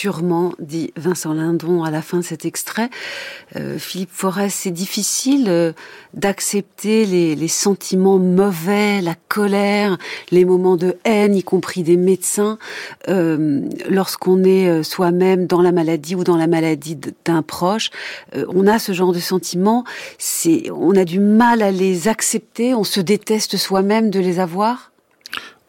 Sûrement, 0.05 0.53
dit 0.59 0.93
Vincent 0.99 1.33
Lindon 1.33 1.83
à 1.83 1.91
la 1.91 2.03
fin 2.03 2.19
de 2.19 2.23
cet 2.25 2.45
extrait. 2.45 2.91
Euh, 3.57 3.79
Philippe 3.79 4.11
Forest, 4.13 4.59
c'est 4.61 4.71
difficile 4.71 5.47
euh, 5.49 5.73
d'accepter 6.13 7.07
les, 7.07 7.49
sentiments 7.49 8.19
mauvais, 8.19 9.01
la 9.01 9.15
colère, 9.15 9.97
les 10.31 10.45
moments 10.45 10.77
de 10.77 10.99
haine, 11.07 11.35
y 11.35 11.43
compris 11.43 11.83
des 11.83 11.97
médecins, 11.97 12.59
euh, 13.09 13.63
lorsqu'on 13.89 14.45
est 14.45 14.83
soi-même 14.83 15.47
dans 15.47 15.63
la 15.63 15.73
maladie 15.73 16.15
ou 16.15 16.23
dans 16.23 16.37
la 16.37 16.49
maladie 16.49 16.99
d'un 17.25 17.41
proche. 17.41 17.89
on 18.35 18.67
a 18.67 18.79
ce 18.79 18.93
genre 18.93 19.15
de 19.15 19.21
sentiments, 19.21 19.85
c'est, 20.19 20.71
on 20.71 20.95
a 20.97 21.07
du 21.07 21.19
mal 21.19 21.63
à 21.63 21.71
les 21.71 22.09
accepter, 22.09 22.75
on 22.75 22.85
se 22.85 23.01
déteste 23.01 23.57
soi-même 23.57 24.11
de 24.11 24.21
les 24.21 24.39
avoir. 24.39 24.91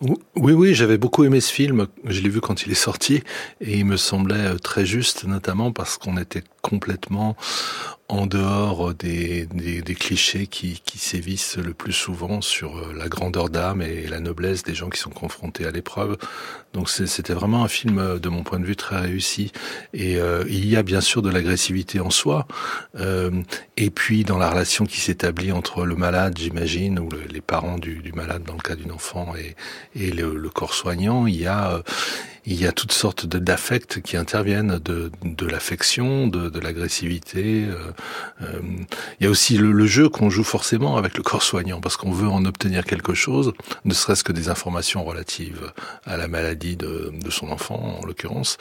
Oui, 0.02 0.54
oui, 0.54 0.74
j'avais 0.74 0.98
beaucoup 0.98 1.24
aimé 1.24 1.40
ce 1.40 1.52
film. 1.52 1.88
Je 2.04 2.20
l'ai 2.20 2.30
vu 2.30 2.42
quand 2.42 2.66
il 2.66 2.72
est 2.72 2.76
sorti 2.76 3.24
et 3.62 3.78
il 3.80 3.86
me 3.86 3.96
semblait 3.96 4.54
euh, 4.54 4.58
très 4.58 4.86
juste, 4.86 5.24
notamment 5.24 5.72
parce 5.72 5.98
qu'on 5.98 6.18
était 6.18 6.44
complètement 6.66 7.36
en 8.08 8.28
dehors 8.28 8.94
des, 8.94 9.48
des, 9.48 9.96
clichés 9.96 10.46
qui, 10.46 10.82
qui, 10.86 11.00
sévissent 11.00 11.58
le 11.58 11.74
plus 11.74 11.94
souvent 11.94 12.40
sur 12.40 12.78
euh, 12.78 12.94
la 12.96 13.08
grandeur 13.08 13.50
d'âme 13.50 13.82
et 13.82 14.06
la 14.06 14.20
noblesse 14.20 14.62
des 14.62 14.76
gens 14.76 14.90
qui 14.90 15.00
sont 15.00 15.10
confrontés 15.10 15.66
à 15.66 15.72
l'épreuve. 15.72 16.18
Donc 16.74 16.90
c'était 16.90 17.34
vraiment 17.34 17.64
un 17.64 17.68
film, 17.68 17.98
euh, 17.98 18.20
de 18.20 18.30
mon 18.30 18.44
point 18.44 18.60
de 18.60 18.66
vue, 18.66 18.76
très 18.76 19.00
réussi. 19.00 19.52
Et 19.94 20.18
euh, 20.18 20.44
il 20.48 20.68
y 20.68 20.76
a 20.76 20.84
bien 20.84 21.02
sûr 21.02 21.24
de 21.24 21.32
l'agressivité 21.32 22.00
en 22.00 22.12
soi. 22.12 22.48
Et 23.78 23.90
puis 23.90 24.24
dans 24.24 24.38
la 24.38 24.50
relation 24.50 24.86
qui 24.86 25.00
s'établit 25.00 25.52
entre 25.52 25.86
le 25.86 25.96
malade, 25.96 26.38
j'imagine, 26.38 27.00
ou 27.00 27.10
les 27.30 27.42
parents 27.42 27.78
du, 27.78 28.12
malade 28.14 28.44
dans 28.44 28.54
le 28.54 28.62
cas 28.62 28.76
d'une 28.76 28.92
enfant 28.92 29.34
et, 29.96 30.12
le, 30.12 30.50
corps 30.50 30.74
soignant, 30.74 31.28
il 31.28 31.36
y 31.36 31.48
a 31.48 31.82
il 32.46 32.62
y 32.62 32.68
a 32.68 32.72
toutes 32.72 32.92
sortes 32.92 33.26
d'affects 33.26 34.02
qui 34.02 34.18
interviennent, 34.18 34.80
de, 34.84 35.12
de 35.24 35.46
l'affection, 35.48 36.28
de, 36.28 36.50
de 36.50 36.60
l'agressivité. 36.60 37.66
Euh, 37.66 37.92
euh, 38.42 38.62
il 39.20 39.24
y 39.24 39.28
a 39.28 39.30
aussi 39.30 39.58
le, 39.58 39.72
le 39.72 39.88
jeu 39.88 40.10
qu'on 40.10 40.30
joue 40.30 40.44
forcément 40.44 40.98
avec 40.98 41.18
le 41.18 41.24
corps 41.24 41.42
soignant, 41.42 41.82
parce 41.82 41.98
qu'on 41.98 42.12
veut 42.12 42.28
en 42.28 42.46
obtenir 42.46 42.86
quelque 42.86 43.14
chose, 43.14 43.54
ne 43.84 43.94
serait-ce 43.94 44.24
que 44.24 44.32
des 44.32 44.50
informations 44.50 45.04
relatives 45.04 45.72
à 46.06 46.18
la 46.18 46.28
maladie 46.28 46.78
de, 46.78 47.12
de 47.20 47.30
son 47.32 47.50
enfant, 47.50 48.00
en 48.02 48.06
l'occurrence. 48.06 48.58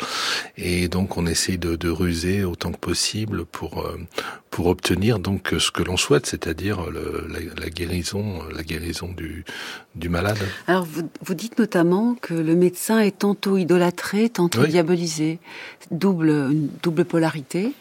Et 0.56 0.88
donc 0.88 1.16
on 1.16 1.26
essaye 1.26 1.58
de, 1.58 1.76
de, 1.76 1.90
ruser 1.90 2.44
autant 2.44 2.72
que 2.72 2.78
possible 2.78 3.44
pour, 3.44 3.82
euh, 3.82 4.00
pour 4.50 4.66
obtenir 4.66 5.18
donc 5.18 5.54
ce 5.58 5.70
que 5.70 5.82
l'on 5.82 5.96
souhaite, 5.96 6.26
c'est-à-dire 6.26 6.78
la, 6.90 7.38
la, 7.60 7.70
guérison, 7.70 8.42
la 8.52 8.62
guérison 8.62 9.12
du, 9.12 9.44
du 9.94 10.08
malade. 10.08 10.38
Alors 10.66 10.84
vous, 10.84 11.08
vous 11.22 11.34
dites 11.34 11.58
notamment 11.58 12.16
que 12.20 12.34
le 12.34 12.56
médecin 12.56 13.00
est 13.00 13.18
tantôt 13.18 13.58
idolâtré, 13.74 14.28
tantôt 14.28 14.66
diabolisé, 14.66 15.38
double, 15.90 16.30
une 16.30 16.68
double 16.82 17.04
polarité. 17.04 17.72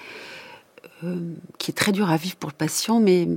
qui 1.57 1.71
est 1.71 1.73
très 1.73 1.91
dur 1.91 2.09
à 2.09 2.17
vivre 2.17 2.37
pour 2.37 2.49
le 2.49 2.55
patient, 2.55 2.99
mais 2.99 3.27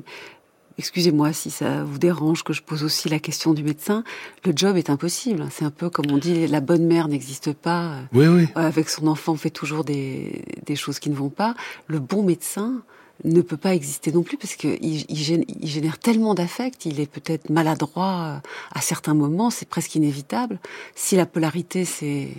excusez-moi 0.78 1.32
si 1.32 1.50
ça 1.50 1.84
vous 1.84 1.98
dérange 1.98 2.44
que 2.44 2.52
je 2.52 2.62
pose 2.62 2.84
aussi 2.84 3.08
la 3.08 3.18
question 3.18 3.54
du 3.54 3.62
médecin, 3.62 4.04
le 4.44 4.52
job 4.54 4.76
est 4.76 4.90
impossible. 4.90 5.46
C'est 5.50 5.64
un 5.64 5.70
peu 5.70 5.90
comme 5.90 6.06
on 6.10 6.18
dit, 6.18 6.46
la 6.46 6.60
bonne 6.60 6.86
mère 6.86 7.08
n'existe 7.08 7.52
pas. 7.52 7.96
Oui, 8.12 8.26
oui. 8.26 8.46
Avec 8.54 8.88
son 8.88 9.06
enfant, 9.06 9.32
on 9.32 9.36
fait 9.36 9.50
toujours 9.50 9.84
des, 9.84 10.44
des 10.64 10.76
choses 10.76 10.98
qui 10.98 11.10
ne 11.10 11.16
vont 11.16 11.30
pas. 11.30 11.54
Le 11.88 11.98
bon 11.98 12.22
médecin 12.22 12.82
ne 13.24 13.40
peut 13.40 13.56
pas 13.56 13.74
exister 13.74 14.12
non 14.12 14.22
plus 14.22 14.36
parce 14.36 14.56
qu'il 14.56 14.78
il 14.82 15.68
génère 15.68 15.98
tellement 15.98 16.34
d'affect, 16.34 16.84
il 16.84 17.00
est 17.00 17.10
peut-être 17.10 17.50
maladroit 17.50 18.42
à 18.74 18.80
certains 18.80 19.14
moments, 19.14 19.50
c'est 19.50 19.68
presque 19.68 19.94
inévitable. 19.94 20.58
Si 20.94 21.16
la 21.16 21.26
polarité, 21.26 21.84
c'est 21.84 22.30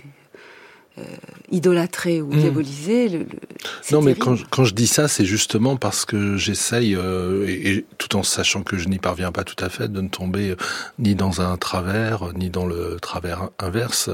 euh, 0.98 1.02
idolâtré 1.50 2.20
ou 2.20 2.32
mmh. 2.32 2.38
diabolisé. 2.38 3.08
Le, 3.08 3.26
non, 3.90 4.02
mais 4.02 4.14
quand, 4.14 4.36
quand, 4.50 4.64
je 4.64 4.74
dis 4.74 4.86
ça, 4.86 5.08
c'est 5.08 5.24
justement 5.24 5.76
parce 5.76 6.04
que 6.04 6.36
j'essaye, 6.36 6.94
euh, 6.94 7.46
et, 7.48 7.86
tout 7.96 8.16
en 8.16 8.22
sachant 8.22 8.62
que 8.62 8.76
je 8.76 8.88
n'y 8.88 8.98
parviens 8.98 9.32
pas 9.32 9.44
tout 9.44 9.62
à 9.64 9.70
fait, 9.70 9.90
de 9.90 10.00
ne 10.02 10.08
tomber 10.08 10.54
ni 10.98 11.14
dans 11.14 11.40
un 11.40 11.56
travers, 11.56 12.34
ni 12.34 12.50
dans 12.50 12.66
le 12.66 12.98
travers 13.00 13.48
inverse. 13.58 14.10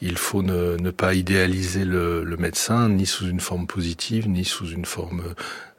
Il 0.00 0.16
faut 0.16 0.42
ne, 0.42 0.76
ne 0.76 0.90
pas 0.90 1.14
idéaliser 1.14 1.84
le, 1.84 2.24
le, 2.24 2.36
médecin, 2.36 2.88
ni 2.88 3.06
sous 3.06 3.28
une 3.28 3.40
forme 3.40 3.68
positive, 3.68 4.28
ni 4.28 4.44
sous 4.44 4.68
une 4.68 4.84
forme 4.84 5.22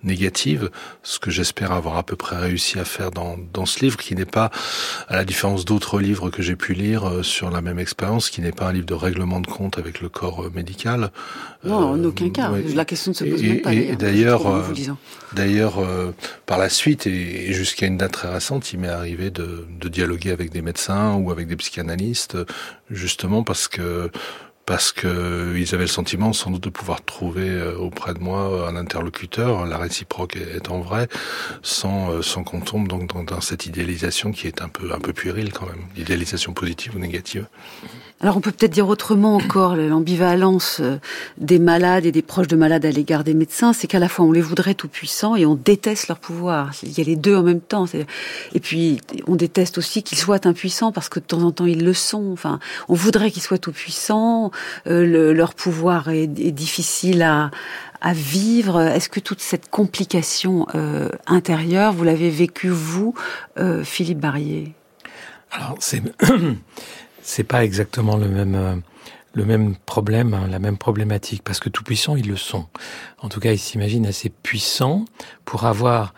négative, 0.04 0.70
ce 1.02 1.20
que 1.20 1.32
j'espère 1.32 1.72
avoir 1.72 1.98
à 1.98 2.04
peu 2.04 2.16
près 2.16 2.38
réussi 2.38 2.80
à 2.80 2.86
faire 2.86 3.12
dans, 3.12 3.38
dans 3.54 3.66
ce 3.66 3.80
livre, 3.84 3.98
qui 3.98 4.16
n'est 4.16 4.26
pas, 4.26 4.52
à 5.08 5.16
la 5.16 5.26
différence 5.26 5.66
d'autres 5.66 6.00
livres 6.00 6.30
que 6.30 6.42
j'ai 6.42 6.56
pu 6.56 6.74
lire 6.74 7.08
euh, 7.08 7.24
sur 7.24 7.50
la 7.50 7.62
même 7.62 7.80
expérience, 7.80 8.30
qui 8.30 8.42
n'est 8.42 8.52
pas 8.52 8.68
un 8.68 8.74
livre 8.74 8.86
de 8.86 8.94
règlement 8.94 9.40
de 9.40 9.48
compte 9.48 9.78
avec 9.78 10.02
le 10.02 10.10
corps 10.10 10.44
euh, 10.44 10.52
médical. 10.54 11.12
Non, 11.64 11.76
en 11.76 12.00
euh, 12.00 12.08
aucun 12.08 12.30
cas. 12.30 12.52
La 12.76 12.86
question 12.86 13.12
ne 13.12 13.16
se 13.16 13.24
pose 13.24 13.44
et, 13.44 13.48
même 13.48 13.62
pas. 13.62 13.74
Et 13.74 13.96
d'ailleurs, 13.96 14.44
d'ailleurs, 15.34 15.82
par 16.46 16.58
la 16.58 16.70
suite 16.70 17.08
et, 17.08 17.54
jusqu'à 17.54 17.88
une 17.88 17.98
date 17.98 18.12
très 18.12 18.32
récente, 18.32 18.74
il 18.74 18.80
m'est 18.80 18.88
arrivé 18.88 19.30
de, 19.30 19.66
de 19.80 19.90
dialoguer 19.90 20.32
avec 20.32 20.52
des 20.52 20.62
médecins 20.62 21.16
ou 21.16 21.32
avec 21.32 21.48
des 21.48 21.56
psychanalystes, 21.56 22.38
justement 22.90 23.44
parce 23.44 23.68
que 23.68 24.12
parce 24.66 24.92
que 24.92 25.56
ils 25.58 25.74
avaient 25.74 25.84
le 25.84 25.90
sentiment 25.90 26.32
sans 26.32 26.52
doute 26.52 26.64
de 26.64 26.70
pouvoir 26.70 27.04
trouver 27.04 27.50
euh, 27.50 27.76
auprès 27.78 28.14
de 28.14 28.20
moi 28.20 28.68
un 28.70 28.76
interlocuteur, 28.76 29.66
la 29.66 29.78
réciproque 29.78 30.38
étant 30.38 30.80
vraie, 30.80 31.08
sans 31.62 32.12
euh, 32.12 32.22
sans 32.22 32.44
qu'on 32.44 32.62
tombe 32.62 32.88
donc 32.88 33.26
dans, 33.26 33.42
cette 33.42 33.66
idéalisation 33.66 34.32
qui 34.32 34.48
est 34.48 34.62
un 34.62 34.70
peu 34.70 34.94
un 34.94 35.00
peu 35.00 35.12
puérile 35.12 35.52
quand 35.52 35.66
même, 35.66 35.86
idéalisation 35.98 36.54
positive 36.54 36.96
ou 36.96 37.00
négative. 37.00 37.48
Alors 38.22 38.38
on 38.38 38.40
peut 38.40 38.52
peut-être 38.52 38.72
dire 38.72 38.88
autrement 38.88 39.36
encore 39.36 39.76
l'ambivalence 39.76 40.78
euh, 40.80 40.98
des 41.38 41.60
malades 41.60 42.06
et 42.06 42.14
des 42.14 42.22
proches 42.22 42.48
de 42.48 42.56
malades 42.56 42.86
à 42.86 42.92
l'égard 42.92 43.26
des 43.26 43.34
médecins, 43.34 43.74
c'est 43.74 43.88
qu'à 43.88 44.00
la 44.00 44.08
fois 44.08 44.24
on 44.24 44.32
les 44.32 44.40
voudrait 44.40 44.76
tout 44.76 44.88
puissants 44.88 45.36
et 45.36 45.46
on 45.46 45.56
déteste 45.56 46.08
leur 46.08 46.20
pouvoir. 46.20 46.72
Il 46.84 46.98
y 46.98 47.02
a 47.02 47.04
les 47.04 47.18
deux 47.18 47.36
en 47.36 47.44
même 47.44 47.60
temps. 47.60 47.86
Et 48.54 48.60
puis 48.62 49.02
on 49.28 49.36
déteste 49.36 49.78
aussi 49.78 50.04
qu'ils 50.04 50.18
soient 50.18 50.48
impuissants 50.48 50.94
parce 50.94 51.10
que 51.10 51.20
de 51.20 51.26
temps 51.26 51.42
en 51.42 51.52
temps 51.52 51.66
ils 51.66 51.84
le 51.84 51.94
sont. 51.94 52.32
Enfin, 52.32 52.60
on 52.88 52.94
voudrait 52.94 53.30
qu'ils 53.30 53.42
soient 53.42 53.58
tout 53.58 53.74
puissants. 53.74 54.53
Euh, 54.88 55.34
leur 55.34 55.54
pouvoir 55.54 56.10
est, 56.10 56.28
difficile 56.28 57.22
à, 57.22 57.52
vivre 58.14 58.82
Est-ce 58.82 59.08
que 59.08 59.22
toute 59.22 59.40
cette 59.40 59.70
complication 59.70 60.68
euh, 60.76 61.10
intérieure, 61.26 61.94
vous 61.94 62.04
l'avez 62.04 62.30
vécue 62.30 62.68
vous, 62.68 63.14
Philippe 63.84 64.20
Barrier? 64.20 64.74
Alors 65.54 65.76
c'est 65.80 66.02
c'est 67.22 67.44
pas 67.44 67.64
exactement 67.64 68.18
le 68.18 68.28
même 68.28 68.56
euh, 68.56 68.76
le 69.36 69.46
même 69.46 69.76
problème, 69.76 70.36
hein, 70.36 70.48
la 70.48 70.60
même 70.60 70.78
problématique, 70.78 71.42
parce 71.44 71.60
que 71.60 71.70
tout 71.70 71.84
puissants, 71.84 72.16
ils 72.16 72.28
le 72.28 72.36
sont. 72.36 72.68
En 73.20 73.30
tout 73.30 73.40
cas, 73.40 73.52
ils 73.52 73.60
s'imaginent 73.60 74.06
assez 74.06 74.30
puissants 74.30 75.06
pour 75.44 75.66
avoir 75.66 76.14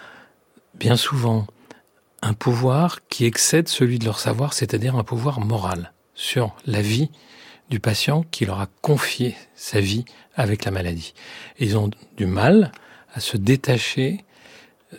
bien 0.73 0.97
souvent 0.97 1.47
un 2.21 2.33
pouvoir 2.33 3.07
qui 3.07 3.23
excède 3.23 3.69
celui 3.69 3.99
de 3.99 4.05
leur 4.05 4.19
savoir, 4.19 4.51
c'est-à-dire 4.51 4.97
un 4.97 5.05
pouvoir 5.05 5.39
moral 5.39 5.93
sur 6.13 6.57
la 6.65 6.81
vie 6.81 7.09
du 7.69 7.79
patient 7.79 8.23
qui 8.31 8.45
leur 8.45 8.59
a 8.59 8.67
confié 8.81 9.35
sa 9.55 9.79
vie 9.79 10.05
avec 10.35 10.65
la 10.65 10.71
maladie. 10.71 11.13
Ils 11.59 11.77
ont 11.77 11.89
du 12.17 12.25
mal 12.25 12.71
à 13.13 13.19
se 13.19 13.37
détacher 13.37 14.23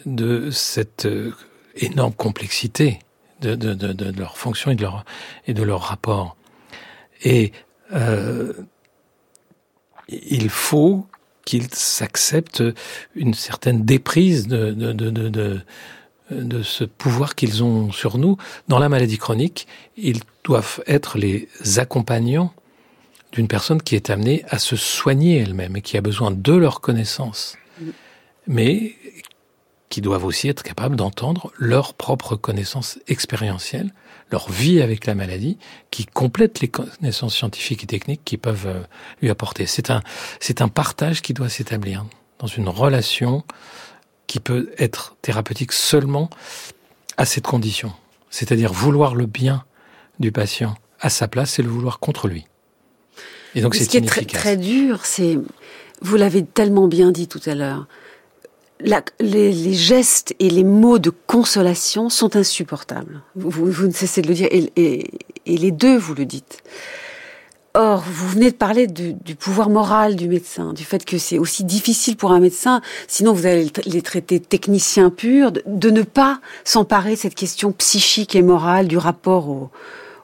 de 0.04 0.50
cette 0.50 1.06
euh, 1.06 1.34
énorme 1.76 2.12
complexité 2.12 2.98
de, 3.40 3.54
de, 3.54 3.74
de, 3.74 3.92
de, 3.92 4.18
leur 4.18 4.38
fonction 4.38 4.70
et 4.70 4.74
de 4.74 4.82
leur, 4.82 5.04
et 5.46 5.54
de 5.54 5.62
leur 5.62 5.82
rapport. 5.82 6.36
Et 7.22 7.52
euh, 7.92 8.52
il 10.08 10.48
faut 10.48 11.06
qu'ils 11.44 11.72
s'acceptent 11.72 12.64
une 13.14 13.34
certaine 13.34 13.84
déprise 13.84 14.48
de, 14.48 14.72
de, 14.72 14.92
de, 14.92 15.60
de 16.30 16.62
ce 16.62 16.84
pouvoir 16.84 17.34
qu'ils 17.34 17.62
ont 17.62 17.92
sur 17.92 18.18
nous. 18.18 18.36
Dans 18.68 18.78
la 18.78 18.88
maladie 18.88 19.18
chronique, 19.18 19.66
ils 19.96 20.20
doivent 20.47 20.80
être 20.86 21.18
les 21.18 21.49
accompagnants 21.76 22.55
d'une 23.32 23.49
personne 23.49 23.82
qui 23.82 23.97
est 23.97 24.11
amenée 24.11 24.44
à 24.49 24.59
se 24.59 24.76
soigner 24.76 25.38
elle-même 25.38 25.76
et 25.76 25.82
qui 25.82 25.97
a 25.97 26.01
besoin 26.01 26.30
de 26.30 26.53
leur 26.53 26.80
connaissance, 26.80 27.57
mais 28.47 28.94
qui 29.88 30.01
doivent 30.01 30.24
aussi 30.24 30.49
être 30.49 30.62
capables 30.62 30.94
d'entendre 30.94 31.53
leur 31.59 31.94
propre 31.94 32.36
connaissance 32.36 33.01
expérientielle, 33.09 33.92
leur 34.30 34.49
vie 34.49 34.80
avec 34.80 35.07
la 35.07 35.16
maladie, 35.16 35.59
qui 35.90 36.07
complète 36.07 36.61
les 36.61 36.68
connaissances 36.68 37.34
scientifiques 37.34 37.82
et 37.82 37.88
techniques 37.88 38.24
qu'ils 38.24 38.38
peuvent 38.38 38.66
euh, 38.68 38.82
lui 39.22 39.30
apporter. 39.30 39.66
C'est 39.66 39.90
un, 39.90 40.01
c'est 40.38 40.61
un 40.61 40.68
partage 40.68 41.22
qui 41.22 41.34
doit 41.34 41.49
s'établir 41.49 42.05
dans 42.38 42.47
une 42.47 42.68
relation 42.68 43.44
qui 44.28 44.38
peut 44.38 44.72
être 44.78 45.16
thérapeutique 45.22 45.72
seulement 45.72 46.30
à 47.16 47.24
cette 47.24 47.47
condition. 47.47 47.92
C'est-à-dire 48.30 48.72
vouloir 48.72 49.14
le 49.14 49.26
bien 49.26 49.64
du 50.20 50.32
patient 50.32 50.74
à 51.00 51.10
sa 51.10 51.28
place 51.28 51.50
c'est 51.52 51.62
le 51.62 51.68
vouloir 51.68 51.98
contre 51.98 52.28
lui. 52.28 52.46
Et 53.54 53.62
donc 53.62 53.74
c'est 53.74 53.84
Ce 53.84 53.88
qui 53.88 53.96
est 53.96 54.06
très, 54.06 54.24
très 54.24 54.56
dur, 54.56 55.04
c'est, 55.04 55.38
vous 56.02 56.16
l'avez 56.16 56.44
tellement 56.44 56.88
bien 56.88 57.10
dit 57.10 57.26
tout 57.26 57.40
à 57.46 57.54
l'heure, 57.54 57.86
la, 58.80 59.02
les, 59.18 59.50
les, 59.50 59.72
gestes 59.72 60.34
et 60.38 60.50
les 60.50 60.62
mots 60.62 60.98
de 60.98 61.10
consolation 61.26 62.10
sont 62.10 62.36
insupportables. 62.36 63.22
Vous, 63.34 63.70
vous 63.70 63.86
ne 63.86 63.92
cessez 63.92 64.20
de 64.20 64.28
le 64.28 64.34
dire, 64.34 64.48
et, 64.50 64.70
et, 64.76 65.10
et, 65.46 65.56
les 65.56 65.70
deux, 65.70 65.96
vous 65.96 66.14
le 66.14 66.26
dites. 66.26 66.62
Or, 67.72 68.04
vous 68.06 68.28
venez 68.28 68.50
de 68.50 68.56
parler 68.56 68.86
du, 68.86 69.14
du 69.14 69.34
pouvoir 69.34 69.70
moral 69.70 70.16
du 70.16 70.28
médecin, 70.28 70.74
du 70.74 70.84
fait 70.84 71.06
que 71.06 71.16
c'est 71.16 71.38
aussi 71.38 71.64
difficile 71.64 72.18
pour 72.18 72.32
un 72.32 72.40
médecin, 72.40 72.82
sinon 73.08 73.32
vous 73.32 73.46
allez 73.46 73.70
les 73.86 74.02
traiter 74.02 74.40
techniciens 74.40 75.08
purs, 75.08 75.52
de, 75.52 75.62
de 75.66 75.88
ne 75.88 76.02
pas 76.02 76.40
s'emparer 76.64 77.12
de 77.12 77.18
cette 77.18 77.34
question 77.34 77.72
psychique 77.72 78.34
et 78.34 78.42
morale 78.42 78.88
du 78.88 78.98
rapport 78.98 79.48
au, 79.48 79.70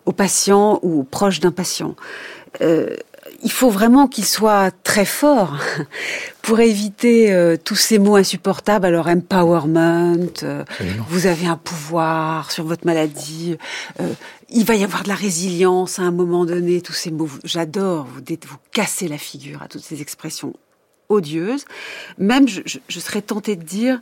au 0.07 0.13
patient 0.13 0.79
ou 0.83 1.01
aux 1.01 1.05
proches 1.05 1.41
d'un 1.41 1.53
patient. 1.53 1.95
Euh, 2.61 2.97
il 3.43 3.51
faut 3.51 3.71
vraiment 3.71 4.09
qu'il 4.09 4.25
soit 4.25 4.71
très 4.83 5.05
fort 5.05 5.59
pour 6.43 6.61
éviter 6.61 7.33
euh, 7.33 7.57
tous 7.63 7.77
ces 7.77 7.99
mots 7.99 8.17
insupportables. 8.17 8.87
Alors 8.87 9.09
empowerment, 9.09 10.29
euh, 10.43 10.65
vous 11.09 11.27
avez 11.27 11.47
un 11.47 11.57
pouvoir 11.57 12.51
sur 12.51 12.65
votre 12.65 12.87
maladie, 12.87 13.57
euh, 14.01 14.13
il 14.49 14.65
va 14.65 14.75
y 14.75 14.85
avoir 14.85 15.03
de 15.03 15.09
la 15.09 15.15
résilience 15.15 15.99
à 15.99 16.03
un 16.03 16.11
moment 16.11 16.45
donné. 16.45 16.83
Tous 16.83 16.93
ces 16.93 17.11
mots, 17.11 17.29
j'adore. 17.45 18.07
Vous 18.07 18.21
vous 18.21 18.57
cassez 18.73 19.09
la 19.09 19.19
figure 19.19 19.63
à 19.63 19.69
toutes 19.69 19.83
ces 19.83 20.03
expressions 20.03 20.55
odieuses. 21.09 21.65
Même, 22.19 22.49
je, 22.49 22.61
je 22.67 23.01
serais 23.01 23.23
tentée 23.23 23.57
de 23.57 23.65
dire 23.65 24.01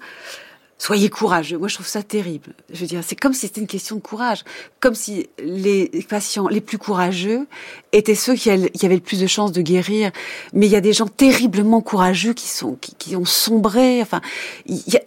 soyez 0.81 1.11
courageux. 1.11 1.59
Moi, 1.59 1.68
je 1.68 1.74
trouve 1.74 1.87
ça 1.87 2.03
terrible. 2.03 2.55
Je 2.72 2.81
veux 2.81 2.87
dire, 2.87 3.03
c'est 3.07 3.14
comme 3.14 3.35
si 3.35 3.47
c'était 3.47 3.61
une 3.61 3.66
question 3.66 3.97
de 3.97 4.01
courage. 4.01 4.45
Comme 4.81 4.95
si 4.95 5.28
les 5.39 5.89
patients 6.09 6.49
les 6.49 6.62
plus 6.62 6.78
courageux 6.78 7.47
étaient 7.93 8.14
ceux 8.14 8.35
qui, 8.35 8.49
avaient 8.51 8.95
le 8.95 9.01
plus 9.01 9.20
de 9.20 9.26
chances 9.26 9.53
de 9.53 9.61
guérir. 9.61 10.11
Mais 10.55 10.66
il 10.66 10.72
y 10.72 10.76
a 10.76 10.81
des 10.81 10.95
gens 10.95 11.07
terriblement 11.07 11.83
courageux 11.83 12.33
qui 12.33 12.49
sont, 12.49 12.78
qui, 12.81 13.14
ont 13.14 13.26
sombré. 13.26 14.01
Enfin, 14.01 14.22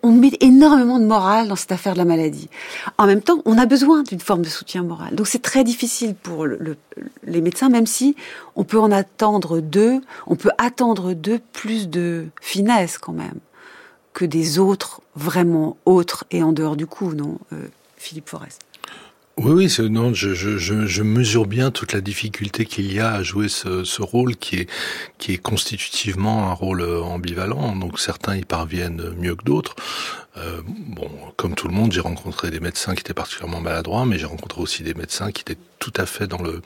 on 0.03 0.11
met 0.11 0.31
énormément 0.41 0.99
de 0.99 1.05
morale 1.05 1.47
dans 1.47 1.55
cette 1.55 1.71
affaire 1.71 1.93
de 1.93 1.97
la 1.97 2.05
maladie. 2.05 2.49
En 2.99 3.07
même 3.07 3.21
temps, 3.21 3.41
on 3.45 3.57
a 3.57 3.65
besoin 3.65 4.03
d'une 4.03 4.19
forme 4.19 4.43
de 4.43 4.49
soutien 4.49 4.83
moral. 4.83 5.15
Donc 5.15 5.25
c'est 5.25 5.41
très 5.41 5.63
difficile 5.63 6.13
pour 6.13 6.45
les 6.45 7.41
médecins, 7.41 7.69
même 7.69 7.87
si 7.87 8.15
on 8.55 8.63
peut 8.63 8.79
en 8.79 8.91
attendre 8.91 9.59
d'eux, 9.59 10.01
on 10.27 10.35
peut 10.35 10.51
attendre 10.59 11.13
d'eux 11.13 11.39
plus 11.51 11.89
de 11.89 12.27
finesse 12.41 12.99
quand 12.99 13.13
même 13.13 13.39
que 14.13 14.25
des 14.25 14.59
autres 14.59 15.01
vraiment 15.15 15.77
autres 15.85 16.25
et 16.31 16.43
en 16.43 16.53
dehors 16.53 16.75
du 16.75 16.87
coup, 16.87 17.13
non, 17.13 17.39
euh, 17.51 17.67
Philippe 17.97 18.29
Forest 18.29 18.61
oui, 19.35 19.67
oui, 19.67 19.89
non, 19.89 20.13
je, 20.13 21.01
mesure 21.01 21.47
bien 21.47 21.71
toute 21.71 21.93
la 21.93 22.01
difficulté 22.01 22.65
qu'il 22.65 22.93
y 22.93 22.99
a 22.99 23.13
à 23.13 23.23
jouer 23.23 23.49
ce, 23.49 24.01
rôle 24.01 24.35
qui 24.35 24.67
est, 25.27 25.37
constitutivement 25.39 26.51
un 26.51 26.53
rôle 26.53 26.83
ambivalent. 26.83 27.75
Donc 27.75 27.99
certains 27.99 28.35
y 28.35 28.43
parviennent 28.43 29.09
mieux 29.17 29.35
que 29.35 29.43
d'autres. 29.43 29.75
Euh, 30.37 30.61
bon, 30.65 31.09
comme 31.35 31.55
tout 31.55 31.67
le 31.67 31.73
monde, 31.73 31.91
j'ai 31.91 31.99
rencontré 31.99 32.51
des 32.51 32.59
médecins 32.59 32.93
qui 32.93 32.99
étaient 32.99 33.15
particulièrement 33.15 33.59
maladroits, 33.59 34.05
mais 34.05 34.19
j'ai 34.19 34.27
rencontré 34.27 34.61
aussi 34.61 34.83
des 34.83 34.93
médecins 34.93 35.31
qui 35.31 35.41
étaient 35.41 35.59
tout 35.83 36.01
à 36.01 36.05
fait 36.05 36.27
dans 36.27 36.41
le 36.41 36.61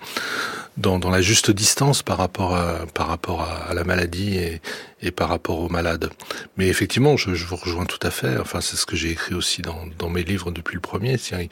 dans, 0.78 1.00
dans 1.00 1.10
la 1.10 1.22
juste 1.22 1.50
distance 1.50 2.04
par 2.04 2.18
rapport 2.18 2.56
à 2.56 2.86
par 2.94 3.08
rapport 3.08 3.42
à, 3.42 3.74
la 3.74 3.84
maladie 3.84 4.38
et, 4.38 4.62
et 5.02 5.10
par 5.10 5.28
rapport 5.30 5.60
aux 5.60 5.70
malades. 5.70 6.12
Mais 6.56 6.68
effectivement, 6.68 7.18
je, 7.18 7.34
je 7.34 7.46
vous 7.46 7.56
rejoins 7.56 7.86
tout 7.86 8.00
à 8.04 8.12
fait. 8.12 8.38
Enfin, 8.38 8.62
c'est 8.62 8.76
ce 8.76 8.86
que 8.86 8.96
j'ai 8.96 9.10
écrit 9.10 9.34
aussi 9.34 9.64
dans, 9.64 9.86
dans 9.98 10.10
mes 10.10 10.22
livres 10.22 10.52
depuis 10.52 10.76
le 10.76 10.82
premier. 10.82 11.18
Il, 11.32 11.50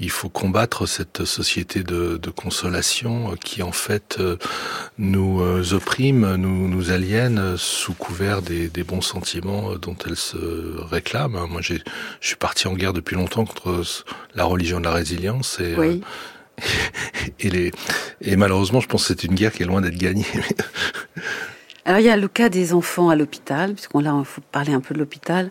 il 0.00 0.10
faut 0.10 0.28
combattre 0.28 0.86
cette 0.86 1.24
société 1.24 1.84
de, 1.84 2.16
de 2.16 2.30
consolation 2.30 3.36
qui 3.36 3.62
en 3.62 3.70
fait 3.70 4.18
nous 4.98 5.40
opprime, 5.72 6.34
nous 6.34 6.66
nous 6.66 6.90
aliène 6.90 7.56
sous 7.56 7.94
couvert 7.94 8.42
des, 8.42 8.68
des 8.68 8.82
bons 8.82 9.00
sentiments 9.00 9.76
dont 9.76 9.96
elle 10.06 10.16
se 10.16 10.36
réclame. 10.90 11.38
Moi, 11.48 11.60
j'ai 11.62 11.80
je 12.20 12.26
suis 12.26 12.36
parti 12.36 12.66
en 12.66 12.74
guerre 12.74 12.92
depuis 12.92 13.14
longtemps 13.14 13.44
contre 13.44 13.82
la 14.34 14.44
religion 14.44 14.80
de 14.80 14.84
la 14.84 14.92
résilience 14.92 15.60
et 15.60 15.74
oui. 15.76 16.02
et, 17.40 17.50
les, 17.50 17.70
et 18.20 18.36
malheureusement, 18.36 18.80
je 18.80 18.88
pense 18.88 19.02
que 19.02 19.08
c'est 19.08 19.24
une 19.24 19.34
guerre 19.34 19.52
qui 19.52 19.62
est 19.62 19.66
loin 19.66 19.80
d'être 19.80 19.98
gagnée. 19.98 20.26
Alors 21.84 22.00
il 22.00 22.06
y 22.06 22.10
a 22.10 22.16
le 22.16 22.26
cas 22.26 22.48
des 22.48 22.74
enfants 22.74 23.10
à 23.10 23.16
l'hôpital, 23.16 23.74
puisqu'on 23.74 24.00
là, 24.00 24.16
il 24.18 24.24
faut 24.24 24.40
parler 24.50 24.72
un 24.72 24.80
peu 24.80 24.92
de 24.92 24.98
l'hôpital. 24.98 25.50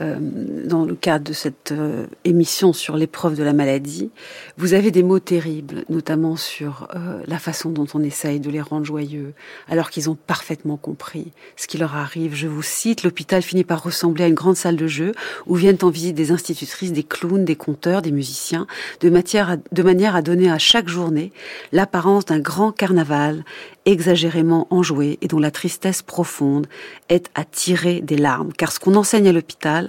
Euh, 0.00 0.18
dans 0.20 0.84
le 0.84 0.94
cadre 0.94 1.24
de 1.24 1.32
cette 1.32 1.72
euh, 1.72 2.06
émission 2.24 2.72
sur 2.72 2.96
l'épreuve 2.96 3.36
de 3.36 3.42
la 3.42 3.52
maladie, 3.52 4.10
vous 4.56 4.72
avez 4.74 4.92
des 4.92 5.02
mots 5.02 5.18
terribles, 5.18 5.84
notamment 5.88 6.36
sur 6.36 6.86
euh, 6.94 7.20
la 7.26 7.40
façon 7.40 7.70
dont 7.70 7.88
on 7.94 8.02
essaye 8.02 8.38
de 8.38 8.50
les 8.50 8.60
rendre 8.60 8.86
joyeux, 8.86 9.34
alors 9.68 9.90
qu'ils 9.90 10.08
ont 10.08 10.14
parfaitement 10.14 10.76
compris 10.76 11.32
ce 11.56 11.66
qui 11.66 11.76
leur 11.76 11.96
arrive. 11.96 12.36
Je 12.36 12.46
vous 12.46 12.62
cite, 12.62 13.02
l'hôpital 13.02 13.42
finit 13.42 13.64
par 13.64 13.82
ressembler 13.82 14.24
à 14.24 14.28
une 14.28 14.34
grande 14.34 14.54
salle 14.54 14.76
de 14.76 14.86
jeu 14.86 15.12
où 15.46 15.56
viennent 15.56 15.78
en 15.82 15.90
visite 15.90 16.14
des 16.14 16.30
institutrices, 16.30 16.92
des 16.92 17.02
clowns, 17.02 17.44
des 17.44 17.56
conteurs, 17.56 18.00
des 18.00 18.12
musiciens, 18.12 18.68
de, 19.00 19.10
matière 19.10 19.56
de 19.72 19.82
manière 19.82 20.14
à 20.14 20.22
donner 20.22 20.52
à 20.52 20.58
chaque 20.58 20.88
journée 20.88 21.32
l'apparence 21.72 22.26
d'un 22.26 22.38
grand 22.38 22.70
carnaval 22.70 23.44
exagérément 23.86 24.66
enjoué 24.70 25.18
et 25.20 25.26
dont 25.26 25.38
la 25.38 25.50
tristesse 25.50 26.02
profonde 26.02 26.66
est 27.08 27.30
à 27.34 27.44
tirer 27.44 28.00
des 28.00 28.16
larmes. 28.16 28.52
Car 28.52 28.72
ce 28.72 28.78
qu'on 28.78 28.94
enseigne 28.94 29.28
à 29.28 29.32
l'hôpital, 29.32 29.79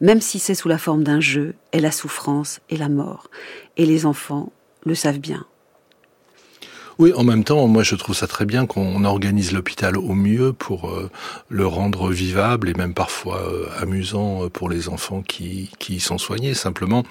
même 0.00 0.20
si 0.20 0.38
c'est 0.38 0.54
sous 0.54 0.68
la 0.68 0.78
forme 0.78 1.04
d'un 1.04 1.20
jeu, 1.20 1.54
est 1.72 1.80
la 1.80 1.92
souffrance 1.92 2.60
et 2.70 2.76
la 2.76 2.88
mort. 2.88 3.28
Et 3.76 3.86
les 3.86 4.06
enfants 4.06 4.52
le 4.84 4.94
savent 4.94 5.18
bien. 5.18 5.44
Oui, 6.98 7.14
en 7.14 7.24
même 7.24 7.44
temps, 7.44 7.66
moi 7.66 7.82
je 7.82 7.94
trouve 7.94 8.14
ça 8.14 8.26
très 8.26 8.44
bien 8.44 8.66
qu'on 8.66 9.04
organise 9.04 9.52
l'hôpital 9.52 9.96
au 9.96 10.12
mieux 10.12 10.52
pour 10.52 10.90
euh, 10.90 11.10
le 11.48 11.66
rendre 11.66 12.10
vivable 12.10 12.68
et 12.68 12.74
même 12.74 12.92
parfois 12.92 13.40
euh, 13.40 13.66
amusant 13.80 14.50
pour 14.50 14.68
les 14.68 14.90
enfants 14.90 15.22
qui, 15.22 15.70
qui 15.78 15.94
y 15.94 16.00
sont 16.00 16.18
soignés. 16.18 16.52
Simplement, 16.52 17.04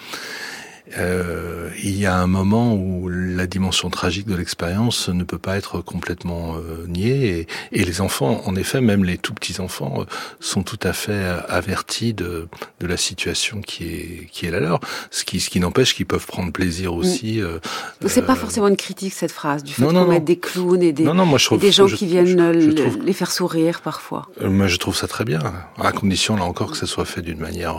euh, 0.97 1.69
il 1.83 1.97
y 1.99 2.05
a 2.05 2.15
un 2.15 2.27
moment 2.27 2.73
où 2.73 3.09
la 3.09 3.47
dimension 3.47 3.89
tragique 3.89 4.27
de 4.27 4.35
l'expérience 4.35 5.09
ne 5.09 5.23
peut 5.23 5.37
pas 5.37 5.57
être 5.57 5.81
complètement 5.81 6.55
euh, 6.55 6.85
niée 6.87 7.47
et, 7.71 7.79
et, 7.81 7.85
les 7.85 8.01
enfants, 8.01 8.41
en 8.45 8.55
effet, 8.55 8.81
même 8.81 9.03
les 9.03 9.17
tout 9.17 9.33
petits 9.33 9.61
enfants, 9.61 10.01
euh, 10.01 10.03
sont 10.39 10.63
tout 10.63 10.79
à 10.81 10.93
fait 10.93 11.23
avertis 11.47 12.13
de, 12.13 12.47
de 12.79 12.87
la 12.87 12.97
situation 12.97 13.61
qui 13.61 13.85
est 13.85 14.27
qui 14.31 14.45
est 14.45 14.51
la 14.51 14.59
leur. 14.59 14.79
Ce 15.11 15.23
qui 15.23 15.39
ce 15.39 15.49
qui 15.49 15.59
n'empêche 15.59 15.93
qu'ils 15.93 16.05
peuvent 16.05 16.25
prendre 16.25 16.51
plaisir 16.51 16.93
aussi. 16.93 17.41
Euh, 17.41 17.59
c'est 18.07 18.25
pas 18.25 18.35
forcément 18.35 18.67
une 18.67 18.77
critique 18.77 19.13
cette 19.13 19.31
phrase 19.31 19.63
du 19.63 19.73
fait 19.73 19.83
qu'on 19.83 20.05
mette 20.05 20.25
des 20.25 20.39
clowns 20.39 20.81
et 20.81 20.91
des, 20.91 21.03
et 21.03 21.57
des 21.57 21.71
gens 21.71 21.87
qui 21.87 22.05
viennent 22.05 22.51
les 22.51 23.13
faire 23.13 23.31
sourire 23.31 23.81
parfois. 23.81 24.27
moi, 24.41 24.67
je 24.67 24.77
trouve 24.77 24.95
ça 24.95 25.07
très 25.07 25.25
bien, 25.25 25.39
à 25.77 25.91
condition 25.91 26.35
là 26.35 26.43
encore 26.43 26.71
que 26.71 26.77
ça 26.77 26.87
soit 26.87 27.05
fait 27.05 27.21
d'une 27.21 27.39
manière 27.39 27.77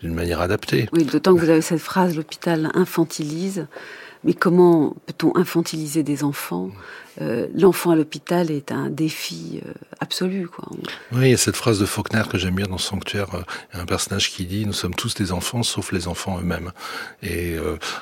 d'une 0.00 0.14
manière 0.14 0.40
adaptée. 0.40 0.88
Oui, 0.92 1.04
d'autant 1.04 1.34
que 1.34 1.40
vous 1.40 1.50
avez 1.50 1.62
cette 1.62 1.80
phrase 1.80 2.16
infantilise. 2.74 3.66
Mais 4.24 4.34
comment 4.34 4.96
peut-on 5.06 5.36
infantiliser 5.36 6.02
des 6.02 6.24
enfants 6.24 6.70
euh, 7.20 7.46
L'enfant 7.54 7.90
à 7.92 7.96
l'hôpital 7.96 8.50
est 8.50 8.72
un 8.72 8.90
défi 8.90 9.60
euh, 9.64 9.72
absolu. 10.00 10.48
Quoi. 10.48 10.68
Oui, 11.12 11.26
il 11.26 11.30
y 11.30 11.34
a 11.34 11.36
cette 11.36 11.56
phrase 11.56 11.78
de 11.78 11.86
Faulkner 11.86 12.22
que 12.30 12.38
j'aime 12.38 12.54
bien 12.54 12.66
dans 12.66 12.78
Sanctuaire. 12.78 13.34
Euh, 13.34 13.42
un 13.72 13.86
personnage 13.86 14.30
qui 14.30 14.44
dit 14.44 14.64
«Nous 14.66 14.72
sommes 14.72 14.94
tous 14.94 15.14
des 15.14 15.32
enfants, 15.32 15.62
sauf 15.62 15.92
les 15.92 16.08
enfants 16.08 16.38
eux-mêmes». 16.38 16.72
Et 17.22 17.56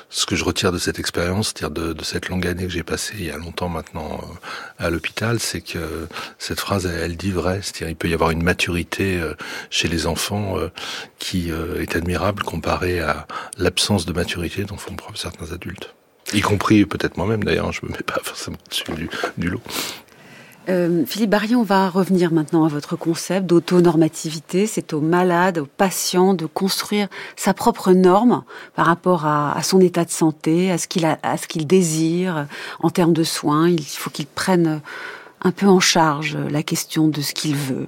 ce 0.09 0.25
que 0.25 0.35
je 0.35 0.43
retire 0.43 0.71
de 0.71 0.77
cette 0.77 0.99
expérience, 0.99 1.47
c'est-à-dire 1.47 1.71
de, 1.71 1.93
de, 1.93 2.03
cette 2.03 2.29
longue 2.29 2.45
année 2.47 2.63
que 2.63 2.69
j'ai 2.69 2.83
passée 2.83 3.15
il 3.17 3.25
y 3.25 3.31
a 3.31 3.37
longtemps 3.37 3.69
maintenant 3.69 4.21
à 4.77 4.89
l'hôpital, 4.89 5.39
c'est 5.39 5.61
que 5.61 6.07
cette 6.37 6.59
phrase, 6.59 6.85
elle, 6.85 6.99
elle 7.01 7.17
dit 7.17 7.31
vrai. 7.31 7.59
C'est-à-dire 7.61 7.89
il 7.89 7.95
peut 7.95 8.09
y 8.09 8.13
avoir 8.13 8.31
une 8.31 8.43
maturité 8.43 9.19
chez 9.69 9.87
les 9.87 10.07
enfants 10.07 10.57
qui 11.19 11.49
est 11.49 11.95
admirable 11.95 12.43
comparée 12.43 12.99
à 12.99 13.27
l'absence 13.57 14.05
de 14.05 14.13
maturité 14.13 14.63
dont 14.63 14.77
font 14.77 14.95
preuve 14.95 15.15
certains 15.15 15.51
adultes. 15.51 15.95
Y 16.33 16.41
compris 16.41 16.85
peut-être 16.85 17.17
moi-même 17.17 17.43
d'ailleurs, 17.43 17.71
je 17.71 17.85
me 17.85 17.91
mets 17.91 18.03
pas 18.05 18.19
forcément 18.23 18.57
dessus 18.69 18.83
du, 19.37 19.49
lot. 19.49 19.61
Euh, 20.67 21.03
Philippe 21.05 21.29
Barry, 21.29 21.55
on 21.55 21.63
va 21.63 21.89
revenir 21.89 22.33
maintenant 22.33 22.65
à 22.65 22.67
votre 22.67 22.95
concept 22.95 23.45
d'autonormativité. 23.45 24.65
C'est 24.65 24.93
aux 24.93 25.01
malades, 25.01 25.59
aux 25.59 25.67
patients 25.67 26.33
de 26.33 26.47
construire 26.47 27.07
sa 27.35 27.53
propre 27.53 27.93
norme 27.93 28.43
par 28.75 28.87
rapport 28.87 29.27
à, 29.27 29.55
à 29.55 29.61
son 29.61 29.79
état 29.79 30.05
de 30.05 30.09
santé, 30.09 30.71
à 30.71 30.79
ce 30.79 30.87
qu'il 30.87 31.05
à 31.05 31.37
ce 31.37 31.47
qu'il 31.47 31.67
désire 31.67 32.47
en 32.79 32.89
termes 32.89 33.13
de 33.13 33.23
soins. 33.23 33.69
Il 33.69 33.83
faut 33.83 34.09
qu'il 34.09 34.25
prenne 34.25 34.81
un 35.41 35.51
peu 35.51 35.67
en 35.67 35.79
charge 35.79 36.35
la 36.49 36.63
question 36.63 37.07
de 37.07 37.21
ce 37.21 37.33
qu'il 37.33 37.55
veut. 37.55 37.87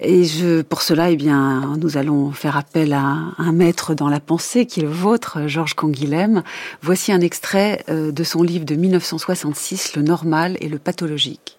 Et 0.00 0.24
je, 0.24 0.62
pour 0.62 0.82
cela, 0.82 1.10
eh 1.10 1.16
bien, 1.16 1.76
nous 1.76 1.96
allons 1.96 2.32
faire 2.32 2.56
appel 2.56 2.92
à 2.92 3.32
un 3.38 3.52
maître 3.52 3.94
dans 3.94 4.08
la 4.08 4.20
pensée 4.20 4.66
qui 4.66 4.80
est 4.80 4.82
le 4.82 4.88
vôtre, 4.88 5.46
Georges 5.46 5.74
Canguilhem. 5.74 6.42
Voici 6.82 7.12
un 7.12 7.20
extrait 7.20 7.84
euh, 7.88 8.10
de 8.10 8.24
son 8.24 8.42
livre 8.42 8.64
de 8.64 8.74
1966, 8.74 9.94
Le 9.96 10.02
normal 10.02 10.56
et 10.60 10.68
le 10.68 10.78
pathologique. 10.78 11.58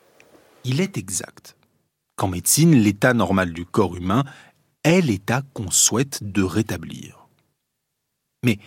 Il 0.63 0.81
est 0.81 0.97
exact 0.97 1.55
qu'en 2.15 2.27
médecine, 2.27 2.75
l'état 2.75 3.13
normal 3.13 3.53
du 3.53 3.65
corps 3.65 3.95
humain 3.95 4.23
est 4.83 5.01
l'état 5.01 5.41
qu'on 5.53 5.71
souhaite 5.71 6.19
de 6.23 6.43
rétablir. 6.43 7.27
Mais 8.43 8.59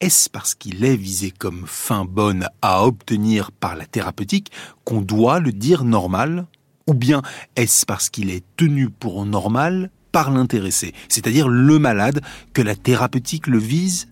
est-ce 0.00 0.30
parce 0.30 0.54
qu'il 0.54 0.84
est 0.84 0.96
visé 0.96 1.30
comme 1.30 1.66
fin 1.66 2.04
bonne 2.04 2.48
à 2.62 2.84
obtenir 2.84 3.52
par 3.52 3.76
la 3.76 3.86
thérapeutique 3.86 4.50
qu'on 4.84 5.02
doit 5.02 5.40
le 5.40 5.52
dire 5.52 5.84
normal? 5.84 6.46
Ou 6.90 6.94
bien 6.94 7.22
est-ce 7.54 7.86
parce 7.86 8.10
qu'il 8.10 8.30
est 8.30 8.44
tenu 8.56 8.90
pour 8.90 9.24
normal 9.24 9.90
par 10.10 10.32
l'intéressé, 10.32 10.92
c'est-à-dire 11.08 11.48
le 11.48 11.78
malade, 11.78 12.20
que 12.52 12.62
la 12.62 12.74
thérapeutique 12.74 13.46
le 13.46 13.58
vise? 13.58 14.08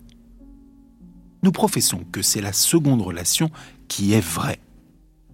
Nous 1.43 1.51
professons 1.51 2.05
que 2.11 2.21
c'est 2.21 2.41
la 2.41 2.53
seconde 2.53 3.01
relation 3.01 3.49
qui 3.89 4.13
est 4.13 4.25
vraie. 4.25 4.59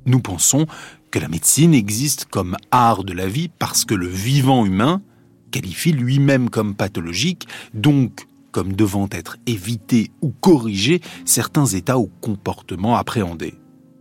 Nous 0.08 0.20
pensons 0.20 0.66
que 1.12 1.20
la 1.20 1.28
médecine 1.28 1.76
existe 1.76 2.26
comme 2.26 2.58
art 2.72 3.04
de 3.04 3.14
la 3.14 3.28
vie 3.28 3.48
parce 3.48 3.86
que 3.86 3.94
le 3.94 4.08
vivant 4.08 4.66
humain 4.66 5.04
qualifie 5.52 5.92
lui-même 5.92 6.50
comme 6.50 6.74
pathologique, 6.74 7.48
donc 7.76 8.28
comme 8.52 8.74
devant 8.74 9.08
être 9.12 9.38
évité 9.46 10.10
ou 10.22 10.32
corrigé 10.32 11.00
certains 11.26 11.68
états 11.68 12.00
ou 12.00 12.10
comportements 12.22 12.96
appréhendés. 12.96 13.54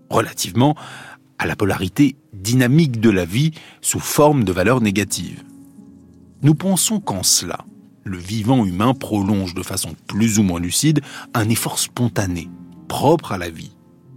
Relativement 0.08 0.76
à 1.38 1.46
la 1.46 1.56
polarité 1.56 2.16
dynamique 2.32 3.00
de 3.00 3.10
la 3.10 3.24
vie 3.24 3.52
sous 3.80 4.00
forme 4.00 4.44
de 4.44 4.52
valeurs 4.52 4.80
négatives. 4.80 5.42
Nous 6.42 6.54
pensons 6.54 7.00
qu'en 7.00 7.22
cela, 7.22 7.58
le 8.04 8.18
vivant 8.18 8.64
humain 8.66 8.94
prolonge 8.94 9.54
de 9.54 9.62
façon 9.62 9.94
plus 10.06 10.38
ou 10.38 10.42
moins 10.42 10.60
lucide 10.60 11.00
un 11.32 11.48
effort 11.48 11.78
spontané, 11.78 12.50
propre 12.88 13.32
à 13.32 13.38
la 13.38 13.48
vie, 13.48 13.72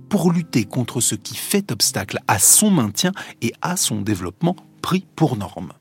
pour 0.10 0.32
lutter 0.32 0.66
contre 0.66 1.02
ce 1.02 1.16
qui 1.16 1.36
fait 1.36 1.72
obstacle 1.72 2.20
à 2.28 2.40
son 2.40 2.70
maintien 2.70 3.12
et 3.42 3.54
à 3.62 3.78
son 3.78 4.02
développement 4.02 4.56
pris 4.82 5.06
pour 5.16 5.38
norme. 5.38 5.72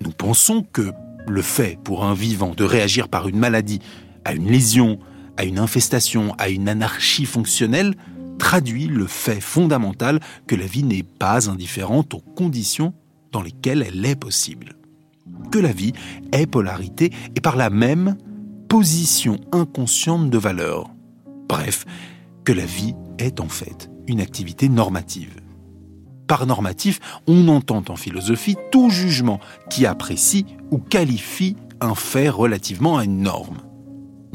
Nous 0.00 0.12
pensons 0.12 0.62
que 0.62 0.92
le 1.26 1.42
fait 1.42 1.78
pour 1.82 2.04
un 2.04 2.14
vivant 2.14 2.54
de 2.54 2.64
réagir 2.64 3.08
par 3.08 3.28
une 3.28 3.38
maladie, 3.38 3.80
à 4.24 4.32
une 4.32 4.48
lésion, 4.48 4.98
à 5.36 5.44
une 5.44 5.58
infestation, 5.58 6.34
à 6.38 6.48
une 6.48 6.68
anarchie 6.68 7.26
fonctionnelle, 7.26 7.94
traduit 8.38 8.86
le 8.86 9.06
fait 9.06 9.40
fondamental 9.40 10.20
que 10.46 10.54
la 10.54 10.66
vie 10.66 10.84
n'est 10.84 11.02
pas 11.02 11.48
indifférente 11.48 12.14
aux 12.14 12.20
conditions 12.20 12.94
dans 13.32 13.42
lesquelles 13.42 13.84
elle 13.86 14.04
est 14.04 14.16
possible. 14.16 14.76
Que 15.50 15.58
la 15.58 15.72
vie 15.72 15.92
est 16.32 16.46
polarité 16.46 17.12
et 17.34 17.40
par 17.40 17.56
la 17.56 17.70
même 17.70 18.16
position 18.68 19.38
inconsciente 19.52 20.30
de 20.30 20.38
valeur. 20.38 20.90
Bref, 21.48 21.84
que 22.44 22.52
la 22.52 22.66
vie 22.66 22.94
est 23.18 23.40
en 23.40 23.48
fait 23.48 23.90
une 24.06 24.20
activité 24.20 24.68
normative. 24.68 25.40
Par 26.26 26.46
normatif, 26.46 27.00
on 27.26 27.48
entend 27.48 27.84
en 27.88 27.96
philosophie 27.96 28.56
tout 28.72 28.90
jugement 28.90 29.40
qui 29.70 29.86
apprécie 29.86 30.46
ou 30.70 30.78
qualifie 30.78 31.56
un 31.80 31.94
fait 31.94 32.28
relativement 32.28 32.98
à 32.98 33.04
une 33.04 33.22
norme. 33.22 33.58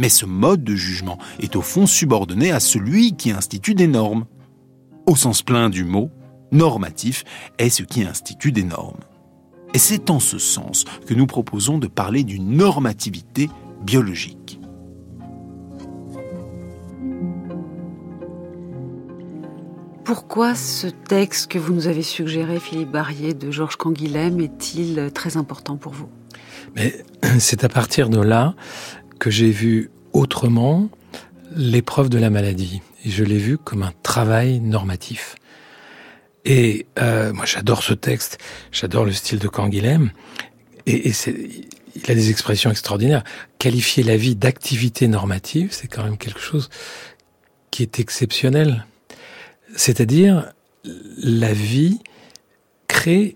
Mais 0.01 0.09
ce 0.09 0.25
mode 0.25 0.63
de 0.63 0.73
jugement 0.73 1.19
est 1.39 1.55
au 1.55 1.61
fond 1.61 1.85
subordonné 1.85 2.51
à 2.51 2.59
celui 2.59 3.15
qui 3.15 3.29
institue 3.29 3.75
des 3.75 3.85
normes. 3.85 4.25
Au 5.05 5.15
sens 5.15 5.43
plein 5.43 5.69
du 5.69 5.83
mot, 5.83 6.09
normatif 6.51 7.23
est 7.59 7.69
ce 7.69 7.83
qui 7.83 8.01
institue 8.01 8.51
des 8.51 8.63
normes. 8.63 9.01
Et 9.75 9.77
c'est 9.77 10.09
en 10.09 10.19
ce 10.19 10.39
sens 10.39 10.85
que 11.05 11.13
nous 11.13 11.27
proposons 11.27 11.77
de 11.77 11.85
parler 11.85 12.23
d'une 12.23 12.57
normativité 12.57 13.51
biologique. 13.85 14.59
pourquoi 20.03 20.55
ce 20.55 20.87
texte 20.87 21.49
que 21.49 21.57
vous 21.57 21.73
nous 21.73 21.87
avez 21.87 22.01
suggéré, 22.01 22.59
Philippe 22.59 22.91
Barrier, 22.91 23.33
de 23.33 23.49
Georges 23.49 23.77
Canguilhem, 23.77 24.41
est-il 24.41 25.09
très 25.13 25.37
important 25.37 25.77
pour 25.77 25.93
vous? 25.93 26.09
Mais 26.75 27.05
c'est 27.39 27.63
à 27.63 27.69
partir 27.69 28.09
de 28.09 28.19
là 28.19 28.55
que 29.22 29.30
j'ai 29.30 29.51
vu 29.51 29.91
autrement 30.13 30.89
l'épreuve 31.55 32.09
de 32.09 32.17
la 32.17 32.32
maladie. 32.32 32.82
Et 33.05 33.11
je 33.11 33.24
l'ai 33.24 33.38
vu 33.38 33.59
comme 33.59 33.84
un 33.84 33.93
travail 34.01 34.59
normatif. 34.59 35.36
Et 36.43 36.88
euh, 36.99 37.32
moi, 37.32 37.45
j'adore 37.45 37.84
ce 37.84 37.93
texte, 37.93 38.39
j'adore 38.72 39.05
le 39.05 39.11
style 39.11 39.38
de 39.38 39.47
Canguilhem. 39.47 40.09
Et, 40.88 41.09
et 41.09 41.13
c'est, 41.13 41.36
il 41.95 42.11
a 42.11 42.15
des 42.15 42.32
expressions 42.32 42.72
extraordinaires. 42.72 43.24
Qualifier 43.59 44.01
la 44.01 44.17
vie 44.17 44.36
d'activité 44.36 45.07
normative, 45.07 45.67
c'est 45.69 45.88
quand 45.88 46.03
même 46.03 46.17
quelque 46.17 46.39
chose 46.39 46.72
qui 47.69 47.84
est 47.84 47.99
exceptionnel. 47.99 48.88
C'est-à-dire, 49.76 50.51
la 51.22 51.53
vie 51.53 51.99
crée 52.88 53.36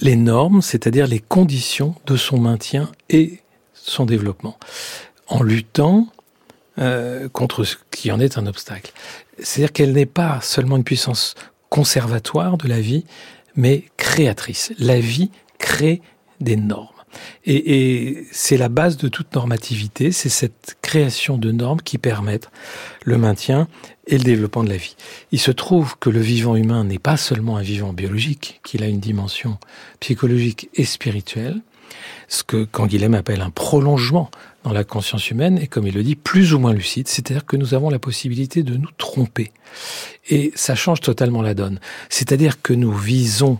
les 0.00 0.16
normes, 0.16 0.62
c'est-à-dire 0.62 1.06
les 1.06 1.20
conditions 1.20 1.94
de 2.06 2.16
son 2.16 2.38
maintien 2.38 2.90
et 3.10 3.40
son 3.74 4.06
développement, 4.06 4.58
en 5.28 5.42
luttant 5.42 6.08
euh, 6.78 7.28
contre 7.28 7.64
ce 7.64 7.76
qui 7.90 8.10
en 8.12 8.20
est 8.20 8.38
un 8.38 8.46
obstacle. 8.46 8.92
C'est-à-dire 9.42 9.72
qu'elle 9.72 9.92
n'est 9.92 10.06
pas 10.06 10.40
seulement 10.40 10.76
une 10.76 10.84
puissance 10.84 11.34
conservatoire 11.68 12.56
de 12.56 12.68
la 12.68 12.80
vie, 12.80 13.04
mais 13.56 13.84
créatrice. 13.96 14.72
La 14.78 15.00
vie 15.00 15.30
crée 15.58 16.00
des 16.40 16.56
normes. 16.56 16.88
Et, 17.44 18.08
et 18.08 18.26
c'est 18.30 18.56
la 18.56 18.68
base 18.68 18.96
de 18.96 19.08
toute 19.08 19.34
normativité, 19.34 20.12
c'est 20.12 20.28
cette 20.28 20.76
création 20.82 21.38
de 21.38 21.50
normes 21.50 21.80
qui 21.80 21.98
permettent 21.98 22.50
le 23.04 23.18
maintien 23.18 23.66
et 24.06 24.18
le 24.18 24.24
développement 24.24 24.62
de 24.62 24.68
la 24.68 24.76
vie. 24.76 24.96
Il 25.32 25.40
se 25.40 25.50
trouve 25.50 25.96
que 25.98 26.10
le 26.10 26.20
vivant 26.20 26.54
humain 26.54 26.84
n'est 26.84 26.98
pas 26.98 27.16
seulement 27.16 27.56
un 27.56 27.62
vivant 27.62 27.92
biologique, 27.92 28.60
qu'il 28.64 28.82
a 28.82 28.86
une 28.86 29.00
dimension 29.00 29.58
psychologique 30.00 30.68
et 30.74 30.84
spirituelle, 30.84 31.60
ce 32.28 32.44
que 32.44 32.64
Canguilhem 32.64 33.14
appelle 33.14 33.40
un 33.40 33.50
prolongement 33.50 34.30
dans 34.68 34.74
la 34.74 34.84
conscience 34.84 35.30
humaine, 35.30 35.58
et 35.58 35.66
comme 35.66 35.86
il 35.86 35.94
le 35.94 36.02
dit, 36.02 36.14
plus 36.14 36.52
ou 36.52 36.58
moins 36.58 36.74
lucide, 36.74 37.08
c'est-à-dire 37.08 37.46
que 37.46 37.56
nous 37.56 37.72
avons 37.72 37.88
la 37.88 37.98
possibilité 37.98 38.62
de 38.62 38.76
nous 38.76 38.90
tromper. 38.98 39.50
Et 40.28 40.52
ça 40.56 40.74
change 40.74 41.00
totalement 41.00 41.40
la 41.40 41.54
donne. 41.54 41.80
C'est-à-dire 42.10 42.60
que 42.60 42.74
nous 42.74 42.92
visons 42.92 43.58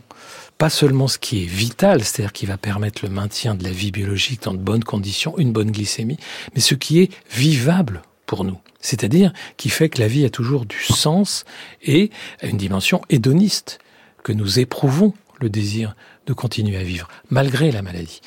pas 0.59 0.69
seulement 0.69 1.09
ce 1.09 1.17
qui 1.19 1.43
est 1.43 1.47
vital, 1.47 2.05
c'est-à-dire 2.05 2.35
qui 2.35 2.45
va 2.45 2.59
permettre 2.59 3.03
le 3.07 3.11
maintien 3.11 3.55
de 3.55 3.65
la 3.65 3.71
vie 3.71 3.91
biologique 3.91 4.43
dans 4.43 4.53
de 4.53 4.59
bonnes 4.59 4.85
conditions, 4.85 5.39
une 5.39 5.51
bonne 5.51 5.71
glycémie, 5.71 6.19
mais 6.55 6.61
ce 6.61 6.75
qui 6.75 7.01
est 7.01 7.11
vivable 7.31 8.03
pour 8.27 8.45
nous. 8.45 8.59
C'est-à-dire 8.81 9.33
qui 9.57 9.71
fait 9.71 9.89
que 9.89 10.03
la 10.03 10.09
vie 10.09 10.27
a 10.27 10.31
toujours 10.31 10.67
du 10.67 10.83
sens 10.83 11.47
et 11.83 12.11
une 12.43 12.59
dimension 12.59 13.01
hédoniste, 13.09 13.79
que 14.25 14.33
nous 14.33 14.59
éprouvons 14.59 15.15
le 15.41 15.49
désir 15.49 15.97
de 16.27 16.35
continuer 16.35 16.77
à 16.77 16.83
vivre, 16.83 17.09
malgré 17.31 17.73
la 17.73 17.81
maladie. 17.81 18.21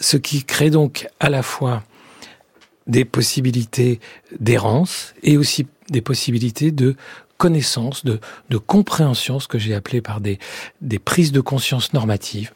Ce 0.00 0.16
qui 0.16 0.42
crée 0.42 0.70
donc 0.70 1.06
à 1.20 1.28
la 1.28 1.42
fois 1.42 1.82
des 2.86 3.04
possibilités 3.04 4.00
d'errance 4.38 5.14
et 5.22 5.36
aussi 5.36 5.66
des 5.90 6.00
possibilités 6.00 6.70
de 6.70 6.96
connaissance, 7.38 8.04
de, 8.04 8.20
de 8.50 8.58
compréhension, 8.58 9.40
ce 9.40 9.48
que 9.48 9.58
j'ai 9.58 9.74
appelé 9.74 10.00
par 10.00 10.20
des, 10.20 10.38
des 10.80 10.98
prises 10.98 11.32
de 11.32 11.40
conscience 11.40 11.92
normatives, 11.92 12.52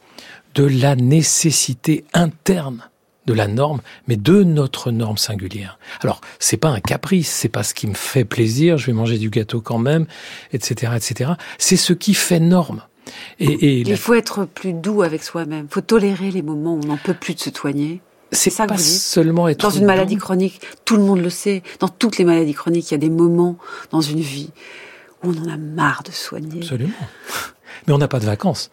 de 0.55 0.63
la 0.63 0.95
nécessité 0.95 2.05
interne 2.13 2.89
de 3.25 3.33
la 3.35 3.47
norme, 3.47 3.81
mais 4.07 4.15
de 4.15 4.41
notre 4.41 4.89
norme 4.89 5.17
singulière. 5.17 5.77
Alors, 6.01 6.19
c'est 6.39 6.57
pas 6.57 6.69
un 6.69 6.79
caprice, 6.79 7.29
c'est 7.29 7.49
pas 7.49 7.61
ce 7.61 7.75
qui 7.75 7.85
me 7.85 7.93
fait 7.93 8.25
plaisir, 8.25 8.79
je 8.79 8.87
vais 8.87 8.93
manger 8.93 9.19
du 9.19 9.29
gâteau 9.29 9.61
quand 9.61 9.77
même, 9.77 10.07
etc., 10.51 10.93
etc. 10.95 11.33
C'est 11.59 11.77
ce 11.77 11.93
qui 11.93 12.15
fait 12.15 12.39
norme. 12.39 12.81
Et, 13.39 13.45
et 13.45 13.79
il 13.81 13.89
la... 13.89 13.97
faut 13.97 14.15
être 14.15 14.45
plus 14.45 14.73
doux 14.73 15.03
avec 15.03 15.23
soi-même. 15.23 15.67
Il 15.69 15.73
faut 15.73 15.81
tolérer 15.81 16.31
les 16.31 16.41
moments 16.41 16.73
où 16.73 16.81
on 16.83 16.87
n'en 16.87 16.97
peut 16.97 17.13
plus 17.13 17.35
de 17.35 17.39
se 17.39 17.51
soigner. 17.51 18.01
C'est 18.31 18.49
ça 18.49 18.65
que 18.65 18.69
pas 18.69 18.75
vous 18.75 18.83
dites. 18.83 19.01
seulement 19.01 19.47
être 19.47 19.59
dans 19.59 19.69
une 19.69 19.85
maladie 19.85 20.17
chronique. 20.17 20.61
Tout 20.85 20.97
le 20.97 21.03
monde 21.03 21.21
le 21.21 21.29
sait. 21.29 21.63
Dans 21.79 21.87
toutes 21.87 22.17
les 22.17 22.25
maladies 22.25 22.53
chroniques, 22.53 22.91
il 22.91 22.93
y 22.93 22.95
a 22.95 22.99
des 22.99 23.09
moments 23.09 23.57
dans 23.91 24.01
une 24.01 24.19
vie 24.19 24.51
où 25.23 25.31
on 25.31 25.43
en 25.45 25.53
a 25.53 25.57
marre 25.57 26.03
de 26.03 26.11
soigner. 26.11 26.61
Absolument. 26.61 26.93
Mais 27.87 27.93
on 27.93 27.97
n'a 27.97 28.07
pas 28.07 28.19
de 28.19 28.25
vacances. 28.25 28.69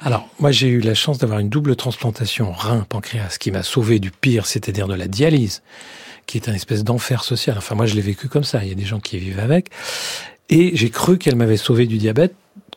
Alors, 0.00 0.28
moi, 0.38 0.52
j'ai 0.52 0.68
eu 0.68 0.80
la 0.80 0.94
chance 0.94 1.18
d'avoir 1.18 1.38
une 1.38 1.48
double 1.48 1.76
transplantation 1.76 2.52
rein-pancréas 2.52 3.38
qui 3.38 3.50
m'a 3.50 3.62
sauvé 3.62 3.98
du 3.98 4.10
pire, 4.10 4.46
c'est-à-dire 4.46 4.86
de 4.86 4.94
la 4.94 5.08
dialyse, 5.08 5.62
qui 6.26 6.38
est 6.38 6.48
un 6.48 6.54
espèce 6.54 6.84
d'enfer 6.84 7.24
social. 7.24 7.56
Enfin, 7.58 7.74
moi, 7.74 7.86
je 7.86 7.94
l'ai 7.94 8.02
vécu 8.02 8.28
comme 8.28 8.44
ça. 8.44 8.62
Il 8.62 8.68
y 8.68 8.72
a 8.72 8.76
des 8.76 8.84
gens 8.84 9.00
qui 9.00 9.18
vivent 9.18 9.40
avec. 9.40 9.70
Et 10.50 10.76
j'ai 10.76 10.90
cru 10.90 11.18
qu'elle 11.18 11.36
m'avait 11.36 11.56
sauvé 11.56 11.86
du 11.86 11.98
diabète 11.98 12.34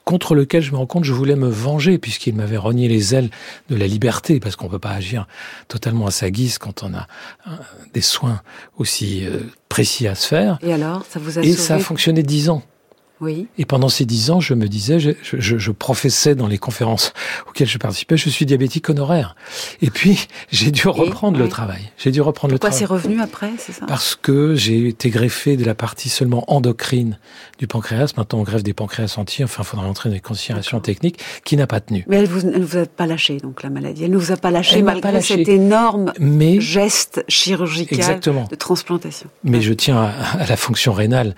contre 0.08 0.36
lequel 0.36 0.64
je 0.64 0.72
me 0.72 0.78
rends 0.78 0.86
compte 0.86 1.04
je 1.04 1.12
voulais 1.12 1.36
me 1.36 1.50
venger 1.50 1.98
puisqu'il 1.98 2.34
m'avait 2.34 2.56
renié 2.56 2.88
les 2.88 3.14
ailes 3.14 3.30
de 3.70 3.76
la 3.76 3.88
liberté 3.88 4.40
parce 4.40 4.56
qu'on 4.56 4.70
peut 4.70 4.80
pas 4.80 4.92
agir 4.92 5.28
totalement 5.68 6.08
à 6.08 6.12
sa 6.12 6.32
guise 6.32 6.58
quand 6.58 6.82
on 6.82 6.94
a 6.94 7.08
des 7.94 8.00
soins 8.00 8.42
aussi 8.78 9.26
euh, 9.26 9.42
précis 9.68 10.08
à 10.08 10.16
se 10.16 10.26
faire. 10.26 10.60
Et 10.62 10.72
alors, 10.72 11.04
ça 11.10 11.20
vous 11.20 11.38
a 11.38 11.42
Et 11.42 11.52
sauvé 11.52 11.58
ça 11.58 11.76
a 11.76 11.80
fonctionné 11.80 12.24
dix 12.24 12.50
ans. 12.50 12.64
Oui. 13.20 13.48
Et 13.58 13.66
pendant 13.66 13.90
ces 13.90 14.06
dix 14.06 14.30
ans, 14.30 14.40
je 14.40 14.54
me 14.54 14.68
disais, 14.68 15.00
je, 15.00 15.12
je, 15.24 15.58
je, 15.58 15.72
professais 15.72 16.36
dans 16.36 16.48
les 16.48 16.58
conférences 16.58 17.14
auxquelles 17.50 17.68
je 17.68 17.78
participais, 17.78 18.16
je 18.18 18.30
suis 18.30 18.46
diabétique 18.46 18.90
honoraire. 18.90 19.36
Et 19.82 19.90
puis, 19.90 20.28
j'ai 20.52 20.70
dû 20.72 20.88
reprendre 20.88 21.38
Et, 21.38 21.40
le 21.40 21.46
oui. 21.46 21.50
travail. 21.50 21.82
J'ai 21.98 22.12
dû 22.12 22.22
reprendre 22.22 22.54
Pourquoi 22.54 22.70
le 22.70 22.76
c'est 22.76 22.86
travail. 22.86 23.04
revenu 23.04 23.22
après, 23.22 23.52
c'est 23.58 23.72
ça? 23.72 23.86
Parce 23.88 24.16
que 24.16 24.56
j'ai 24.56 24.88
été 24.88 25.10
greffé 25.10 25.58
de 25.58 25.66
la 25.66 25.74
partie 25.76 26.10
seulement 26.10 26.44
endocrine 26.54 27.18
du 27.58 27.66
pancréas. 27.68 28.14
Maintenant, 28.18 28.40
on 28.40 28.44
greffe 28.44 28.64
des 28.64 28.74
pancréas 28.74 29.16
entiers. 29.18 29.46
Enfin, 29.46 29.64
il 29.64 29.66
faudra 29.66 29.86
rentrer 29.86 30.10
dans 30.10 30.16
les 30.16 30.22
considérations 30.22 30.80
techniques 30.80 31.20
qui 31.44 31.58
n'a 31.58 31.66
pas 31.68 31.80
tenu. 31.80 32.06
Mais 32.08 32.18
elle 32.18 32.28
vous, 32.28 32.48
elle 32.48 32.64
vous 32.64 32.78
a 32.78 32.86
pas 32.86 33.08
lâché, 33.08 33.38
donc 33.38 33.64
la 33.64 33.70
maladie. 33.70 34.04
Elle 34.04 34.12
ne 34.12 34.18
vous 34.18 34.32
a 34.32 34.38
pas 34.38 34.52
lâché 34.52 34.76
Elle 34.78 34.84
m'a 34.84 34.92
malgré 34.92 35.10
pas 35.10 35.12
lâché. 35.12 35.38
cet 35.38 35.48
énorme 35.48 36.14
Mais 36.20 36.62
geste 36.62 37.24
chirurgical 37.28 37.98
Exactement. 37.98 38.48
de 38.50 38.56
transplantation. 38.56 39.30
Mais 39.44 39.62
je 39.62 39.74
tiens 39.74 39.98
à, 39.98 40.12
à 40.40 40.46
la 40.46 40.58
fonction 40.58 40.94
rénale 40.94 41.36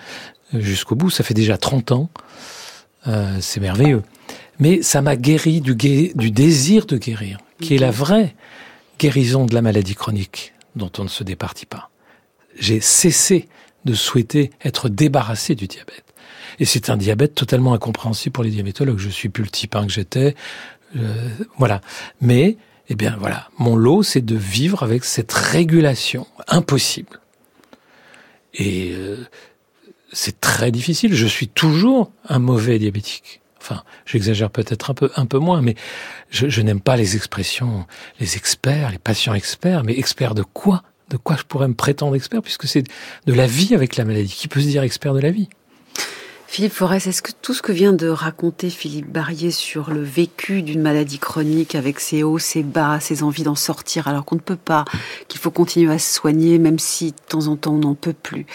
jusqu'au 0.54 0.96
bout. 0.96 1.10
Ça 1.10 1.24
fait 1.24 1.34
déjà 1.34 1.58
30 1.58 1.92
ans. 1.92 2.10
Euh, 3.08 3.38
c'est 3.42 3.60
merveilleux. 3.60 4.04
Mais 4.60 4.82
ça 4.82 5.02
m'a 5.02 5.16
guéri 5.16 5.62
du, 5.62 5.74
gué- 5.76 6.12
du 6.16 6.32
désir 6.32 6.86
de 6.86 6.98
guérir, 6.98 7.38
qui 7.62 7.76
est 7.76 7.80
la 7.80 7.92
vraie 7.92 8.36
guérison 9.00 9.46
de 9.46 9.54
la 9.54 9.62
maladie 9.62 9.96
chronique 9.96 10.54
dont 10.76 10.92
on 10.98 11.04
ne 11.04 11.10
se 11.10 11.24
départit 11.24 11.66
pas. 11.66 11.90
J'ai 12.60 12.82
cessé 12.82 13.48
de 13.86 13.94
souhaiter 13.94 14.52
être 14.64 14.90
débarrassé 14.90 15.56
du 15.56 15.68
diabète. 15.68 16.04
Et 16.60 16.66
c'est 16.66 16.90
un 16.90 16.98
diabète 16.98 17.36
totalement 17.36 17.74
incompréhensible 17.74 18.34
pour 18.34 18.44
les 18.44 18.50
diabétologues. 18.50 18.98
Je 19.00 19.10
suis 19.10 19.30
plus 19.30 19.44
le 19.44 19.50
type 19.50 19.76
1 19.78 19.88
que 19.88 19.94
j'étais. 19.94 20.36
Euh, 20.98 21.30
voilà. 21.58 21.80
Mais, 22.20 22.58
eh 22.90 22.96
bien, 22.96 23.16
voilà. 23.18 23.48
Mon 23.58 23.78
lot, 23.78 24.04
c'est 24.04 24.26
de 24.26 24.36
vivre 24.36 24.84
avec 24.84 25.06
cette 25.06 25.32
régulation 25.32 26.28
impossible. 26.50 27.22
Et 28.54 28.92
euh, 28.94 29.18
c'est 30.12 30.40
très 30.40 30.72
difficile. 30.72 31.14
Je 31.14 31.28
suis 31.28 31.48
toujours 31.48 32.12
un 32.28 32.40
mauvais 32.40 32.80
diabétique. 32.80 33.42
Enfin, 33.62 33.84
j'exagère 34.06 34.50
peut-être 34.50 34.92
un 34.92 34.94
peu, 34.94 35.12
un 35.16 35.26
peu 35.26 35.38
moins, 35.38 35.62
mais 35.62 35.76
je, 36.30 36.48
je 36.48 36.62
n'aime 36.62 36.80
pas 36.80 36.96
les 36.96 37.16
expressions, 37.16 37.86
les 38.20 38.38
experts, 38.38 38.92
les 38.92 38.98
patients 38.98 39.34
experts. 39.34 39.84
Mais 39.84 39.98
experts 39.98 40.36
de 40.36 40.44
quoi? 40.44 40.84
De 41.10 41.18
quoi 41.18 41.36
je 41.36 41.44
pourrais 41.44 41.68
me 41.68 41.74
prétendre 41.74 42.16
expert 42.16 42.42
puisque 42.42 42.68
c'est 42.68 42.84
de 43.26 43.34
la 43.34 43.48
vie 43.48 43.74
avec 43.74 43.96
la 43.98 44.06
maladie. 44.06 44.34
Qui 44.34 44.48
peut 44.48 44.62
se 44.62 44.68
dire 44.68 44.84
expert 44.84 45.14
de 45.14 45.20
la 45.20 45.32
vie? 45.32 45.50
Philippe 46.52 46.74
Forest, 46.74 47.06
est-ce 47.06 47.22
que 47.22 47.32
tout 47.44 47.54
ce 47.54 47.62
que 47.62 47.72
vient 47.72 47.94
de 47.94 48.08
raconter 48.08 48.72
Philippe 48.72 49.12
Barrier 49.12 49.52
sur 49.52 49.92
le 49.92 50.02
vécu 50.02 50.64
d'une 50.64 50.82
maladie 50.82 51.20
chronique 51.20 51.76
avec 51.76 52.00
ses 52.00 52.24
hauts, 52.24 52.40
ses 52.40 52.64
bas, 52.64 53.00
ses 53.00 53.22
envies 53.22 53.44
d'en 53.44 53.54
sortir 53.54 54.08
alors 54.08 54.26
qu'on 54.26 54.36
ne 54.36 54.42
peut 54.42 54.56
pas, 54.56 54.84
qu'il 55.28 55.40
faut 55.40 55.52
continuer 55.52 55.94
à 55.94 56.00
se 56.00 56.12
soigner 56.12 56.58
même 56.58 56.80
si 56.80 57.12
de 57.12 57.18
temps 57.28 57.46
en 57.48 57.56
temps 57.56 57.74
on 57.76 57.78
n'en 57.78 57.94
peut 57.94 58.14
plus, 58.14 58.48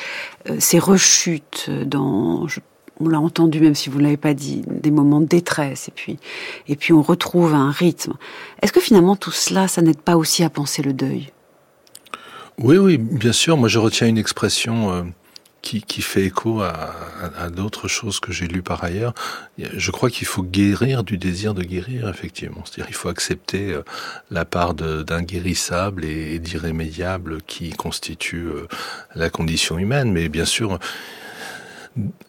euh, 0.51 0.57
ces 0.59 0.80
rechutes 0.80 1.70
dans, 1.70 2.49
je- 2.49 2.59
on 2.99 3.07
l'a 3.07 3.20
entendu 3.20 3.61
même 3.61 3.76
si 3.76 3.90
vous 3.90 3.99
ne 3.99 4.03
l'avez 4.05 4.16
pas 4.16 4.34
dit, 4.34 4.62
des 4.66 4.90
moments 4.90 5.20
de 5.20 5.26
détresse 5.26 5.86
et 5.86 5.92
puis, 5.92 6.18
et 6.66 6.74
puis 6.74 6.92
on 6.92 7.01
retrouve 7.03 7.55
un 7.55 7.70
rythme. 7.70 8.14
Est-ce 8.61 8.72
que 8.72 8.80
finalement 8.80 9.14
tout 9.14 9.30
cela, 9.30 9.68
ça 9.68 9.82
n'aide 9.82 10.01
pas 10.01 10.16
aussi 10.16 10.42
à 10.42 10.51
penser 10.51 10.82
le 10.82 10.92
deuil? 10.95 11.30
Oui, 12.59 12.76
oui, 12.76 12.99
bien 12.99 13.32
sûr. 13.32 13.57
Moi, 13.57 13.68
je 13.68 13.78
retiens 13.80 14.07
une 14.09 14.18
expression 14.18 14.92
euh, 14.92 15.03
qui, 15.65 16.03
fait 16.03 16.25
écho 16.25 16.61
à, 16.61 17.51
d'autres 17.51 17.89
choses 17.89 18.21
que 18.21 18.33
j'ai 18.33 18.47
lues 18.47 18.62
par 18.62 18.85
ailleurs. 18.85 19.15
Je 19.59 19.91
crois 19.91 20.11
qu'il 20.11 20.27
faut 20.27 20.43
guérir 20.43 21.05
du 21.05 21.17
désir 21.17 21.55
de 21.55 21.62
guérir, 21.62 22.09
effectivement. 22.09 22.62
C'est-à-dire 22.65 22.87
il 22.91 22.95
faut 22.95 23.09
accepter 23.09 23.73
euh, 23.73 23.83
la 24.31 24.45
part 24.45 24.75
d'inguérissable 24.75 26.05
et, 26.05 26.39
d'irrémédiable 26.39 27.39
qui 27.43 27.71
constitue 27.71 28.47
euh, 28.47 28.69
la 29.15 29.31
condition 29.31 29.79
humaine. 29.79 30.12
Mais 30.12 30.29
bien 30.29 30.45
sûr, 30.45 30.79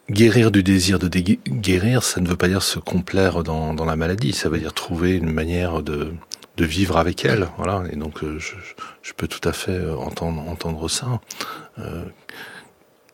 guérir 0.10 0.52
du 0.52 0.64
désir 0.64 0.98
de 0.98 1.10
guérir, 1.10 2.04
ça 2.04 2.22
ne 2.22 2.28
veut 2.28 2.38
pas 2.38 2.48
dire 2.48 2.64
se 2.64 2.80
complaire 2.80 3.44
dans, 3.44 3.86
la 3.86 3.96
maladie. 3.96 4.32
Ça 4.32 4.48
veut 4.48 4.60
dire 4.60 4.74
trouver 4.74 5.16
une 5.18 5.32
manière 5.32 5.82
de, 5.82 6.14
vivre 6.58 6.98
avec 6.98 7.26
elle. 7.26 7.50
Voilà. 7.58 7.84
Et 7.92 7.98
donc, 7.98 8.24
euh, 8.24 8.40
je, 8.40 9.14
peux 9.14 9.28
tout 9.28 9.48
à 9.48 9.52
fait 9.52 9.82
entendre, 9.92 10.90
ça. 10.90 11.20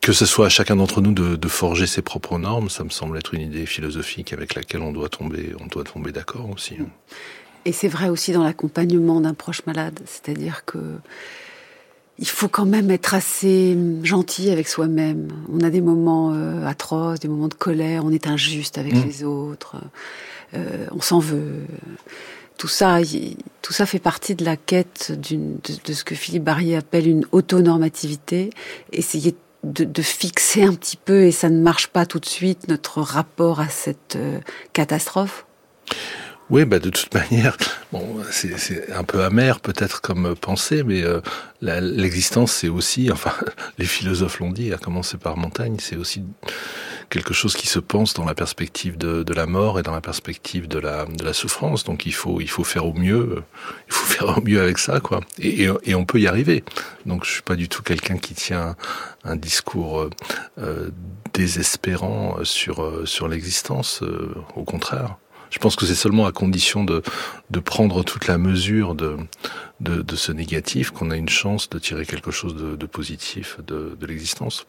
Que 0.01 0.13
ce 0.13 0.25
soit 0.25 0.47
à 0.47 0.49
chacun 0.49 0.75
d'entre 0.75 0.99
nous 0.99 1.13
de, 1.13 1.35
de, 1.35 1.47
forger 1.47 1.85
ses 1.85 2.01
propres 2.01 2.39
normes, 2.39 2.69
ça 2.69 2.83
me 2.83 2.89
semble 2.89 3.17
être 3.17 3.35
une 3.35 3.41
idée 3.41 3.67
philosophique 3.67 4.33
avec 4.33 4.55
laquelle 4.55 4.81
on 4.81 4.91
doit 4.91 5.09
tomber, 5.09 5.53
on 5.59 5.67
doit 5.67 5.83
tomber 5.83 6.11
d'accord 6.11 6.49
aussi. 6.49 6.75
Et 7.65 7.71
c'est 7.71 7.87
vrai 7.87 8.09
aussi 8.09 8.31
dans 8.31 8.43
l'accompagnement 8.43 9.21
d'un 9.21 9.35
proche 9.35 9.63
malade, 9.67 9.99
c'est-à-dire 10.05 10.65
que 10.65 10.79
il 12.17 12.27
faut 12.27 12.47
quand 12.47 12.65
même 12.65 12.91
être 12.91 13.15
assez 13.15 13.75
gentil 14.03 14.51
avec 14.51 14.67
soi-même. 14.67 15.29
On 15.51 15.61
a 15.61 15.71
des 15.71 15.81
moments 15.81 16.33
euh, 16.33 16.67
atroces, 16.67 17.19
des 17.19 17.27
moments 17.27 17.47
de 17.47 17.55
colère, 17.55 18.05
on 18.05 18.11
est 18.11 18.27
injuste 18.27 18.77
avec 18.77 18.93
mmh. 18.93 19.03
les 19.03 19.23
autres, 19.23 19.77
euh, 20.53 20.85
on 20.91 21.01
s'en 21.01 21.19
veut. 21.19 21.65
Tout 22.57 22.67
ça, 22.67 22.99
tout 23.63 23.73
ça 23.73 23.87
fait 23.87 23.99
partie 23.99 24.35
de 24.35 24.45
la 24.45 24.55
quête 24.55 25.11
de, 25.11 25.55
de, 25.83 25.93
ce 25.93 26.03
que 26.03 26.13
Philippe 26.13 26.43
Barrier 26.43 26.75
appelle 26.75 27.07
une 27.07 27.25
autonormativité. 27.31 28.51
Essayer 28.91 29.31
de, 29.31 29.37
de, 29.63 30.01
fixer 30.01 30.63
un 30.63 30.73
petit 30.73 30.97
peu, 30.97 31.23
et 31.23 31.31
ça 31.31 31.49
ne 31.49 31.61
marche 31.61 31.87
pas 31.87 32.05
tout 32.05 32.19
de 32.19 32.25
suite, 32.25 32.67
notre 32.67 33.01
rapport 33.01 33.59
à 33.59 33.69
cette 33.69 34.15
euh, 34.15 34.39
catastrophe? 34.73 35.45
Oui, 36.49 36.65
bah 36.65 36.79
de 36.79 36.89
toute 36.89 37.13
manière, 37.31 37.55
bon, 37.91 38.17
c'est 38.29 38.91
un 38.91 39.03
peu 39.03 39.23
amer 39.23 39.59
peut-être 39.59 40.01
comme 40.01 40.35
pensée, 40.35 40.83
mais 40.83 41.03
euh, 41.03 41.21
l'existence 41.61 42.51
c'est 42.51 42.69
aussi, 42.69 43.11
enfin, 43.11 43.33
les 43.77 43.85
philosophes 43.85 44.39
l'ont 44.39 44.51
dit, 44.51 44.73
à 44.73 44.77
commencer 44.77 45.17
par 45.17 45.37
Montaigne, 45.37 45.77
c'est 45.79 45.95
aussi 45.95 46.23
quelque 47.11 47.33
chose 47.33 47.55
qui 47.55 47.67
se 47.67 47.77
pense 47.77 48.15
dans 48.15 48.25
la 48.25 48.33
perspective 48.33 48.97
de, 48.97 49.21
de, 49.21 49.33
la 49.33 49.45
mort 49.45 49.77
et 49.77 49.83
dans 49.83 49.91
la 49.91 50.01
perspective 50.01 50.67
de 50.67 50.79
la, 50.79 51.05
de 51.05 51.23
la 51.23 51.33
souffrance. 51.33 51.83
Donc 51.83 52.05
il 52.07 52.13
faut, 52.13 52.41
il 52.41 52.49
faut 52.49 52.63
faire 52.63 52.85
au 52.85 52.93
mieux, 52.93 53.43
il 53.87 53.93
faut 53.93 54.05
faire 54.05 54.37
au 54.37 54.41
mieux 54.41 54.61
avec 54.61 54.79
ça, 54.79 54.99
quoi. 55.01 55.19
Et, 55.37 55.65
et, 55.65 55.71
et 55.83 55.93
on 55.93 56.05
peut 56.05 56.19
y 56.19 56.27
arriver. 56.27 56.63
Donc 57.05 57.25
je 57.25 57.31
suis 57.31 57.41
pas 57.43 57.55
du 57.55 57.69
tout 57.69 57.83
quelqu'un 57.83 58.17
qui 58.17 58.33
tient 58.33 58.75
un, 59.25 59.35
discours 59.35 60.09
euh, 60.57 60.89
désespérant 61.33 62.37
sur 62.43 63.07
sur 63.07 63.27
l'existence. 63.27 64.01
Euh, 64.01 64.33
au 64.55 64.63
contraire. 64.63 65.17
Je 65.51 65.59
pense 65.59 65.75
que 65.75 65.85
c'est 65.85 65.95
seulement 65.95 66.25
à 66.25 66.31
condition 66.31 66.83
de, 66.83 67.03
de 67.49 67.59
prendre 67.59 68.03
toute 68.03 68.27
la 68.27 68.37
mesure 68.37 68.95
de, 68.95 69.17
de, 69.81 70.01
de 70.01 70.15
ce 70.15 70.31
négatif 70.31 70.91
qu'on 70.91 71.11
a 71.11 71.17
une 71.17 71.29
chance 71.29 71.69
de 71.69 71.77
tirer 71.77 72.05
quelque 72.05 72.31
chose 72.31 72.55
de, 72.55 72.75
de 72.75 72.85
positif 72.85 73.57
de, 73.67 73.95
de 73.99 74.05
l'existence. 74.07 74.65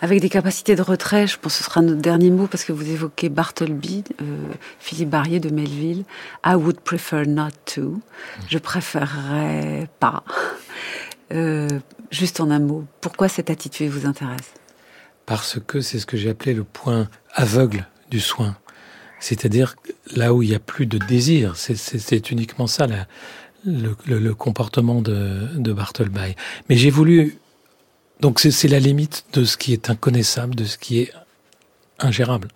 Avec 0.00 0.20
des 0.20 0.28
capacités 0.28 0.76
de 0.76 0.82
retrait, 0.82 1.26
je 1.26 1.38
pense 1.38 1.54
que 1.54 1.58
ce 1.58 1.64
sera 1.64 1.80
notre 1.82 2.00
dernier 2.00 2.30
mot 2.30 2.46
parce 2.46 2.64
que 2.64 2.72
vous 2.72 2.88
évoquez 2.90 3.28
Bartleby, 3.28 4.04
euh, 4.20 4.52
Philippe 4.78 5.10
Barrier 5.10 5.40
de 5.40 5.50
Melville. 5.50 6.04
I 6.44 6.54
would 6.54 6.80
prefer 6.80 7.26
not 7.26 7.50
to. 7.74 8.00
Je 8.48 8.58
préférerais 8.58 9.88
pas. 9.98 10.24
Euh, 11.32 11.68
juste 12.10 12.40
en 12.40 12.50
un 12.50 12.60
mot, 12.60 12.84
pourquoi 13.00 13.28
cette 13.28 13.50
attitude 13.50 13.90
vous 13.90 14.06
intéresse? 14.06 14.54
Parce 15.26 15.58
que 15.64 15.80
c'est 15.80 15.98
ce 15.98 16.06
que 16.06 16.16
j'ai 16.16 16.30
appelé 16.30 16.54
le 16.54 16.64
point 16.64 17.08
aveugle 17.34 17.86
du 18.10 18.20
soin. 18.20 18.56
C'est-à-dire 19.20 19.76
là 20.14 20.32
où 20.32 20.42
il 20.42 20.50
n'y 20.50 20.54
a 20.54 20.60
plus 20.60 20.86
de 20.86 20.98
désir. 20.98 21.54
C'est 21.56 22.30
uniquement 22.30 22.66
ça 22.66 22.86
la, 22.86 23.06
le, 23.64 23.96
le, 24.06 24.18
le, 24.18 24.34
comportement 24.34 25.02
de, 25.02 25.48
de 25.56 25.72
Bartleby. 25.72 26.34
Mais 26.68 26.76
j'ai 26.76 26.90
voulu... 26.90 27.38
Donc 28.20 28.40
c'est 28.40 28.68
la 28.68 28.80
limite 28.80 29.24
de 29.32 29.44
ce 29.44 29.56
qui 29.56 29.72
est 29.72 29.90
inconnaissable, 29.90 30.54
de 30.56 30.64
ce 30.64 30.76
qui 30.76 31.00
est 31.00 31.12
ingérable. 32.00 32.48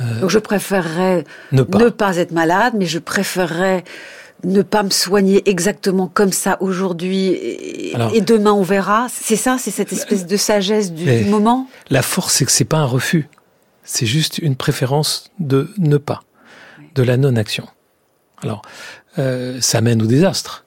Euh, 0.00 0.20
Donc 0.20 0.30
je 0.30 0.38
préférerais 0.38 1.24
ne 1.52 1.62
pas. 1.62 1.78
ne 1.78 1.88
pas 1.88 2.16
être 2.16 2.32
malade, 2.32 2.74
mais 2.76 2.86
je 2.86 2.98
préférerais 2.98 3.84
ne 4.42 4.60
pas 4.60 4.82
me 4.82 4.90
soigner 4.90 5.48
exactement 5.48 6.06
comme 6.06 6.32
ça 6.32 6.58
aujourd'hui 6.60 7.28
et, 7.28 7.92
et, 8.12 8.20
demain 8.20 8.52
on 8.52 8.62
verra. 8.62 9.06
C'est 9.10 9.36
ça, 9.36 9.56
c'est 9.58 9.70
cette 9.70 9.92
espèce 9.92 10.26
de 10.26 10.36
sagesse 10.36 10.92
du, 10.92 11.04
du 11.04 11.24
moment? 11.30 11.66
La 11.88 12.02
force, 12.02 12.34
c'est 12.34 12.44
que 12.44 12.52
c'est 12.52 12.64
pas 12.66 12.78
un 12.78 12.84
refus. 12.84 13.28
C'est 13.84 14.06
juste 14.06 14.38
une 14.38 14.56
préférence 14.56 15.30
de 15.38 15.70
ne 15.78 15.98
pas, 15.98 16.22
de 16.94 17.02
la 17.02 17.16
non-action. 17.16 17.68
Alors, 18.42 18.62
euh, 19.18 19.60
ça 19.60 19.80
mène 19.80 20.02
au 20.02 20.06
désastre. 20.06 20.64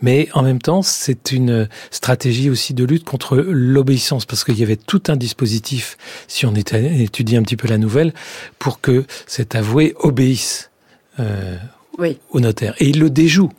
Mais 0.00 0.28
en 0.32 0.42
même 0.42 0.60
temps, 0.60 0.82
c'est 0.82 1.32
une 1.32 1.68
stratégie 1.90 2.50
aussi 2.50 2.72
de 2.72 2.84
lutte 2.84 3.04
contre 3.04 3.36
l'obéissance, 3.36 4.26
parce 4.26 4.44
qu'il 4.44 4.58
y 4.58 4.62
avait 4.62 4.76
tout 4.76 5.02
un 5.08 5.16
dispositif, 5.16 5.96
si 6.28 6.46
on 6.46 6.54
étudie 6.54 7.36
un 7.36 7.42
petit 7.42 7.56
peu 7.56 7.68
la 7.68 7.78
nouvelle, 7.78 8.14
pour 8.58 8.80
que 8.80 9.04
cet 9.26 9.54
avoué 9.56 9.94
obéisse 9.98 10.70
euh, 11.18 11.56
oui. 11.98 12.18
au 12.30 12.38
notaire. 12.40 12.74
Et 12.78 12.88
il 12.88 13.00
le 13.00 13.10
déjoue. 13.10 13.50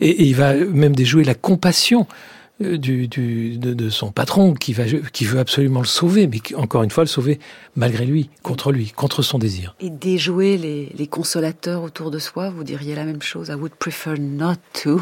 Et, 0.00 0.10
et, 0.10 0.24
il 0.24 0.36
va 0.36 0.54
même 0.54 0.94
déjouer 0.94 1.24
la 1.24 1.34
compassion 1.34 2.06
du, 2.60 3.08
du, 3.08 3.58
de, 3.58 3.74
de, 3.74 3.90
son 3.90 4.10
patron 4.10 4.54
qui, 4.54 4.72
va, 4.72 4.84
qui 5.12 5.24
veut 5.24 5.38
absolument 5.38 5.80
le 5.80 5.86
sauver, 5.86 6.26
mais 6.26 6.40
qui, 6.40 6.54
encore 6.54 6.82
une 6.82 6.90
fois 6.90 7.04
le 7.04 7.08
sauver 7.08 7.38
malgré 7.74 8.06
lui, 8.06 8.30
contre 8.42 8.72
lui, 8.72 8.90
contre 8.90 9.22
son 9.22 9.38
désir. 9.38 9.74
Et 9.80 9.90
déjouer 9.90 10.56
les, 10.56 10.92
les 10.96 11.06
consolateurs 11.06 11.82
autour 11.82 12.10
de 12.10 12.18
soi, 12.18 12.50
vous 12.50 12.64
diriez 12.64 12.94
la 12.94 13.04
même 13.04 13.22
chose. 13.22 13.48
I 13.48 13.54
would 13.54 13.74
prefer 13.74 14.18
not 14.18 14.56
to. 14.82 15.00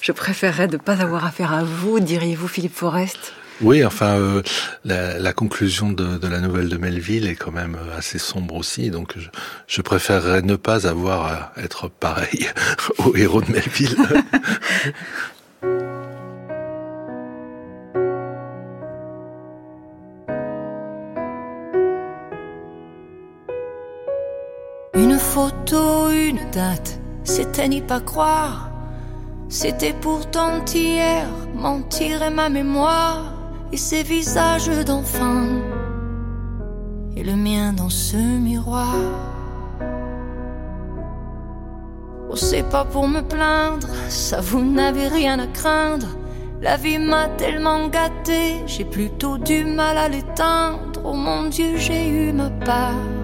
Je 0.00 0.12
préférerais 0.12 0.68
ne 0.68 0.78
pas 0.78 1.02
avoir 1.02 1.26
affaire 1.26 1.52
à 1.52 1.62
vous, 1.62 2.00
diriez-vous, 2.00 2.48
Philippe 2.48 2.74
Forest? 2.74 3.34
Oui, 3.60 3.84
enfin, 3.84 4.16
euh, 4.16 4.42
la, 4.84 5.18
la, 5.18 5.32
conclusion 5.32 5.92
de, 5.92 6.18
de, 6.18 6.26
la 6.26 6.40
nouvelle 6.40 6.68
de 6.68 6.76
Melville 6.76 7.28
est 7.28 7.36
quand 7.36 7.52
même 7.52 7.76
euh, 7.76 7.96
assez 7.96 8.18
sombre 8.18 8.56
aussi, 8.56 8.90
donc 8.90 9.12
je, 9.16 9.28
je 9.68 9.80
préférerais 9.80 10.42
ne 10.42 10.56
pas 10.56 10.88
avoir 10.88 11.26
à 11.26 11.52
être 11.62 11.88
pareil 11.88 12.48
au 12.98 13.14
héros 13.14 13.42
de 13.42 13.52
Melville. 13.52 13.96
photo, 25.34 26.10
une 26.10 26.48
date, 26.52 27.00
c'était 27.24 27.66
n'y 27.66 27.80
pas 27.80 27.98
croire. 27.98 28.70
C'était 29.48 29.92
pourtant 29.92 30.64
hier, 30.72 31.26
mentir 31.56 32.22
et 32.22 32.30
ma 32.30 32.48
mémoire, 32.48 33.34
et 33.72 33.76
ces 33.76 34.04
visages 34.04 34.70
d'enfants, 34.86 35.48
et 37.16 37.24
le 37.24 37.34
mien 37.34 37.72
dans 37.72 37.88
ce 37.88 38.16
miroir. 38.16 38.94
Oh, 42.30 42.36
c'est 42.36 42.68
pas 42.70 42.84
pour 42.84 43.08
me 43.08 43.20
plaindre, 43.20 43.88
ça 44.08 44.40
vous 44.40 44.62
n'avez 44.62 45.08
rien 45.08 45.40
à 45.40 45.48
craindre. 45.48 46.10
La 46.62 46.76
vie 46.76 47.00
m'a 47.00 47.26
tellement 47.40 47.88
gâté, 47.88 48.62
j'ai 48.68 48.84
plutôt 48.84 49.36
du 49.36 49.64
mal 49.64 49.98
à 49.98 50.08
l'éteindre. 50.08 51.00
Oh 51.04 51.14
mon 51.14 51.48
Dieu, 51.48 51.76
j'ai 51.76 52.08
eu 52.08 52.32
ma 52.32 52.50
part 52.50 53.23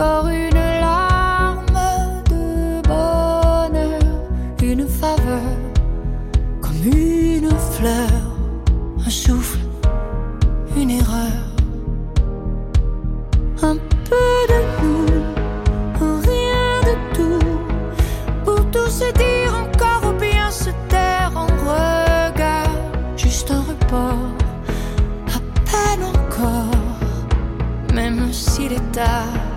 encore 0.00 0.28
une 0.28 0.54
larme 0.80 1.66
de 2.30 2.80
bonheur, 2.88 4.00
une 4.62 4.88
faveur, 4.88 5.52
comme 6.62 6.82
une 6.86 7.50
fleur, 7.74 8.10
un 9.06 9.10
souffle, 9.10 9.58
une 10.74 10.90
erreur, 10.90 11.42
un 13.62 13.76
peu 14.08 14.32
de 14.48 14.58
nous, 14.82 15.06
rien 16.00 16.80
de 16.88 16.94
tout, 17.14 17.46
pour 18.46 18.70
tout 18.70 18.88
se 18.88 19.12
dire 19.12 19.52
encore 19.54 20.10
ou 20.10 20.18
bien 20.18 20.50
se 20.50 20.70
taire 20.88 21.32
en 21.36 21.46
regard, 21.46 22.74
juste 23.18 23.50
un 23.50 23.60
report, 23.60 24.30
à 25.36 25.40
peine 25.68 26.04
encore, 26.04 26.96
même 27.92 28.32
s'il 28.32 28.72
est 28.72 28.92
tard. 28.92 29.49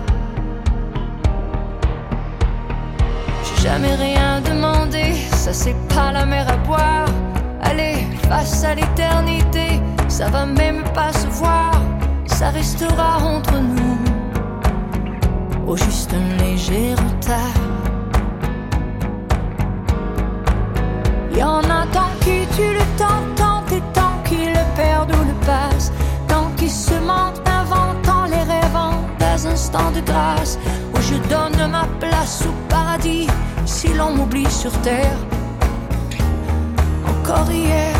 jamais 3.64 3.94
rien 3.94 4.42
demandé. 4.42 5.14
Ça, 5.32 5.52
c'est 5.54 5.76
pas 5.88 6.12
la 6.12 6.26
mer 6.26 6.46
à 6.48 6.56
boire. 6.68 7.08
Allez, 7.62 8.06
face 8.28 8.62
à 8.62 8.74
l'éternité, 8.74 9.80
ça 10.06 10.28
va 10.28 10.44
même 10.44 10.82
pas 10.92 11.12
se 11.12 11.26
voir. 11.28 11.72
Ça 12.26 12.50
restera 12.50 13.10
entre 13.34 13.54
nous. 13.54 13.98
Au 15.66 15.76
juste 15.76 16.12
un 16.12 16.42
léger 16.42 16.94
retard. 16.94 17.60
Y 21.34 21.42
en 21.42 21.64
a 21.78 21.86
tant 21.96 22.12
qui 22.20 22.46
tu 22.56 22.66
le 22.78 22.84
tentent, 22.98 23.34
tant 23.36 23.62
et 23.76 23.82
tant 23.98 24.16
qui 24.26 24.40
le 24.58 24.64
perdent 24.76 25.14
ou 25.16 25.24
le 25.32 25.36
passent, 25.46 25.90
tant 26.28 26.48
qui 26.58 26.68
se 26.68 26.94
mentent, 27.10 27.40
inventant 27.60 28.24
les 28.26 28.44
rêvant 28.54 28.96
des 29.18 29.46
instants 29.46 29.90
de 29.96 30.00
grâce 30.00 30.58
où 30.94 31.00
je 31.00 31.16
donne 31.28 31.70
ma 31.70 31.86
place 31.98 32.44
au 32.46 32.52
paradis 32.68 33.26
l'on 33.96 34.14
m'oublie 34.14 34.50
sur 34.50 34.72
terre. 34.82 35.16
Encore 37.06 37.50
hier. 37.50 37.94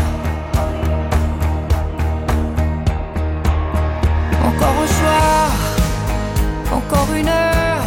Encore 4.45 4.75
un 4.83 4.87
soir. 4.87 5.51
Encore 6.71 7.13
une 7.15 7.27
heure. 7.27 7.83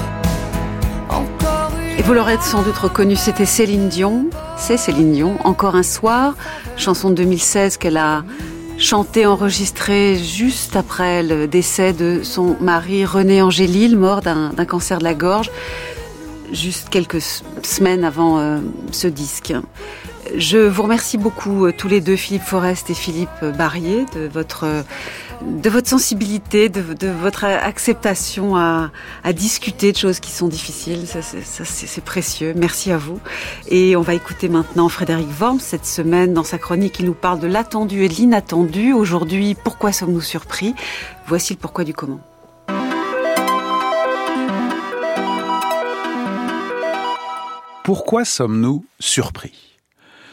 Encore 1.09 1.72
une 1.80 1.99
Et 1.99 2.03
vous 2.03 2.12
l'aurez 2.12 2.36
sans 2.41 2.62
doute 2.62 2.76
reconnu, 2.76 3.16
c'était 3.16 3.47
Céline 3.47 3.89
Dion. 3.89 4.26
C'est 4.57 4.76
Céline 4.76 5.12
Dion. 5.12 5.39
Encore 5.45 5.74
un 5.74 5.82
soir. 5.82 6.34
Chanson 6.76 7.11
de 7.11 7.14
2016 7.14 7.78
qu'elle 7.78 7.97
a 7.97 8.22
chantée, 8.78 9.26
enregistrée 9.26 10.16
juste 10.16 10.76
après 10.76 11.22
le 11.22 11.49
décès 11.49 11.93
de 11.93 12.20
son 12.22 12.57
mari 12.61 13.05
René 13.05 13.43
Angélil, 13.43 13.97
mort 13.97 14.20
d'un 14.20 14.53
cancer 14.66 14.99
de 14.99 15.05
la 15.05 15.14
gorge, 15.14 15.51
juste 16.53 16.88
quelques 16.88 17.20
semaines 17.62 18.05
avant 18.05 18.38
euh, 18.38 18.59
ce 18.92 19.09
disque. 19.09 19.53
Je 20.36 20.59
vous 20.59 20.82
remercie 20.82 21.16
beaucoup 21.16 21.64
euh, 21.66 21.72
tous 21.76 21.88
les 21.88 22.01
deux, 22.01 22.16
Philippe 22.16 22.42
Forest 22.42 22.90
et 22.90 22.94
Philippe 22.94 23.44
Barrier, 23.57 24.05
de 24.14 24.28
votre 24.28 24.64
euh, 24.64 24.82
de 25.40 25.70
votre 25.70 25.88
sensibilité, 25.88 26.68
de, 26.68 26.80
votre 27.09 27.44
acceptation 27.44 28.57
à, 28.57 28.90
à 29.22 29.32
discuter 29.32 29.92
de 29.92 29.96
choses 29.96 30.18
qui 30.18 30.32
sont 30.32 30.49
difficiles. 30.49 31.07
Ça, 31.07 31.20
c'est- 31.22 32.01
précieux. 32.01 32.55
Merci 32.57 32.90
à 32.90 32.99
vous. 32.99 33.20
Et 33.68 33.94
on 33.94 34.03
va 34.03 34.14
écouter 34.14 34.49
maintenant 34.49 34.88
Frédéric 34.88 35.28
Worms 35.38 35.61
cette 35.61 35.86
semaine 35.86 36.34
dans 36.34 36.42
sa 36.42 36.59
chronique. 36.59 36.99
Il 36.99 37.07
nous 37.07 37.14
parle 37.14 37.38
de 37.38 37.46
l'attendu 37.46 38.03
et 38.03 38.09
de 38.09 38.14
l'inattendu. 38.14 38.92
Aujourd'hui, 38.92 39.55
pourquoi 39.62 39.92
sommes-nous 39.92 40.20
surpris? 40.20 40.74
Voici 41.28 41.53
le 41.53 41.59
pourquoi 41.61 41.84
du 41.84 41.94
comment. 41.94 42.18
Pourquoi 47.89 48.26
sommes-nous 48.26 48.84
surpris? 49.01 49.67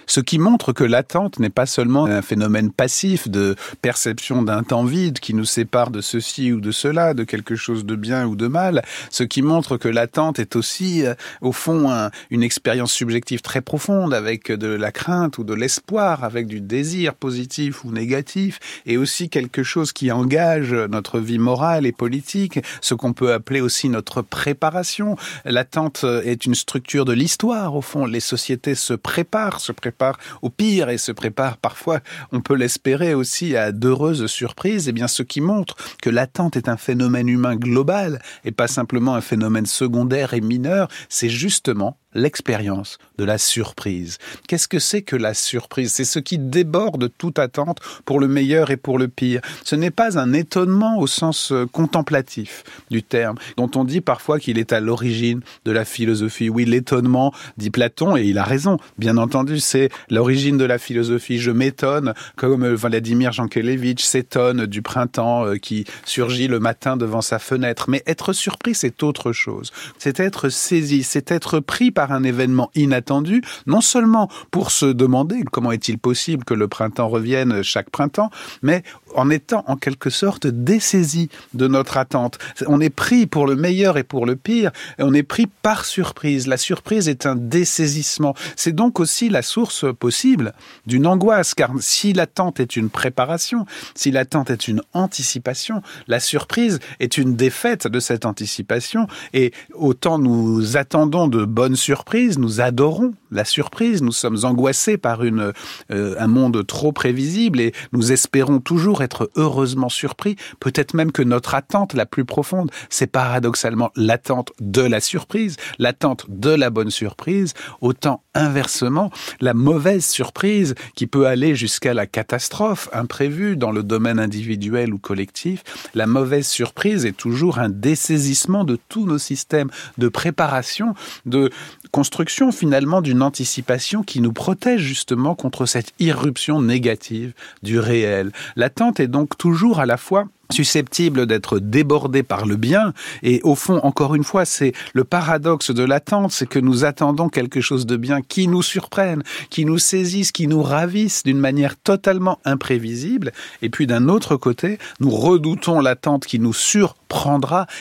Ce 0.08 0.20
qui 0.20 0.40
montre 0.40 0.74
que 0.74 0.84
l'attente 0.84 1.40
n'est 1.40 1.50
pas 1.50 1.66
seulement 1.66 2.06
un 2.06 2.22
phénomène 2.22 2.72
passif 2.72 3.28
de 3.28 3.56
perception 3.82 4.42
d'un 4.44 4.64
temps 4.64 4.84
vide 4.84 5.20
qui 5.20 5.34
nous 5.34 5.46
sépare 5.46 5.90
de 5.92 6.02
ceci 6.02 6.52
ou 6.52 6.62
de 6.62 6.72
cela, 6.72 7.14
de 7.14 7.24
quelque 7.24 7.56
chose 7.56 7.86
de 7.86 7.96
bien 7.96 8.28
ou 8.28 8.36
de 8.36 8.48
mal, 8.48 8.84
ce 9.10 9.24
qui 9.24 9.42
montre 9.42 9.78
que 9.78 9.88
l'attente 9.88 10.40
est 10.40 10.56
aussi, 10.56 11.06
euh, 11.06 11.14
au 11.42 11.52
fond, 11.52 11.90
un- 11.92 12.12
une 12.30 12.44
expérience 12.44 12.92
subjective 12.92 13.42
très 13.42 13.62
profonde 13.62 14.14
avec 14.14 14.52
de 14.52 14.68
la 14.68 14.92
crainte 14.92 15.38
ou 15.38 15.44
de 15.44 15.54
l'espoir, 15.54 16.24
avec 16.24 16.48
du 16.48 16.62
désir 16.62 17.16
positif 17.16 17.84
ou 17.84 17.92
négatif, 17.92 18.60
et 18.86 18.98
aussi 18.98 19.30
quelque 19.30 19.64
chose 19.64 19.92
qui 19.94 20.12
engage 20.12 20.74
notre 20.74 21.20
vie 21.20 21.40
morale 21.40 21.86
et 21.86 21.92
politique, 21.92 22.60
ce 22.82 22.94
qu'on 22.94 23.14
peut 23.14 23.34
appeler 23.34 23.62
aussi 23.62 23.90
notre 23.90 24.22
préparation. 24.22 25.16
L'attente 25.46 26.06
est 26.24 26.46
une 26.46 26.56
structure 26.56 27.06
de 27.06 27.14
l'histoire, 27.14 27.76
au 27.76 27.82
fond. 27.82 28.06
Les 28.06 28.20
sociétés 28.20 28.76
se 28.76 28.94
préparent, 28.94 29.60
se 29.60 29.72
préparent 29.72 29.95
au 30.42 30.50
pire 30.50 30.90
et 30.90 30.98
se 30.98 31.12
préparent 31.12 31.58
parfois, 31.58 32.00
on 32.32 32.42
peut 32.42 32.56
l'espérer 32.56 33.14
aussi, 33.14 33.56
à 33.56 33.72
d'heureuses 33.72 34.28
surprises. 34.28 34.88
Eh 34.88 34.92
bien, 34.92 35.08
ce 35.08 35.24
qui 35.24 35.42
montre 35.42 35.76
que 36.02 36.10
l'attente 36.10 36.58
est 36.58 36.70
un 36.70 36.78
phénomène 36.78 37.30
humain 37.30 37.56
global 37.56 38.22
et 38.44 38.52
pas 38.52 38.68
simplement 38.68 39.16
un 39.16 39.22
phénomène 39.22 39.66
secondaire 39.66 40.34
et 40.34 40.42
mineur, 40.42 40.88
c'est 41.10 41.30
justement 41.30 41.98
l'expérience 42.16 42.98
de 43.18 43.24
la 43.24 43.38
surprise. 43.38 44.18
Qu'est-ce 44.48 44.68
que 44.68 44.80
c'est 44.80 45.02
que 45.02 45.16
la 45.16 45.34
surprise? 45.34 45.92
C'est 45.94 46.06
ce 46.06 46.20
qui 46.20 46.40
déborde 46.40 47.12
toute 47.18 47.40
attente 47.40 47.80
pour 48.06 48.20
le 48.20 48.28
meilleur 48.28 48.72
et 48.72 48.78
pour 48.78 48.98
le 48.98 49.08
pire. 49.08 49.42
Ce 49.64 49.76
n'est 49.76 49.92
pas 49.92 50.18
un 50.18 50.34
étonnement 50.34 50.98
au 50.98 51.08
sens 51.08 51.52
euh, 51.52 51.66
contemplatif 51.66 52.64
du 52.90 53.04
terme, 53.04 53.38
dont 53.58 53.70
on 53.76 53.84
dit 53.84 54.02
parfois 54.02 54.40
qu'il 54.40 54.58
est 54.58 54.74
à 54.74 54.80
l'origine 54.80 55.42
de 55.66 55.72
la 55.72 55.86
philosophie. 55.86 56.50
Oui, 56.50 56.66
l'étonnement, 56.66 57.34
dit 57.58 57.70
Platon, 57.70 58.18
et 58.18 58.24
il 58.24 58.38
a 58.38 58.44
raison, 58.44 58.78
bien 58.98 59.18
entendu, 59.18 59.60
c'est 59.60 59.90
l'origine 60.10 60.58
de 60.58 60.66
la 60.66 60.78
philosophie. 60.78 61.40
Je 61.40 61.52
m'étonne, 61.52 62.14
comme 62.36 62.64
euh, 62.64 62.76
Vladimir 62.76 63.32
Jankélévitch 63.32 64.04
s'étonne 64.04 64.66
du 64.66 64.82
printemps 64.82 65.46
euh, 65.46 65.56
qui 65.58 65.86
surgit 66.06 66.48
le 66.48 66.60
matin 66.60 66.98
devant 66.98 67.22
sa 67.22 67.40
fenêtre. 67.40 67.90
Mais 67.90 68.04
être 68.08 68.34
surpris, 68.34 68.76
c'est 68.76 69.04
autre 69.04 69.34
chose. 69.34 69.72
C'est 69.98 70.20
être 70.20 70.50
saisi, 70.50 71.04
c'est 71.04 71.32
être 71.32 71.60
pris 71.60 71.92
par 71.92 72.05
un 72.12 72.24
événement 72.24 72.72
inattendu, 72.76 73.42
non 73.68 73.82
seulement 73.82 74.30
pour 74.52 74.72
se 74.72 74.86
demander 74.86 75.44
comment 75.52 75.72
est-il 75.72 75.98
possible 75.98 76.44
que 76.44 76.54
le 76.54 76.68
printemps 76.68 77.08
revienne 77.08 77.64
chaque 77.64 77.90
printemps, 77.90 78.30
mais 78.62 78.84
en 79.16 79.30
étant 79.30 79.64
en 79.68 79.76
quelque 79.78 80.10
sorte 80.10 80.48
dessaisi 80.48 81.30
de 81.54 81.68
notre 81.68 81.98
attente. 81.98 82.38
On 82.68 82.82
est 82.82 82.90
pris 82.90 83.26
pour 83.28 83.48
le 83.48 83.56
meilleur 83.56 83.98
et 83.98 84.04
pour 84.04 84.26
le 84.26 84.36
pire, 84.36 84.72
on 85.00 85.14
est 85.14 85.24
pris 85.24 85.48
par 85.48 85.86
surprise. 85.86 86.48
La 86.48 86.58
surprise 86.58 87.08
est 87.08 87.26
un 87.26 87.36
dessaisissement. 87.36 88.36
C'est 88.56 88.76
donc 88.76 89.00
aussi 89.00 89.30
la 89.30 89.42
source 89.42 89.86
possible 89.98 90.54
d'une 90.86 91.08
angoisse, 91.08 91.54
car 91.54 91.72
si 91.80 92.14
l'attente 92.14 92.60
est 92.60 92.76
une 92.76 92.90
préparation, 92.90 93.66
si 93.96 94.12
l'attente 94.12 94.50
est 94.50 94.68
une 94.68 94.82
anticipation, 94.94 95.82
la 96.08 96.20
surprise 96.20 96.80
est 97.00 97.18
une 97.18 97.36
défaite 97.36 97.88
de 97.88 98.00
cette 98.00 98.26
anticipation, 98.26 99.08
et 99.34 99.52
autant 99.74 100.20
nous 100.20 100.78
attendons 100.78 101.28
de 101.28 101.46
bonnes 101.46 101.76
surprises, 101.76 101.95
nous 102.38 102.62
adorons 102.62 103.14
la 103.32 103.46
surprise, 103.46 104.02
nous 104.02 104.12
sommes 104.12 104.38
angoissés 104.44 104.98
par 104.98 105.24
une, 105.24 105.52
euh, 105.92 106.16
un 106.18 106.28
monde 106.28 106.66
trop 106.66 106.92
prévisible 106.92 107.60
et 107.60 107.74
nous 107.92 108.12
espérons 108.12 108.60
toujours 108.60 109.04
être 109.04 109.30
heureusement 109.36 109.90
surpris, 109.90 110.36
peut-être 110.60 110.94
même 110.94 111.12
que 111.12 111.22
notre 111.22 111.56
attente 111.56 111.94
la 111.94 112.06
plus 112.06 112.26
profonde, 112.26 112.72
c'est 112.90 113.08
paradoxalement 113.08 113.92
l'attente 113.96 114.52
de 114.60 114.82
la 114.82 115.00
surprise, 115.00 115.58
l'attente 115.80 116.26
de 116.30 116.52
la 116.52 116.70
bonne 116.70 116.92
surprise, 116.92 117.54
autant 117.82 118.24
inversement, 118.34 119.12
la 119.42 119.54
mauvaise 119.54 120.06
surprise 120.06 120.76
qui 120.96 121.08
peut 121.08 121.28
aller 121.28 121.56
jusqu'à 121.56 121.94
la 121.94 122.06
catastrophe 122.06 122.90
imprévue 122.94 123.58
dans 123.58 123.72
le 123.72 123.84
domaine 123.84 124.20
individuel 124.20 124.94
ou 124.94 124.98
collectif, 124.98 125.64
la 125.94 126.08
mauvaise 126.08 126.48
surprise 126.48 127.06
est 127.06 127.18
toujours 127.18 127.60
un 127.60 127.70
dessaisissement 127.70 128.64
de 128.64 128.78
tous 128.90 129.06
nos 129.06 129.18
systèmes 129.18 129.70
de 129.98 130.08
préparation, 130.08 130.94
de 131.26 131.50
construction 131.96 132.52
finalement 132.52 133.00
d'une 133.00 133.22
anticipation 133.22 134.04
qui 134.04 134.20
nous 134.20 134.34
protège 134.34 134.82
justement 134.82 135.34
contre 135.34 135.66
cette 135.66 135.94
irruption 135.98 136.62
négative 136.62 137.32
du 137.64 137.80
réel. 137.80 138.34
L'attente 138.58 139.00
est 139.00 139.08
donc 139.08 139.38
toujours 139.38 139.80
à 139.80 139.86
la 139.86 139.96
fois 139.96 140.28
susceptible 140.52 141.26
d'être 141.26 141.60
débordée 141.60 142.24
par 142.24 142.46
le 142.46 142.56
bien. 142.56 142.94
Et 143.24 143.42
au 143.44 143.56
fond 143.56 143.80
encore 143.84 144.16
une 144.16 144.24
fois 144.24 144.46
c'est 144.46 144.74
le 144.94 145.04
paradoxe 145.04 145.72
de 145.72 145.84
l'attente 145.84 146.32
c'est 146.32 146.48
que 146.48 146.60
nous 146.60 146.86
attendons 146.86 147.30
quelque 147.30 147.62
chose 147.62 147.86
de 147.86 147.98
bien 147.98 148.22
qui 148.22 148.48
nous 148.48 148.62
surprenne 148.62 149.24
qui 149.50 149.66
nous 149.66 149.78
saisisse 149.78 150.32
qui 150.32 150.48
nous 150.48 150.62
ravisse 150.62 151.24
d'une 151.24 151.40
manière 151.40 151.78
totalement 151.78 152.40
imprévisible. 152.46 153.32
Et 153.62 153.70
puis 153.70 153.88
d'un 153.88 154.08
autre 154.08 154.36
côté 154.36 154.78
nous 155.00 155.12
redoutons 155.12 155.80
l'attente 155.80 156.26
qui 156.26 156.40
nous 156.40 156.54
surprendra 156.54 157.06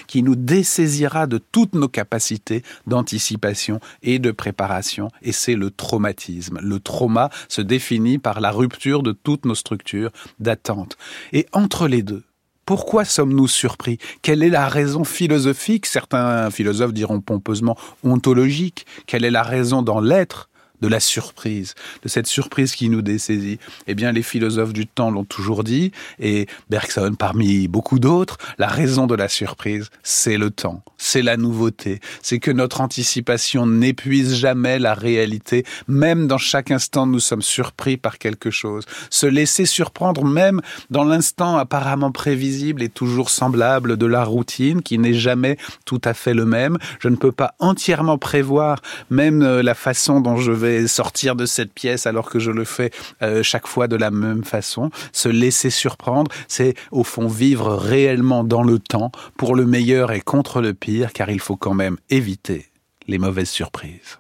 qui 0.06 0.22
nous 0.22 0.36
dessaisira 0.36 1.26
de 1.26 1.38
toutes 1.38 1.74
nos 1.74 1.88
capacités 1.88 2.62
d'anticipation 2.86 3.80
et 4.02 4.18
de 4.18 4.30
préparation. 4.30 5.10
Et 5.22 5.32
c'est 5.32 5.54
le 5.54 5.70
traumatisme. 5.70 6.58
Le 6.62 6.80
trauma 6.80 7.30
se 7.48 7.60
définit 7.60 8.18
par 8.18 8.40
la 8.40 8.50
rupture 8.50 9.02
de 9.02 9.12
toutes 9.12 9.44
nos 9.44 9.54
structures 9.54 10.10
d'attente. 10.38 10.96
Et 11.32 11.46
entre 11.52 11.88
les 11.88 12.02
deux 12.02 12.22
pourquoi 12.66 13.04
sommes-nous 13.04 13.48
surpris? 13.48 13.98
Quelle 14.22 14.42
est 14.42 14.50
la 14.50 14.68
raison 14.68 15.04
philosophique? 15.04 15.86
Certains 15.86 16.50
philosophes 16.50 16.92
diront 16.92 17.20
pompeusement 17.20 17.76
ontologique. 18.02 18.86
Quelle 19.06 19.24
est 19.24 19.30
la 19.30 19.42
raison 19.42 19.82
dans 19.82 20.00
l'être? 20.00 20.48
De 20.81 20.89
la 20.89 21.01
surprise, 21.01 21.75
de 22.03 22.09
cette 22.09 22.27
surprise 22.27 22.75
qui 22.75 22.89
nous 22.89 23.03
dessaisit. 23.03 23.59
Eh 23.87 23.95
bien, 23.95 24.12
les 24.12 24.22
philosophes 24.22 24.72
du 24.72 24.87
temps 24.87 25.11
l'ont 25.11 25.25
toujours 25.25 25.64
dit, 25.64 25.93
et 26.18 26.47
Bergson 26.68 27.14
parmi 27.18 27.68
beaucoup 27.68 27.99
d'autres, 27.99 28.39
la 28.59 28.66
raison 28.66 29.07
de 29.07 29.14
la 29.14 29.29
surprise, 29.29 29.91
c'est 30.03 30.37
le 30.37 30.51
temps, 30.51 30.83
c'est 30.99 31.22
la 31.22 31.37
nouveauté, 31.37 32.01
c'est 32.22 32.39
que 32.39 32.51
notre 32.51 32.81
anticipation 32.81 33.66
n'épuise 33.66 34.35
jamais 34.35 34.79
la 34.79 34.95
réalité, 34.95 35.64
même 35.89 36.27
dans 36.27 36.39
chaque 36.39 36.70
instant 36.70 37.07
nous 37.07 37.20
sommes 37.20 37.43
surpris 37.43 37.97
par 37.97 38.18
quelque 38.18 38.51
chose. 38.51 38.85
Se 39.11 39.27
laisser 39.27 39.66
surprendre 39.66 40.25
même 40.25 40.61
dans 40.91 41.05
l'instant 41.05 41.57
apparemment 41.57 42.12
prévisible 42.12 42.83
et 42.83 42.89
toujours 42.89 43.31
semblable 43.31 43.97
de 43.97 44.07
la 44.07 44.25
routine 44.25 44.83
qui 44.83 44.99
n'est 44.99 45.14
jamais 45.14 45.57
tout 45.85 46.01
à 46.05 46.14
fait 46.14 46.35
le 46.35 46.45
même. 46.45 46.79
Je 47.01 47.09
ne 47.09 47.16
peux 47.16 47.33
pas 47.33 47.55
entièrement 47.59 48.18
prévoir 48.18 48.81
même 49.11 49.43
euh, 49.43 49.62
la 49.62 49.75
façon 49.75 50.20
dont 50.20 50.37
je 50.37 50.53
vais 50.53 50.63
sortir 50.86 51.36
de 51.36 51.46
cette 51.46 51.72
pièce 51.72 52.06
alors 52.06 52.30
que 52.30 52.38
je 52.38 52.50
le 52.50 52.64
fais 52.64 52.90
euh, 53.22 53.42
chaque 53.42 53.66
fois 53.66 53.88
de 53.88 53.96
la 53.96 54.10
même 54.10 54.44
façon. 54.44 54.90
Se 55.12 55.28
laisser 55.28 55.70
surprendre, 55.70 56.30
c'est 56.48 56.74
au 56.90 57.04
fond 57.04 57.28
vivre 57.28 57.74
réellement 57.74 58.44
dans 58.44 58.62
le 58.62 58.78
temps 58.78 59.12
pour 59.36 59.54
le 59.54 59.66
meilleur 59.66 60.12
et 60.12 60.20
contre 60.20 60.60
le 60.60 60.74
pire, 60.74 61.12
car 61.12 61.30
il 61.30 61.40
faut 61.40 61.56
quand 61.56 61.74
même 61.74 61.96
éviter 62.10 62.66
les 63.06 63.18
mauvaises 63.18 63.50
surprises. 63.50 64.18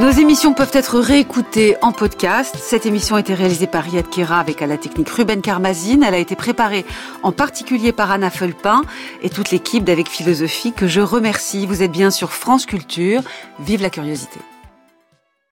Nos 0.00 0.10
émissions 0.10 0.54
peuvent 0.54 0.72
être 0.72 0.98
réécoutées 0.98 1.76
en 1.80 1.92
podcast. 1.92 2.56
Cette 2.58 2.84
émission 2.84 3.14
a 3.14 3.20
été 3.20 3.32
réalisée 3.32 3.68
par 3.68 3.84
Riyad 3.84 4.10
Kera 4.10 4.40
avec 4.40 4.60
à 4.60 4.66
la 4.66 4.76
technique 4.76 5.08
Ruben 5.08 5.40
Carmazine. 5.40 6.02
Elle 6.02 6.14
a 6.14 6.18
été 6.18 6.34
préparée 6.34 6.84
en 7.22 7.30
particulier 7.30 7.92
par 7.92 8.10
Anna 8.10 8.28
Felpin 8.28 8.82
et 9.22 9.30
toute 9.30 9.52
l'équipe 9.52 9.84
d'Avec 9.84 10.08
Philosophie 10.08 10.72
que 10.72 10.88
je 10.88 11.00
remercie. 11.00 11.64
Vous 11.64 11.82
êtes 11.82 11.92
bien 11.92 12.10
sur 12.10 12.32
France 12.32 12.66
Culture. 12.66 13.22
Vive 13.60 13.82
la 13.82 13.90
curiosité. 13.90 14.40